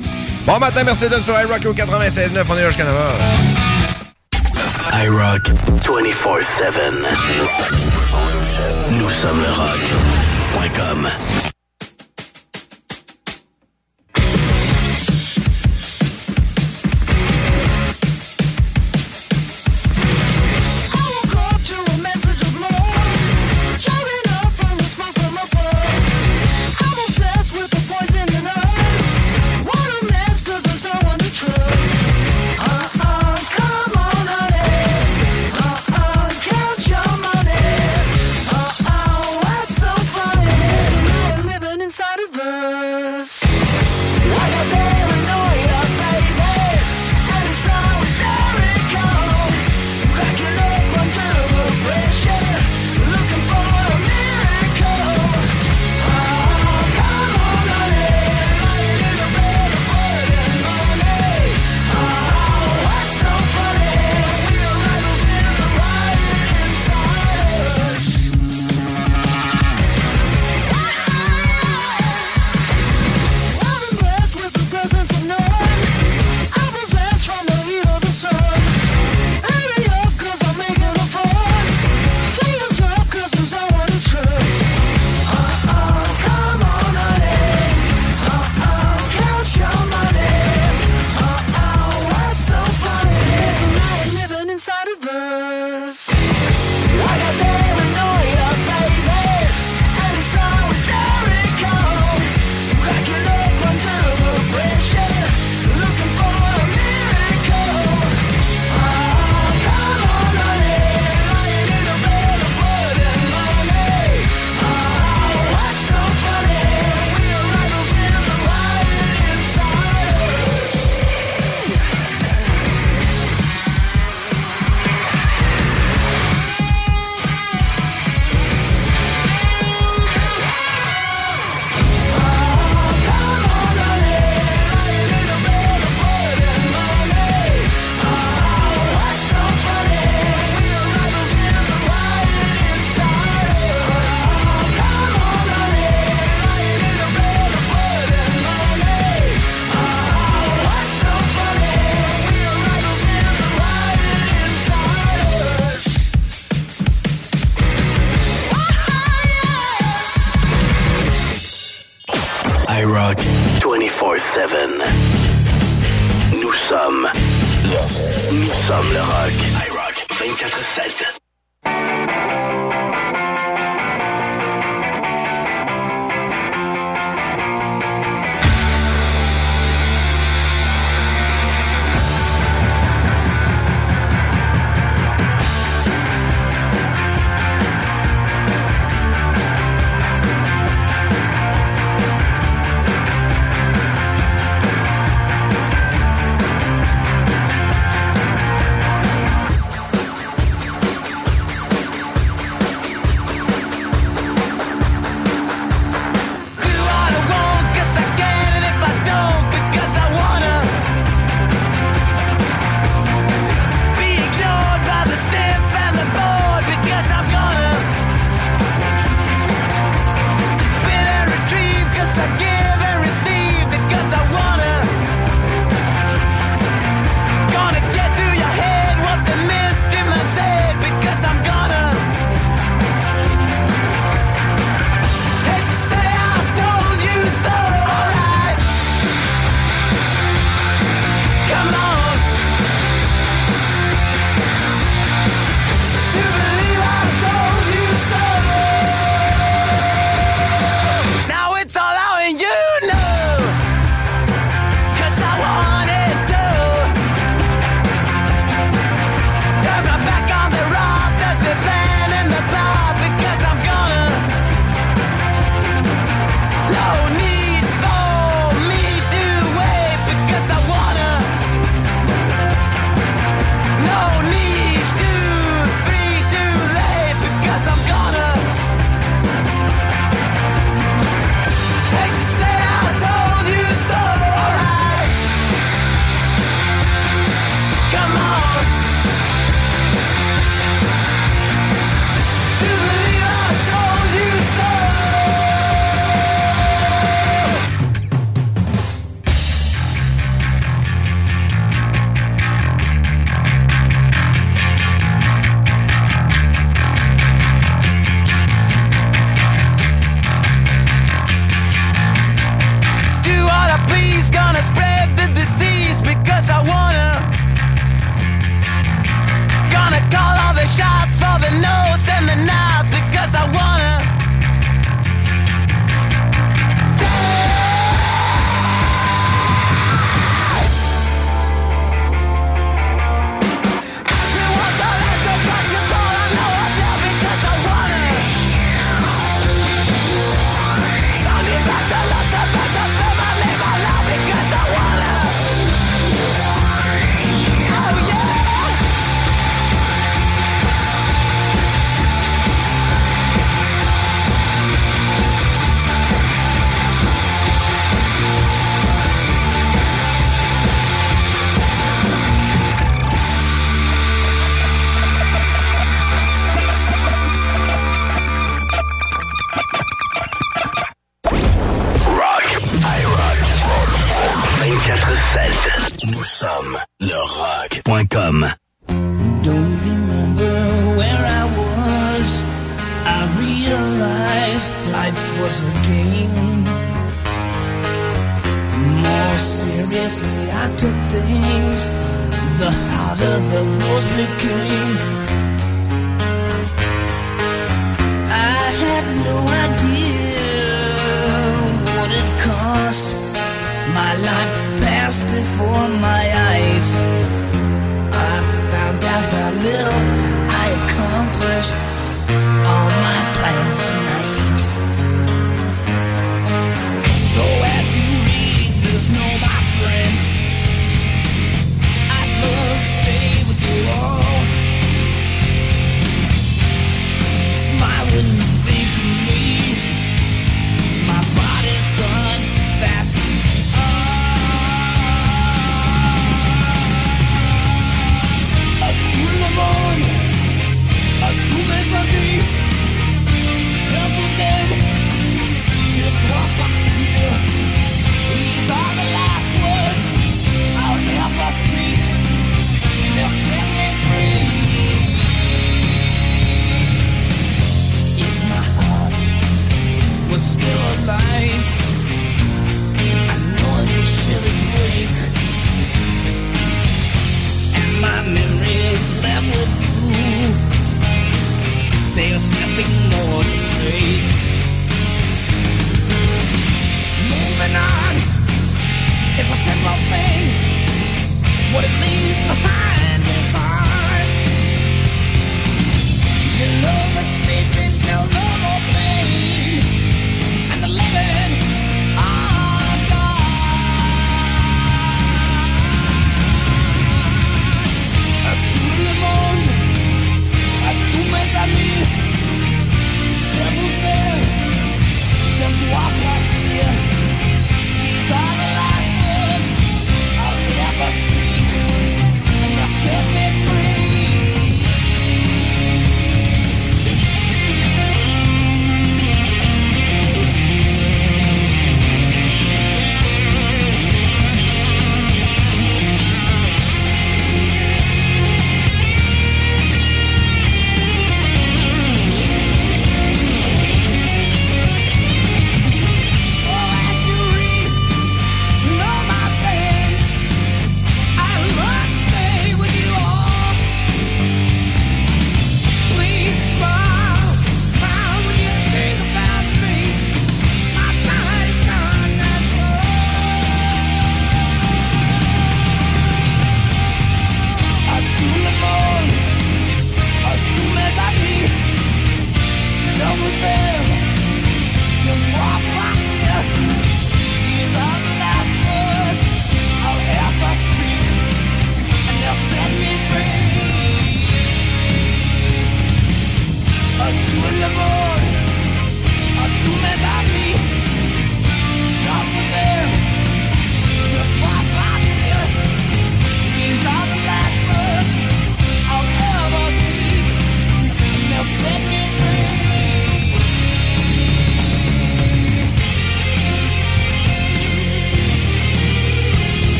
Bon 0.45 0.59
matin, 0.59 0.83
merci 0.85 1.09
d'être 1.09 1.23
sur 1.23 1.33
iRock 1.41 1.65
au 1.65 1.73
96.9. 1.73 2.45
On 2.51 2.57
est 2.59 2.63
là 2.63 2.69
jusqu'à 2.69 2.85
9h. 2.85 3.15
iRock 5.07 5.49
24-7. 5.81 6.93
Nous 8.91 9.11
sommes 9.11 9.41
le 9.41 9.51
rock.com. 9.51 11.09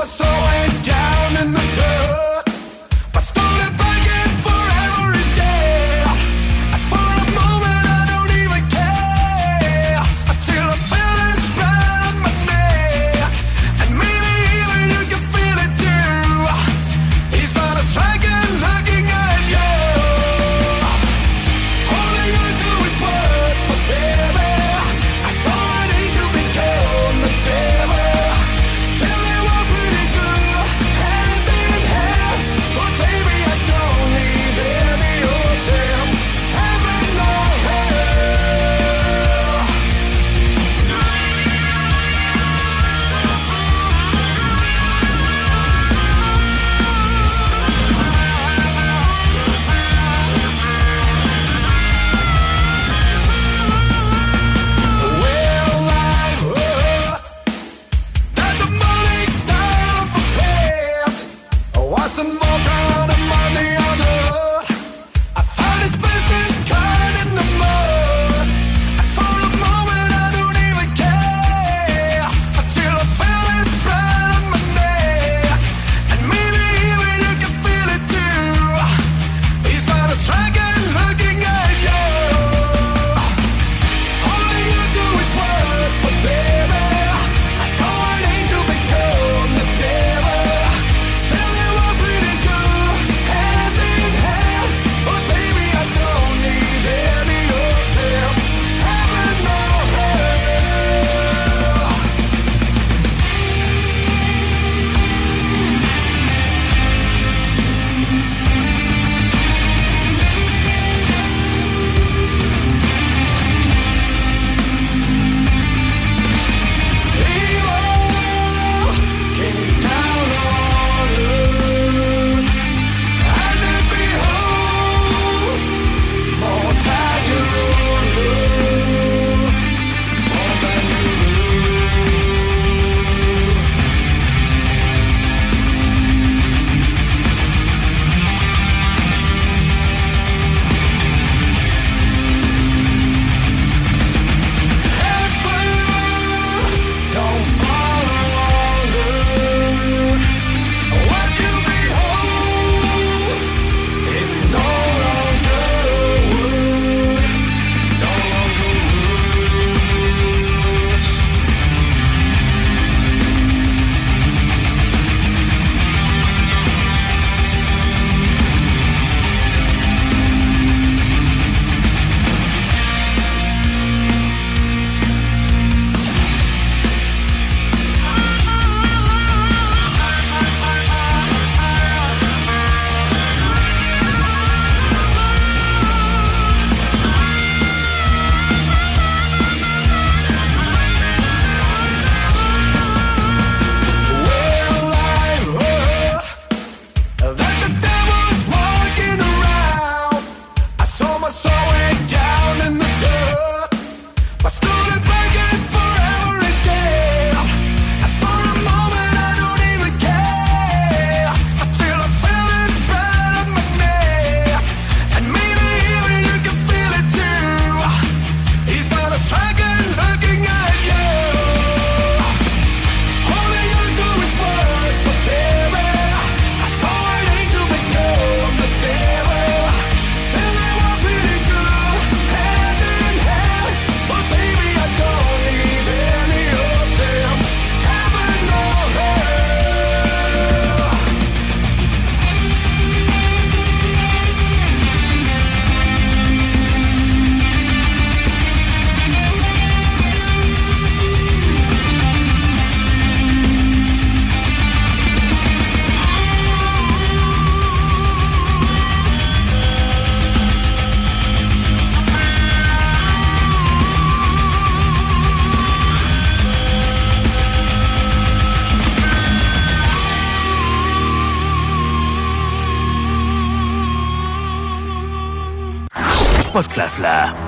I 0.00 0.04
saw 0.04 0.24
my 0.24 0.66
soul 0.66 0.72
laid 0.72 0.86
down 0.86 0.99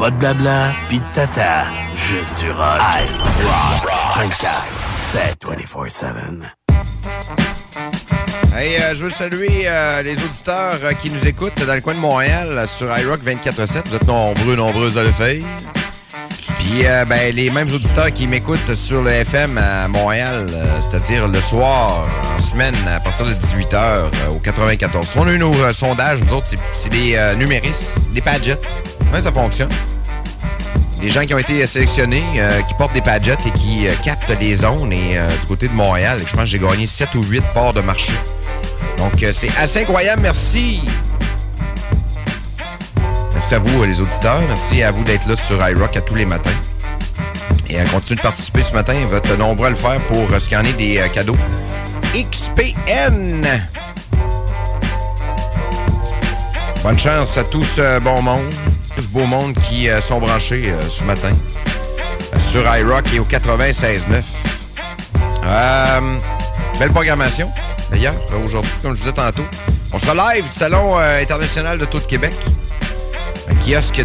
pas 0.03 0.11
de 0.11 0.17
blabla, 0.17 0.75
pis 0.89 0.99
de 0.99 1.05
tata. 1.15 1.65
Juste 1.95 2.41
du 2.41 2.51
rock. 2.51 2.81
I 2.81 3.07
rock 3.45 3.89
24 4.17 4.65
7 5.13 5.47
24-7. 5.47 6.13
Hey, 8.53 8.83
euh, 8.83 8.97
je 8.97 9.05
veux 9.05 9.11
saluer 9.11 9.63
euh, 9.67 10.03
les 10.03 10.15
auditeurs 10.15 10.81
euh, 10.83 10.93
qui 10.95 11.09
nous 11.09 11.25
écoutent 11.25 11.65
dans 11.65 11.75
le 11.75 11.81
coin 11.81 11.95
de 11.95 12.01
Montréal 12.01 12.67
sur 12.67 12.87
iRock 12.99 13.21
24.7. 13.23 13.83
Vous 13.91 13.95
êtes 13.95 14.09
nombreux, 14.09 14.57
nombreuses 14.57 14.99
à 14.99 15.05
le 15.05 15.13
faire. 15.13 15.41
Puis, 16.59 16.83
ben, 17.09 17.33
les 17.33 17.51
mêmes 17.51 17.73
auditeurs 17.73 18.11
qui 18.11 18.27
m'écoutent 18.27 18.75
sur 18.75 19.03
le 19.03 19.11
FM 19.11 19.57
à 19.57 19.87
Montréal, 19.87 20.49
c'est-à-dire 20.81 21.29
le 21.29 21.41
soir, 21.41 22.05
en 22.37 22.41
semaine, 22.41 22.75
à 22.89 22.99
partir 22.99 23.27
de 23.27 23.35
18h 23.35 24.09
au 24.35 24.39
94. 24.41 25.11
On 25.17 25.29
a 25.29 25.33
eu 25.33 25.39
nos 25.39 25.73
sondages, 25.73 26.19
nous 26.21 26.33
autres, 26.35 26.47
c'est- 26.73 26.89
des 26.89 27.19
numéristes, 27.37 28.11
des 28.13 28.21
padgets. 28.21 28.59
Ouais, 29.13 29.21
ça 29.21 29.33
fonctionne. 29.33 29.69
Des 31.03 31.09
gens 31.09 31.27
qui 31.27 31.35
ont 31.35 31.39
été 31.39 31.67
sélectionnés, 31.67 32.25
euh, 32.37 32.63
qui 32.63 32.75
portent 32.75 32.95
des 32.95 33.03
padgets 33.03 33.37
et 33.45 33.51
qui 33.51 33.87
euh, 33.87 33.95
captent 34.03 34.33
les 34.41 34.55
zones. 34.55 34.93
Et 34.93 35.19
euh, 35.19 35.29
du 35.29 35.47
côté 35.47 35.69
de 35.69 35.75
Montréal, 35.75 36.21
je 36.25 36.33
pense 36.33 36.43
que 36.43 36.47
j'ai 36.47 36.59
gagné 36.59 36.87
7 36.87 37.15
ou 37.17 37.23
8 37.25 37.43
parts 37.53 37.73
de 37.73 37.81
marché. 37.81 38.13
Donc, 38.99 39.21
euh, 39.23 39.33
c'est 39.33 39.51
assez 39.59 39.81
incroyable. 39.81 40.23
Merci. 40.23 40.81
Merci 43.35 43.55
à 43.57 43.59
vous, 43.59 43.83
euh, 43.83 43.87
les 43.87 44.01
auditeurs. 44.01 44.41
Merci 44.47 44.85
à 44.85 44.93
vous 44.93 45.03
d'être 45.03 45.27
là 45.27 45.35
sur 45.35 45.57
iRock 45.69 45.97
à 45.97 46.01
tous 46.01 46.15
les 46.15 46.25
matins. 46.25 46.51
Et 47.69 47.81
à 47.81 47.85
continuer 47.87 48.17
de 48.17 48.23
participer 48.23 48.63
ce 48.63 48.73
matin. 48.73 48.95
Vous 49.05 49.17
êtes 49.17 49.37
nombreux 49.37 49.67
à 49.67 49.71
le 49.71 49.77
faire 49.77 50.01
pour 50.03 50.33
euh, 50.33 50.39
scanner 50.39 50.73
des 50.75 50.99
euh, 50.99 51.09
cadeaux. 51.09 51.37
XPN. 52.15 53.45
Bonne 56.85 56.99
chance 56.99 57.37
à 57.37 57.43
tout 57.43 57.65
ce 57.65 57.99
bon 57.99 58.23
monde, 58.23 58.53
beau 59.13 59.27
monde 59.27 59.55
qui 59.69 59.89
euh, 59.89 60.01
sont 60.01 60.19
branchés 60.19 60.71
euh, 60.71 60.89
ce 60.89 61.05
matin 61.05 61.31
sur 62.51 62.63
iRock 62.63 63.05
et 63.15 63.19
au 63.19 63.25
96.9. 63.25 64.23
Euh, 65.45 66.01
belle 66.79 66.91
programmation, 66.91 67.51
d'ailleurs, 67.91 68.15
aujourd'hui, 68.45 68.73
comme 68.81 68.93
je 68.93 68.99
disais 69.01 69.13
tantôt. 69.13 69.45
On 69.93 69.99
sera 69.99 70.35
live 70.35 70.45
du 70.49 70.59
Salon 70.59 70.97
international 70.97 71.79
de 71.79 71.85
Taux 71.85 72.01
de 72.01 72.05
Québec. 72.05 72.33
Kiosque 73.65 74.03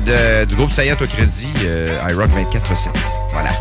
du 0.47 0.55
groupe 0.55 0.71
Saillant 0.71 0.97
au 1.01 1.07
Crédit, 1.07 1.47
iRock 2.09 2.29
24-7. 2.29 2.89
Voilà. 3.31 3.51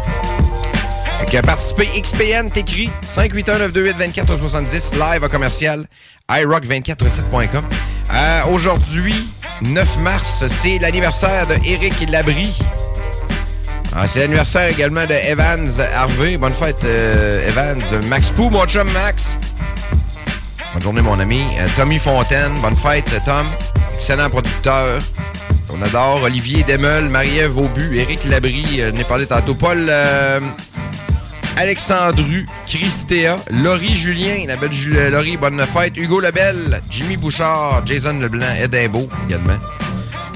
Que 1.30 1.40
participer, 1.40 1.86
XPN, 2.00 2.50
t'écris 2.50 2.90
581-928-2470, 3.06 4.92
live 4.92 5.24
à 5.24 5.28
commercial, 5.28 5.86
iRock247.com. 6.28 7.64
Euh, 8.14 8.40
Aujourd'hui, 8.50 9.26
9 9.62 9.98
mars, 10.00 10.44
c'est 10.48 10.78
l'anniversaire 10.78 11.46
de 11.46 11.54
Eric 11.64 12.10
Labrie. 12.10 12.54
Ah, 13.94 14.06
c'est 14.06 14.20
l'anniversaire 14.20 14.68
également 14.68 15.04
de 15.06 15.14
Evans 15.14 15.70
Harvey. 15.94 16.36
Bonne 16.36 16.52
fête, 16.52 16.84
euh, 16.84 17.48
Evans. 17.48 17.82
Max 18.04 18.30
Pou, 18.30 18.50
mon 18.50 18.66
chum 18.66 18.90
Max. 18.92 19.38
Bonne 20.74 20.82
journée, 20.82 21.00
mon 21.00 21.18
ami. 21.18 21.42
Euh, 21.58 21.66
Tommy 21.76 21.98
Fontaine. 21.98 22.52
Bonne 22.60 22.76
fête, 22.76 23.10
Tom. 23.24 23.46
Excellent 23.94 24.28
producteur. 24.28 25.00
On 25.72 25.82
adore. 25.82 26.22
Olivier 26.22 26.62
Demel, 26.64 27.08
Marie-Ève 27.08 27.50
Vaubu, 27.50 27.96
Éric 27.96 28.24
Labrie, 28.24 28.80
euh, 28.80 28.90
je 28.90 28.96
n'ai 28.96 29.04
parlé 29.04 29.26
tantôt. 29.26 29.54
Paul 29.54 29.86
euh, 29.88 30.40
Alexandru, 31.56 32.46
Christéa, 32.66 33.38
Laurie 33.50 33.94
Julien, 33.96 34.44
la 34.46 34.56
belle 34.56 34.72
Ju- 34.72 34.96
euh, 34.96 35.10
Laurie, 35.10 35.36
bonne 35.36 35.64
fête. 35.66 35.96
Hugo 35.96 36.20
Lebel, 36.20 36.80
Jimmy 36.90 37.16
Bouchard, 37.16 37.82
Jason 37.86 38.18
Leblanc, 38.20 38.54
Ed 38.60 38.74
Imbeau 38.74 39.08
également. 39.26 39.56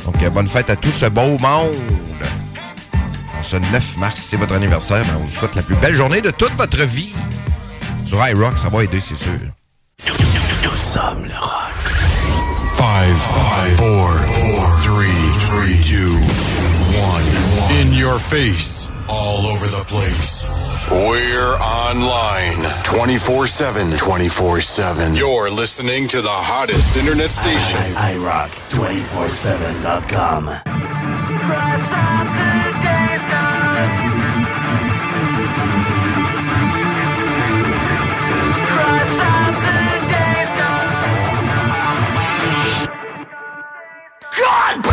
Donc, 0.06 0.14
euh, 0.22 0.30
bonne 0.30 0.48
fête 0.48 0.70
à 0.70 0.76
tout 0.76 0.90
ce 0.90 1.06
beau 1.06 1.36
monde. 1.38 1.74
En 3.38 3.42
ce 3.42 3.56
9 3.56 3.96
mars, 3.98 4.18
c'est 4.30 4.36
votre 4.36 4.54
anniversaire. 4.54 5.04
Ben, 5.04 5.16
on 5.16 5.24
vous 5.24 5.30
souhaite 5.30 5.54
la 5.54 5.62
plus 5.62 5.76
belle 5.76 5.94
journée 5.94 6.20
de 6.20 6.30
toute 6.30 6.52
votre 6.56 6.82
vie. 6.84 7.12
Sur 8.04 8.26
iRock, 8.26 8.58
ça 8.58 8.68
va 8.68 8.84
aider, 8.84 9.00
c'est 9.00 9.16
sûr. 9.16 9.30
Nous 10.64 10.76
sommes 10.76 11.24
le 11.26 11.34
rock. 11.38 11.60
Five, 12.76 13.16
five, 13.16 13.76
four, 13.76 14.10
four, 14.10 14.80
three, 14.82 15.38
three, 15.46 15.80
two, 15.82 16.14
one. 16.98 17.80
In 17.82 17.92
your 17.94 18.18
face, 18.18 18.88
all 19.08 19.46
over 19.46 19.68
the 19.68 19.84
place. 19.86 20.39
We're 20.88 21.54
online 21.56 22.82
24 22.84 23.46
7. 23.46 23.96
24 23.96 24.60
7. 24.60 25.14
You're 25.14 25.50
listening 25.50 26.08
to 26.08 26.22
the 26.22 26.28
hottest 26.28 26.96
internet 26.96 27.30
station. 27.30 27.96
I, 27.96 28.16
rock 28.16 28.50
247.com. 28.70 30.80
Wasting 44.70 44.89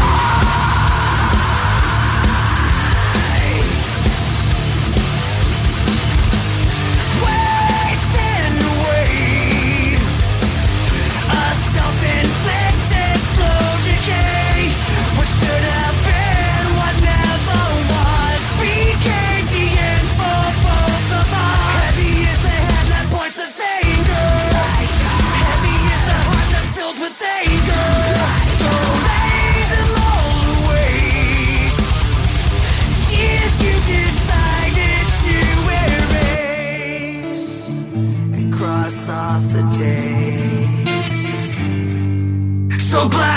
black 43.09 43.36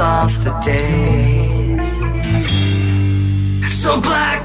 off 0.00 0.32
the 0.44 0.52
days. 0.60 1.92
So 3.82 4.00
black. 4.00 4.35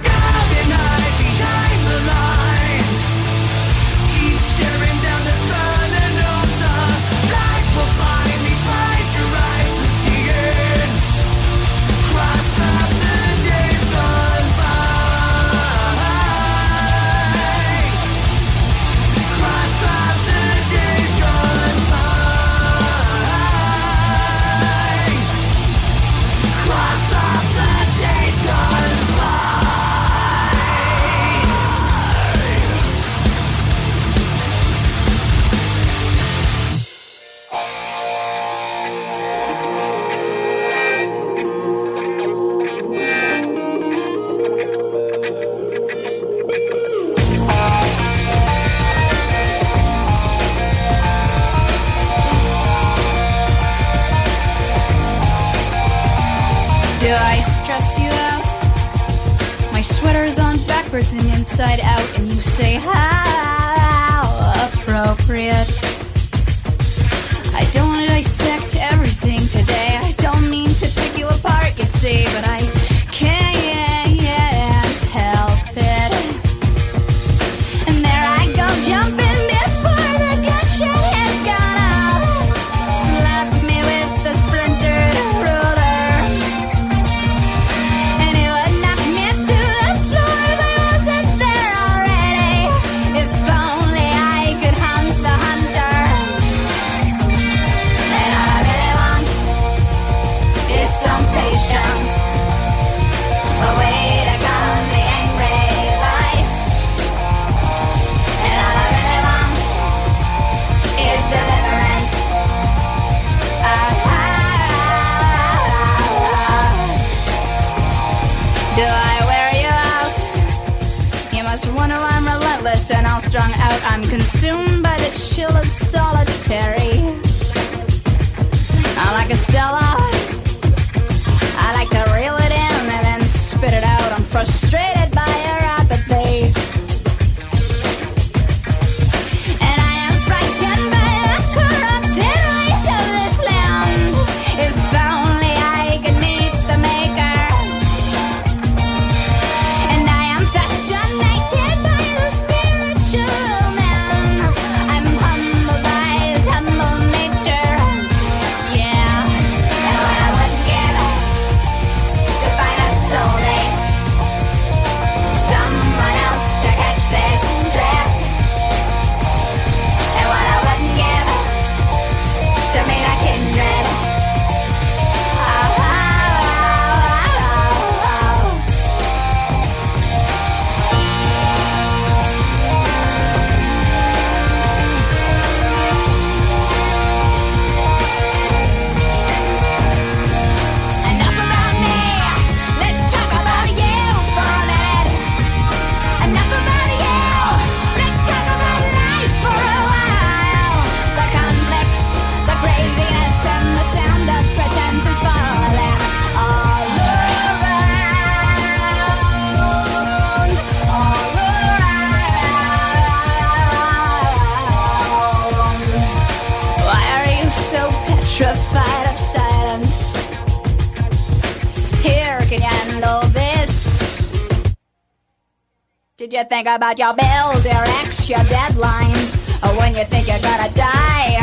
think 226.63 226.75
about 226.75 226.99
your 226.99 227.13
bills, 227.13 227.65
your 227.65 227.83
ex, 228.03 228.29
your 228.29 228.39
deadlines. 228.39 229.35
Oh, 229.63 229.75
when 229.79 229.95
you 229.95 230.05
think 230.05 230.27
you're 230.27 230.39
gonna 230.39 230.69
die, 230.75 231.39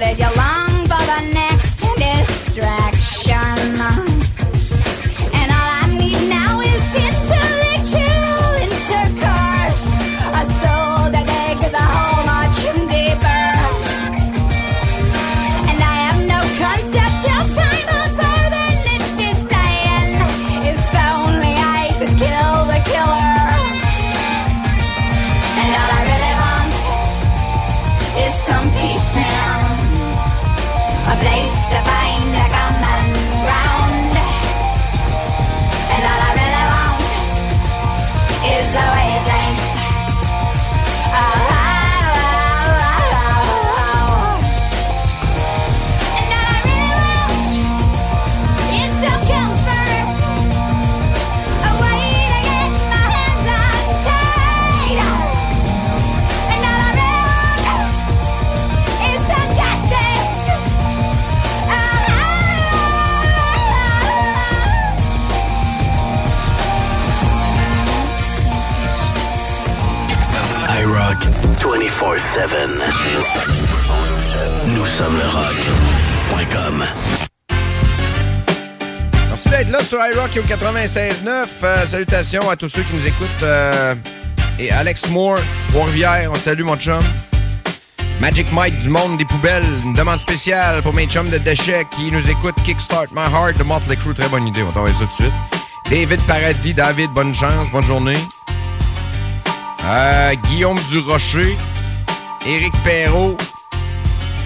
did 0.00 0.18
you 0.18 0.36
long? 0.36 0.69
Nous 74.66 74.86
sommes 74.86 75.18
le 75.18 75.26
rock.com. 75.28 76.84
Merci 79.28 79.48
d'être 79.48 79.70
là 79.70 79.82
sur 79.82 79.98
iRock 79.98 80.30
au 80.36 80.42
96.9. 80.42 81.46
Euh, 81.64 81.86
salutations 81.86 82.48
à 82.48 82.54
tous 82.54 82.68
ceux 82.68 82.82
qui 82.82 82.94
nous 82.94 83.04
écoutent. 83.04 83.42
euh, 83.42 83.96
et 84.60 84.70
Alex 84.70 85.08
Moore, 85.08 85.38
Trois-Rivières, 85.70 86.30
on 86.32 86.36
te 86.36 86.44
salue 86.44 86.62
mon 86.62 86.76
chum. 86.76 87.02
Magic 88.20 88.46
Mike 88.52 88.78
du 88.78 88.90
monde 88.90 89.18
des 89.18 89.24
poubelles, 89.24 89.64
une 89.84 89.94
demande 89.94 90.20
spéciale 90.20 90.82
pour 90.82 90.94
mes 90.94 91.06
chums 91.06 91.30
de 91.30 91.38
déchets 91.38 91.84
qui 91.96 92.12
nous 92.12 92.30
écoutent. 92.30 92.62
Kickstart 92.64 93.06
My 93.12 93.22
Heart 93.32 93.58
de 93.58 93.64
Motley 93.64 93.96
Crue, 93.96 94.14
très 94.14 94.28
bonne 94.28 94.46
idée, 94.46 94.62
on 94.62 94.66
va 94.66 94.72
t'envoyer 94.72 94.94
ça 94.94 95.00
tout 95.16 95.24
de 95.24 95.28
suite. 95.28 95.34
David 95.90 96.20
Paradis, 96.28 96.74
David, 96.74 97.10
bonne 97.10 97.34
chance, 97.34 97.68
bonne 97.72 97.82
journée. 97.84 98.18
Euh, 99.84 100.34
Guillaume 100.48 100.78
Durocher, 100.90 101.56
Éric 102.46 102.72
Perrault, 102.82 103.36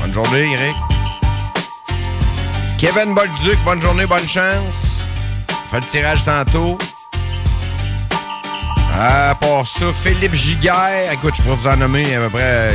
bonne 0.00 0.12
journée 0.12 0.52
Éric. 0.52 0.76
Kevin 2.76 3.14
Bolduc, 3.14 3.58
bonne 3.64 3.80
journée, 3.80 4.04
bonne 4.06 4.26
chance. 4.26 5.06
Fait 5.70 5.76
le 5.76 5.86
tirage 5.86 6.24
tantôt. 6.24 6.76
À 8.98 9.34
part 9.36 9.66
ça, 9.66 9.86
Philippe 10.02 10.34
Giguère. 10.34 11.12
Écoute, 11.12 11.34
je 11.36 11.42
pourrais 11.42 11.56
vous 11.56 11.68
en 11.68 11.76
nommer 11.76 12.14
à 12.16 12.20
peu 12.22 12.30
près 12.30 12.70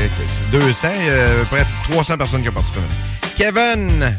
200, 0.52 0.88
euh, 0.88 1.42
à 1.42 1.46
peu 1.46 1.58
près 1.58 1.66
300 1.92 2.18
personnes 2.18 2.42
qui 2.42 2.50
ont 2.50 2.54
participé. 2.54 2.80
Kevin. 3.36 4.16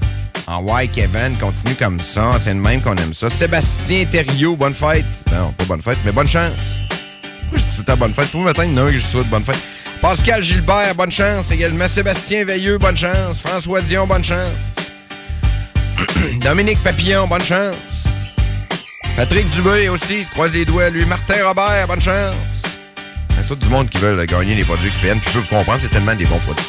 En 0.46 0.62
ouais, 0.62 0.88
Kevin, 0.88 1.34
continue 1.40 1.76
comme 1.76 1.98
ça. 1.98 2.32
C'est 2.40 2.52
le 2.52 2.60
même 2.60 2.82
qu'on 2.82 2.96
aime 2.96 3.14
ça. 3.14 3.30
Sébastien 3.30 4.04
Thériault, 4.04 4.56
bonne 4.56 4.74
fête. 4.74 5.04
Non, 5.32 5.52
pas 5.52 5.64
bonne 5.64 5.82
fête, 5.82 5.98
mais 6.04 6.12
bonne 6.12 6.28
chance. 6.28 6.78
Pourquoi 7.42 7.58
je 7.58 7.64
dis 7.64 7.70
tout 7.70 7.78
le 7.80 7.84
temps 7.84 7.96
bonne 7.96 8.14
fête? 8.14 8.30
Tous 8.30 8.38
les 8.38 8.44
matins, 8.44 8.64
il 8.64 8.72
y 8.72 8.74
en 8.74 8.78
a 8.78 8.88
un 8.88 8.92
que 8.92 8.98
je 8.98 9.06
souhaite 9.06 9.28
bonne 9.28 9.44
fête. 9.44 9.58
Pascal 10.00 10.42
Gilbert, 10.42 10.94
bonne 10.94 11.12
chance 11.12 11.50
également. 11.50 11.86
Sébastien 11.86 12.44
Veilleux, 12.44 12.78
bonne 12.78 12.96
chance. 12.96 13.40
François 13.40 13.82
Dion, 13.82 14.06
bonne 14.06 14.24
chance. 14.24 14.54
Dominique 16.40 16.82
Papillon, 16.82 17.26
bonne 17.26 17.42
chance. 17.42 18.04
Patrick 19.16 19.48
Dubé 19.50 19.88
aussi, 19.90 20.24
je 20.24 20.30
croise 20.30 20.52
les 20.52 20.64
doigts. 20.64 20.88
Lui, 20.88 21.04
Martin 21.04 21.46
Robert, 21.46 21.86
bonne 21.86 22.00
chance. 22.00 22.62
C'est 23.28 23.46
tout 23.48 23.56
du 23.56 23.68
monde 23.68 23.90
qui 23.90 23.98
veut 23.98 24.24
gagner 24.24 24.54
les 24.54 24.64
produits 24.64 24.88
XPN. 24.88 25.18
Puis 25.20 25.28
je 25.28 25.38
peux 25.38 25.40
vous 25.40 25.56
comprendre, 25.56 25.80
c'est 25.82 25.88
tellement 25.90 26.14
des 26.14 26.24
bons 26.24 26.38
produits. 26.38 26.66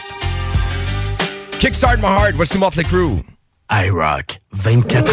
Kickstart 1.59 1.97
My 1.97 2.05
Heart, 2.05 2.33
voici 2.35 2.57
Motley 2.57 2.83
Crue. 2.83 3.15
iRock 3.71 4.41
24-7. 4.57 5.05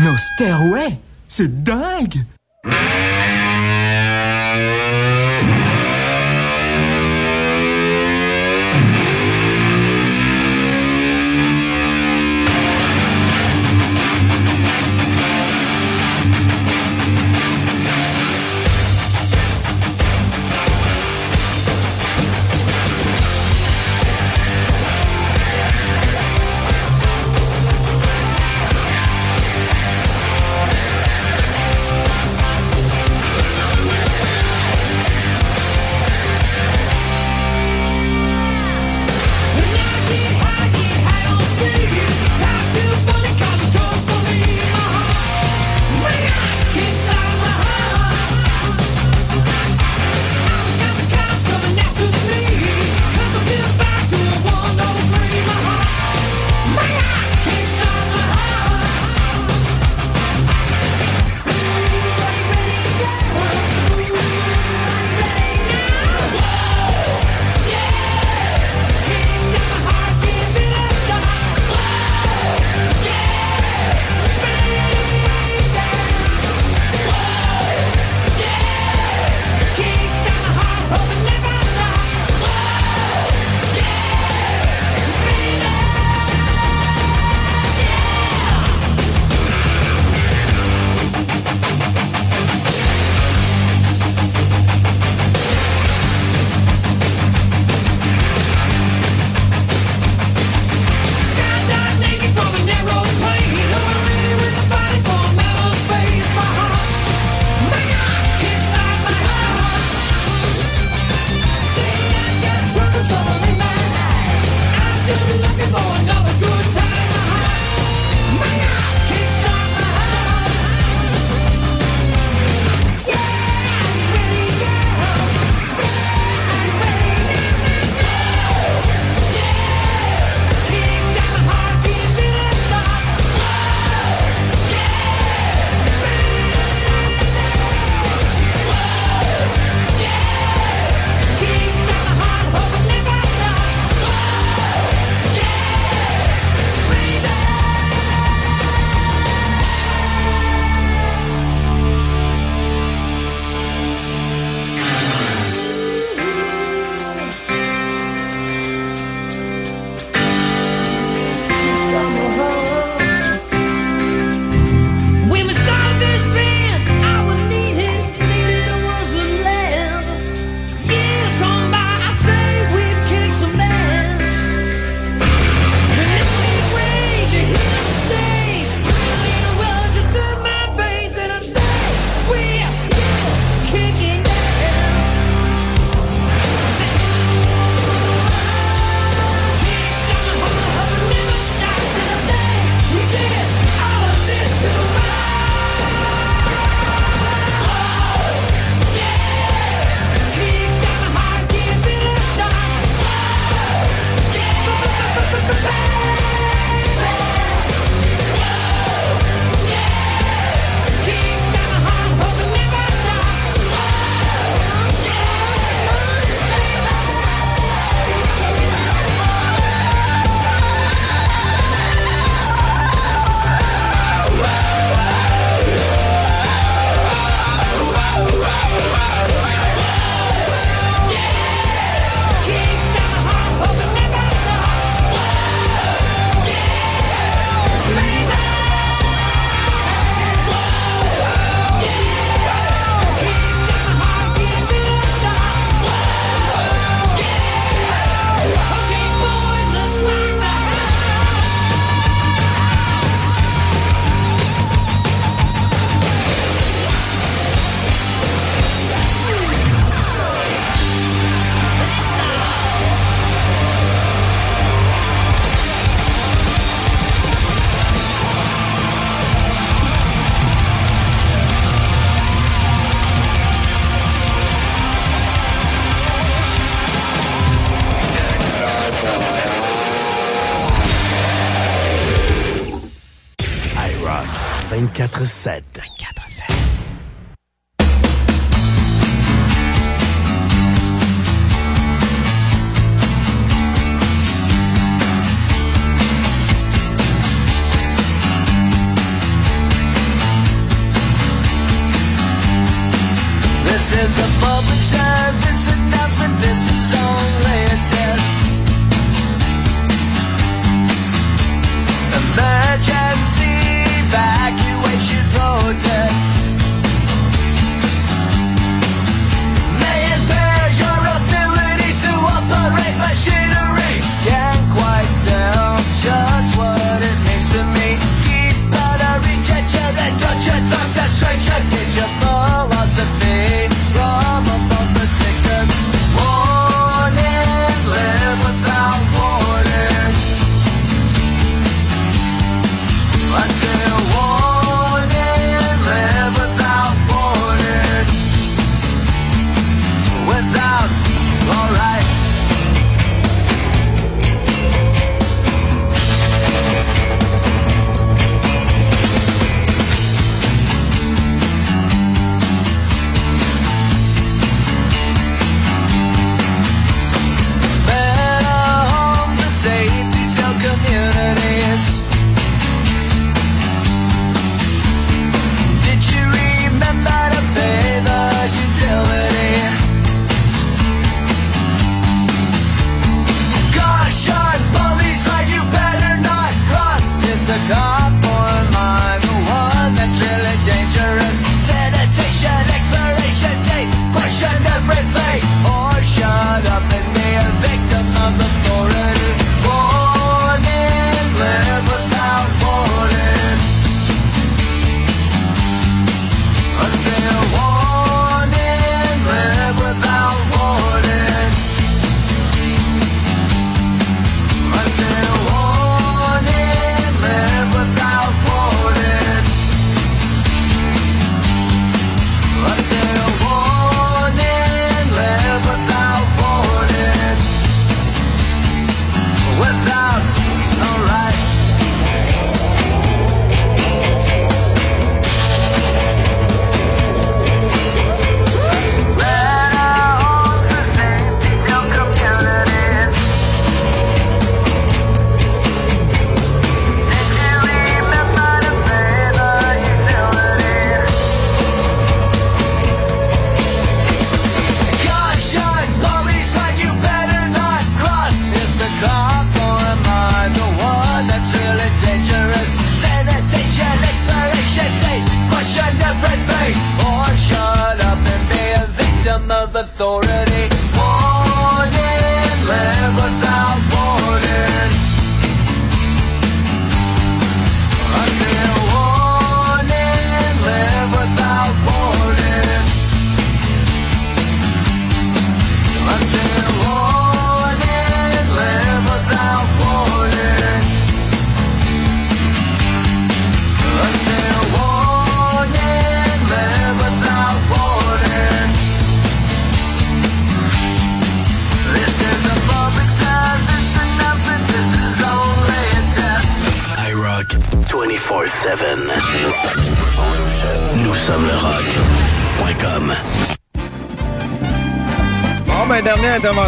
Nos 0.00 0.16
stéroïdes, 0.16 0.96
c'est 1.28 1.62
dingue! 1.62 2.24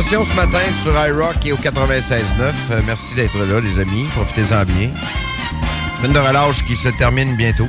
Intervention 0.07 0.25
ce 0.25 0.37
matin 0.37 0.65
sur 0.83 0.93
iRock 0.93 1.45
et 1.45 1.53
au 1.53 1.57
96.9. 1.57 2.23
Euh, 2.71 2.81
merci 2.87 3.15
d'être 3.15 3.37
là, 3.39 3.61
les 3.61 3.81
amis. 3.81 4.05
Profitez-en 4.15 4.65
bien. 4.65 4.91
Semaine 5.97 6.13
de 6.13 6.19
relâche 6.19 6.65
qui 6.65 6.77
se 6.77 6.89
termine 6.91 7.35
bientôt. 7.37 7.69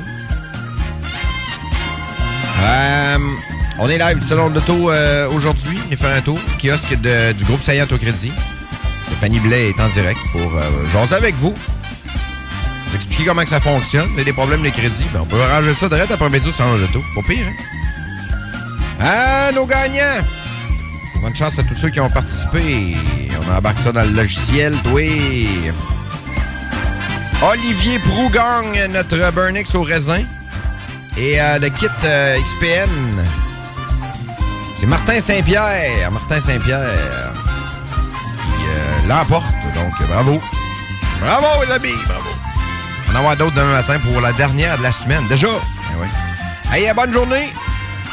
Euh, 2.60 3.18
on 3.80 3.88
est 3.88 3.98
live 3.98 4.20
du 4.20 4.26
Salon 4.26 4.50
de 4.50 4.54
l'Auto 4.54 4.90
euh, 4.90 5.28
aujourd'hui. 5.30 5.78
On 5.88 5.92
est 5.92 5.96
faire 5.96 6.16
un 6.16 6.20
tour. 6.20 6.38
Kiosque 6.62 6.94
du 6.94 7.44
groupe 7.44 7.60
Saillant 7.60 7.86
au 7.90 7.96
Crédit. 7.96 8.32
Stéphanie 9.02 9.40
Blais 9.40 9.70
est 9.70 9.80
en 9.80 9.88
direct 9.88 10.20
pour 10.30 10.52
jaser 10.92 11.16
avec 11.16 11.34
vous. 11.34 11.54
Vous 11.54 12.94
expliquer 12.94 13.24
comment 13.24 13.42
que 13.42 13.50
ça 13.50 13.60
fonctionne. 13.60 14.08
Avez 14.14 14.24
des 14.24 14.32
problèmes 14.32 14.62
de 14.62 14.70
crédit. 14.70 15.06
Ben, 15.12 15.20
on 15.22 15.26
peut 15.26 15.42
arranger 15.42 15.74
ça 15.74 15.88
direct 15.88 16.12
après-midi 16.12 16.48
au 16.48 16.52
Salon 16.52 16.76
de 16.76 16.82
l'Auto. 16.82 17.02
Pas 17.14 17.22
pire, 17.22 17.46
hein? 17.48 17.64
Ah, 19.00 19.50
nos 19.54 19.66
gagnants! 19.66 20.24
Chance 21.34 21.58
à 21.58 21.62
tous 21.62 21.74
ceux 21.74 21.90
qui 21.90 22.00
ont 22.00 22.10
participé. 22.10 22.96
On 23.46 23.56
embarque 23.56 23.78
ça 23.78 23.92
dans 23.92 24.02
le 24.02 24.10
logiciel, 24.10 24.74
oui. 24.92 25.48
Olivier 27.42 27.98
Prougang, 28.00 28.76
notre 28.90 29.30
Burnix 29.32 29.74
au 29.74 29.82
raisin. 29.82 30.24
Et 31.16 31.40
euh, 31.40 31.58
le 31.58 31.68
kit 31.68 31.86
euh, 32.04 32.36
XPN, 32.40 32.90
c'est 34.78 34.86
Martin 34.86 35.20
Saint-Pierre. 35.20 36.10
Martin 36.10 36.40
Saint-Pierre 36.40 36.88
qui 38.40 38.64
euh, 38.68 39.08
l'emporte. 39.08 39.44
Donc, 39.74 40.08
bravo. 40.08 40.40
Bravo, 41.20 41.64
les 41.64 41.72
amis, 41.72 41.98
bravo. 42.06 42.30
On 43.08 43.12
en 43.12 43.18
avoir 43.18 43.36
d'autres 43.36 43.54
demain 43.54 43.72
matin 43.72 43.98
pour 43.98 44.20
la 44.20 44.32
dernière 44.32 44.78
de 44.78 44.82
la 44.82 44.92
semaine. 44.92 45.26
Déjà. 45.28 45.48
Eh 46.76 46.90
euh, 46.90 46.94
bonne 46.94 47.12
journée. 47.12 47.52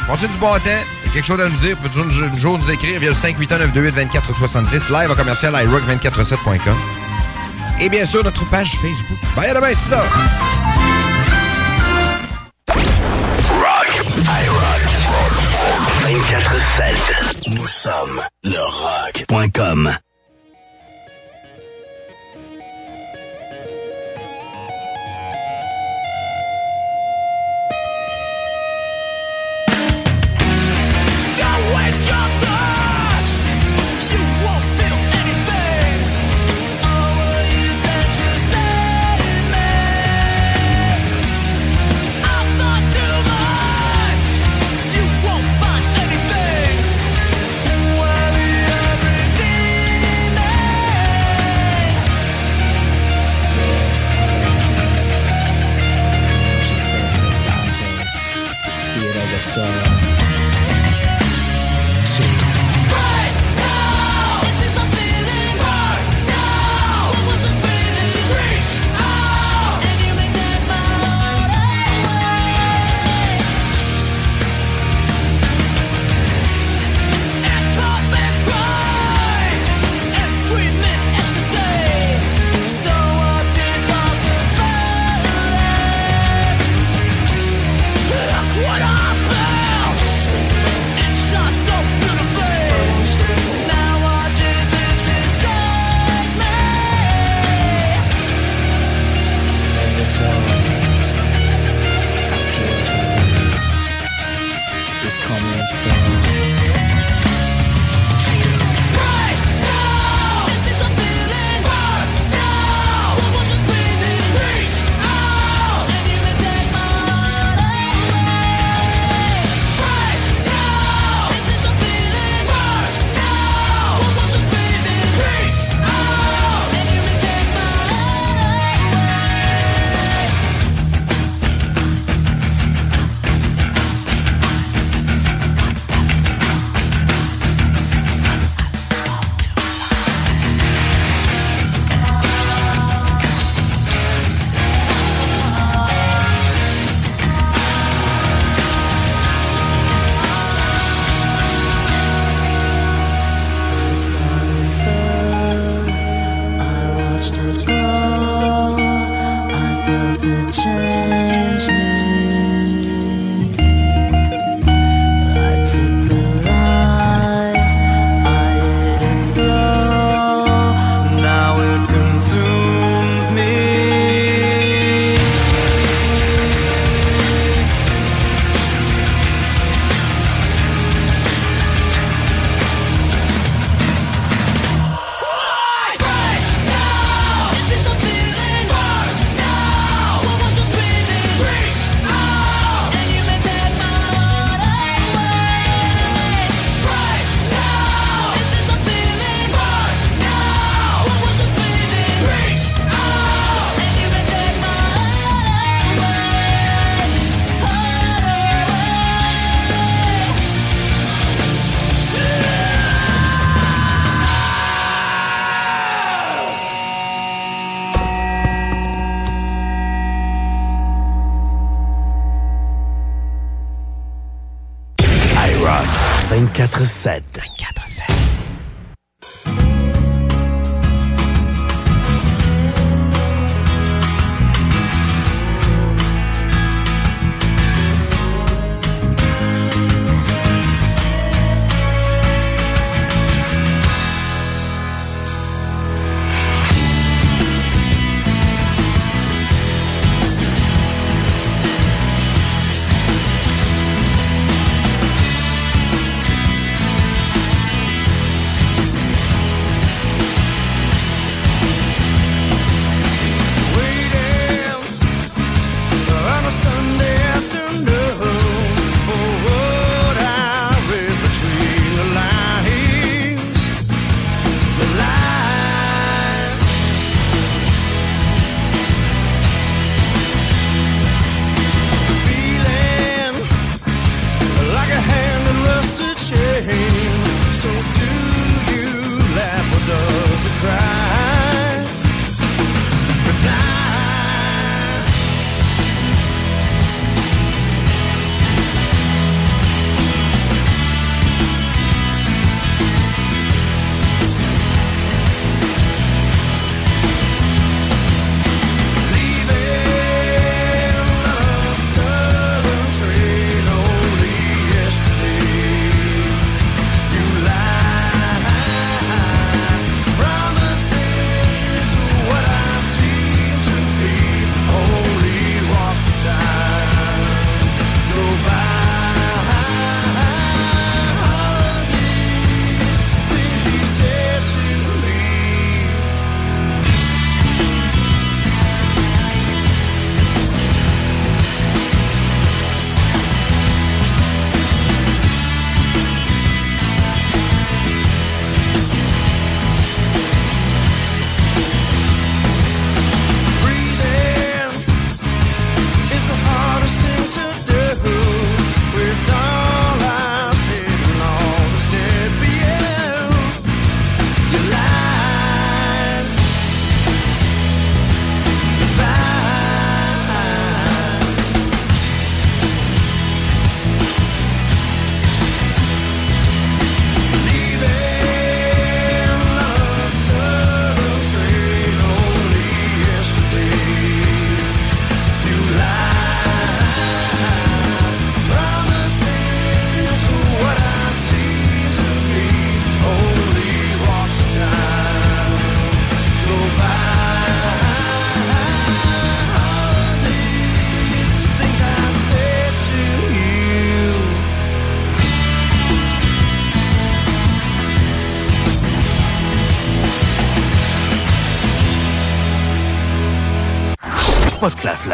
Passez 0.08 0.28
du 0.28 0.38
bon 0.38 0.54
temps 0.56 0.95
quelque 1.16 1.28
chose 1.28 1.40
à 1.40 1.48
nous 1.48 1.56
dire, 1.56 1.78
peut 1.78 1.88
toujours 1.88 2.26
un 2.26 2.36
jour 2.36 2.60
nous 2.60 2.72
écrire 2.72 3.00
via 3.00 3.10
le 3.10 3.16
581-928-2470, 3.16 4.92
live 4.92 5.12
à 5.12 5.16
commercial 5.16 5.54
iRock247.com. 5.54 6.76
Et 7.80 7.88
bien 7.88 8.06
sûr, 8.06 8.22
notre 8.22 8.44
page 8.50 8.72
Facebook. 8.72 9.18
Bye 9.34 9.50
à 9.50 9.54
demain, 9.54 9.70
c'est 9.70 9.92
ça! 9.92 10.04
Rock, 13.50 14.02
iRock, 14.44 14.82
24-7. 17.48 17.56
Nous 17.56 17.68
sommes 17.68 18.22
le 18.44 18.60
rock.com. 18.60 19.96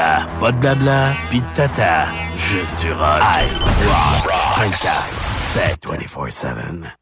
Flafla, 0.01 0.27
pas 0.39 0.51
de 0.51 0.57
blabla, 0.57 1.13
pis 1.29 1.41
de 1.41 1.47
tata. 1.55 2.07
Juste 2.35 2.81
du 2.81 2.91
rock. 2.93 3.21
I 3.21 3.47
rock 3.85 4.23
24 4.55 5.05
7 5.53 5.79
24-7. 5.81 6.97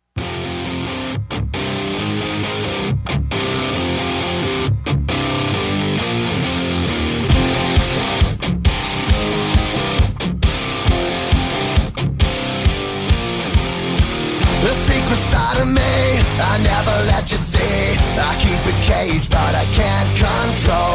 The 14.62 14.74
secret 14.88 15.22
side 15.32 15.62
of 15.62 15.68
me, 15.68 15.82
I 16.42 16.58
never 16.64 16.96
let 17.12 17.32
you 17.32 17.38
see. 17.38 17.98
I 18.20 18.36
keep 18.44 18.62
it 18.68 18.84
caged, 18.84 19.32
but 19.32 19.56
I 19.56 19.66
can't 19.74 20.18
control. 20.18 20.89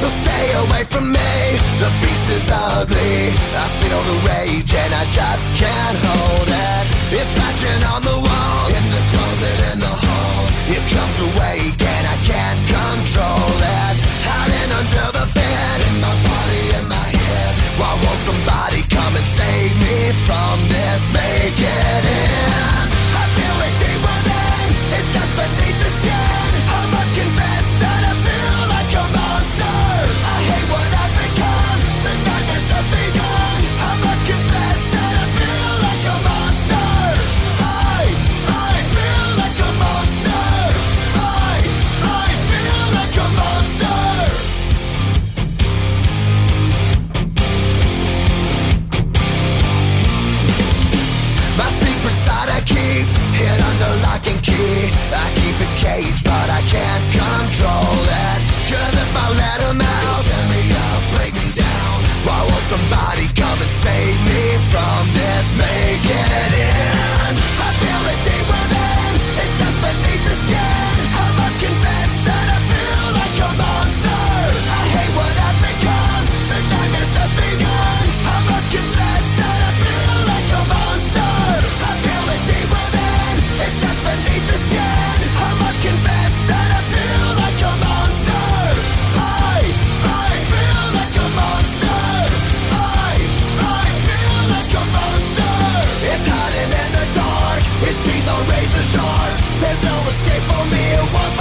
So 0.00 0.08
stay 0.22 0.46
away 0.64 0.84
from 0.84 1.12
me. 1.12 1.32
The 1.80 1.90
beast 2.00 2.26
is 2.36 2.46
ugly. 2.52 3.32
I 3.32 3.66
feel 3.80 4.02
the 4.10 4.18
rage 4.28 4.72
and 4.74 4.92
I 4.92 5.04
just 5.08 5.44
can't 5.56 5.98
hold 6.06 6.48
it. 6.48 6.84
It's 7.16 7.30
scratching 7.32 7.82
on 7.92 8.00
the 8.02 8.18
walls, 8.26 8.72
in 8.76 8.86
the 8.92 9.02
closet, 9.12 9.58
in 9.72 9.78
the 9.80 9.94
halls. 10.04 10.50
It 10.68 10.82
comes 10.92 11.16
awake 11.28 11.80
and 11.80 12.04
I 12.14 12.16
can't 12.28 12.60
control 12.76 13.56
it. 13.56 13.94
Hiding 14.28 14.70
under 14.80 15.08
the 15.16 15.26
bed, 15.32 15.76
in 15.88 15.96
my 16.04 16.14
body, 16.28 16.64
in 16.76 16.84
my 16.92 17.08
head. 17.22 17.52
Why 17.80 17.92
won't 17.96 18.20
somebody 18.28 18.80
come 18.92 19.12
and 19.16 19.28
save 19.38 19.72
me 19.80 19.98
from 20.28 20.56
this? 20.68 21.00
Make 21.16 21.56
it 21.56 22.02
end. 22.04 22.88
I 23.16 23.24
feel 23.32 23.56
it 23.64 23.74
deep 23.80 24.00
within. 24.04 24.66
It's 24.92 25.08
just 25.14 25.32
beneath 25.40 25.78
the 25.80 25.90
skin. 25.98 26.15
Change. 55.86 56.35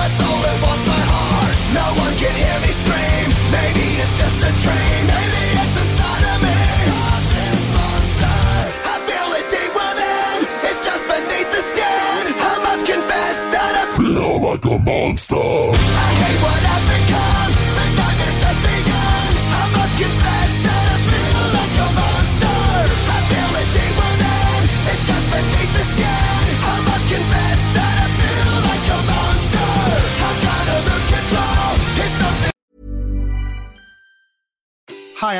My 0.05 0.11
soul. 0.21 0.41
It 0.45 0.57
my 0.61 1.03
heart. 1.09 1.55
No 1.73 1.85
one 2.03 2.13
can 2.21 2.35
hear 2.37 2.57
me 2.61 2.71
scream. 2.81 3.27
Maybe 3.57 3.85
it's 4.01 4.13
just 4.21 4.39
a 4.49 4.51
dream. 4.61 5.01
Maybe 5.09 5.43
it's 5.61 5.75
inside 5.81 6.23
of 6.31 6.37
me. 6.45 6.57
Stop 6.85 7.21
this 7.33 7.61
monster. 7.77 8.41
I 8.93 8.95
feel 9.07 9.29
it 9.39 9.47
deep 9.53 9.73
within. 9.73 10.37
It's 10.69 10.81
just 10.85 11.03
beneath 11.09 11.49
the 11.55 11.63
skin. 11.73 12.21
I 12.37 12.53
must 12.65 12.83
confess 12.85 13.37
that 13.55 13.73
I 13.81 13.85
feel 13.97 14.33
like 14.45 14.65
a 14.65 14.77
monster. 14.77 15.47
I 16.05 16.09
hate 16.21 16.39
what 16.45 16.61
I've 16.75 16.85
become. 16.93 17.51
The 17.77 17.85
nightmare's 17.97 18.37
just 18.45 18.61
begun. 18.69 19.29
I 19.57 19.63
must 19.73 19.95
confess 20.05 20.51
that 20.69 20.85
I 20.95 20.97
feel 21.09 21.41
like 21.57 21.75
a 21.81 21.89
monster. 21.97 22.61
I 23.09 23.19
feel 23.29 23.51
it 23.61 23.69
deep 23.73 23.95
within. 24.05 24.61
It's 24.91 25.03
just 25.09 25.25
beneath 25.33 25.73
the 25.73 25.85
skin. 25.93 26.04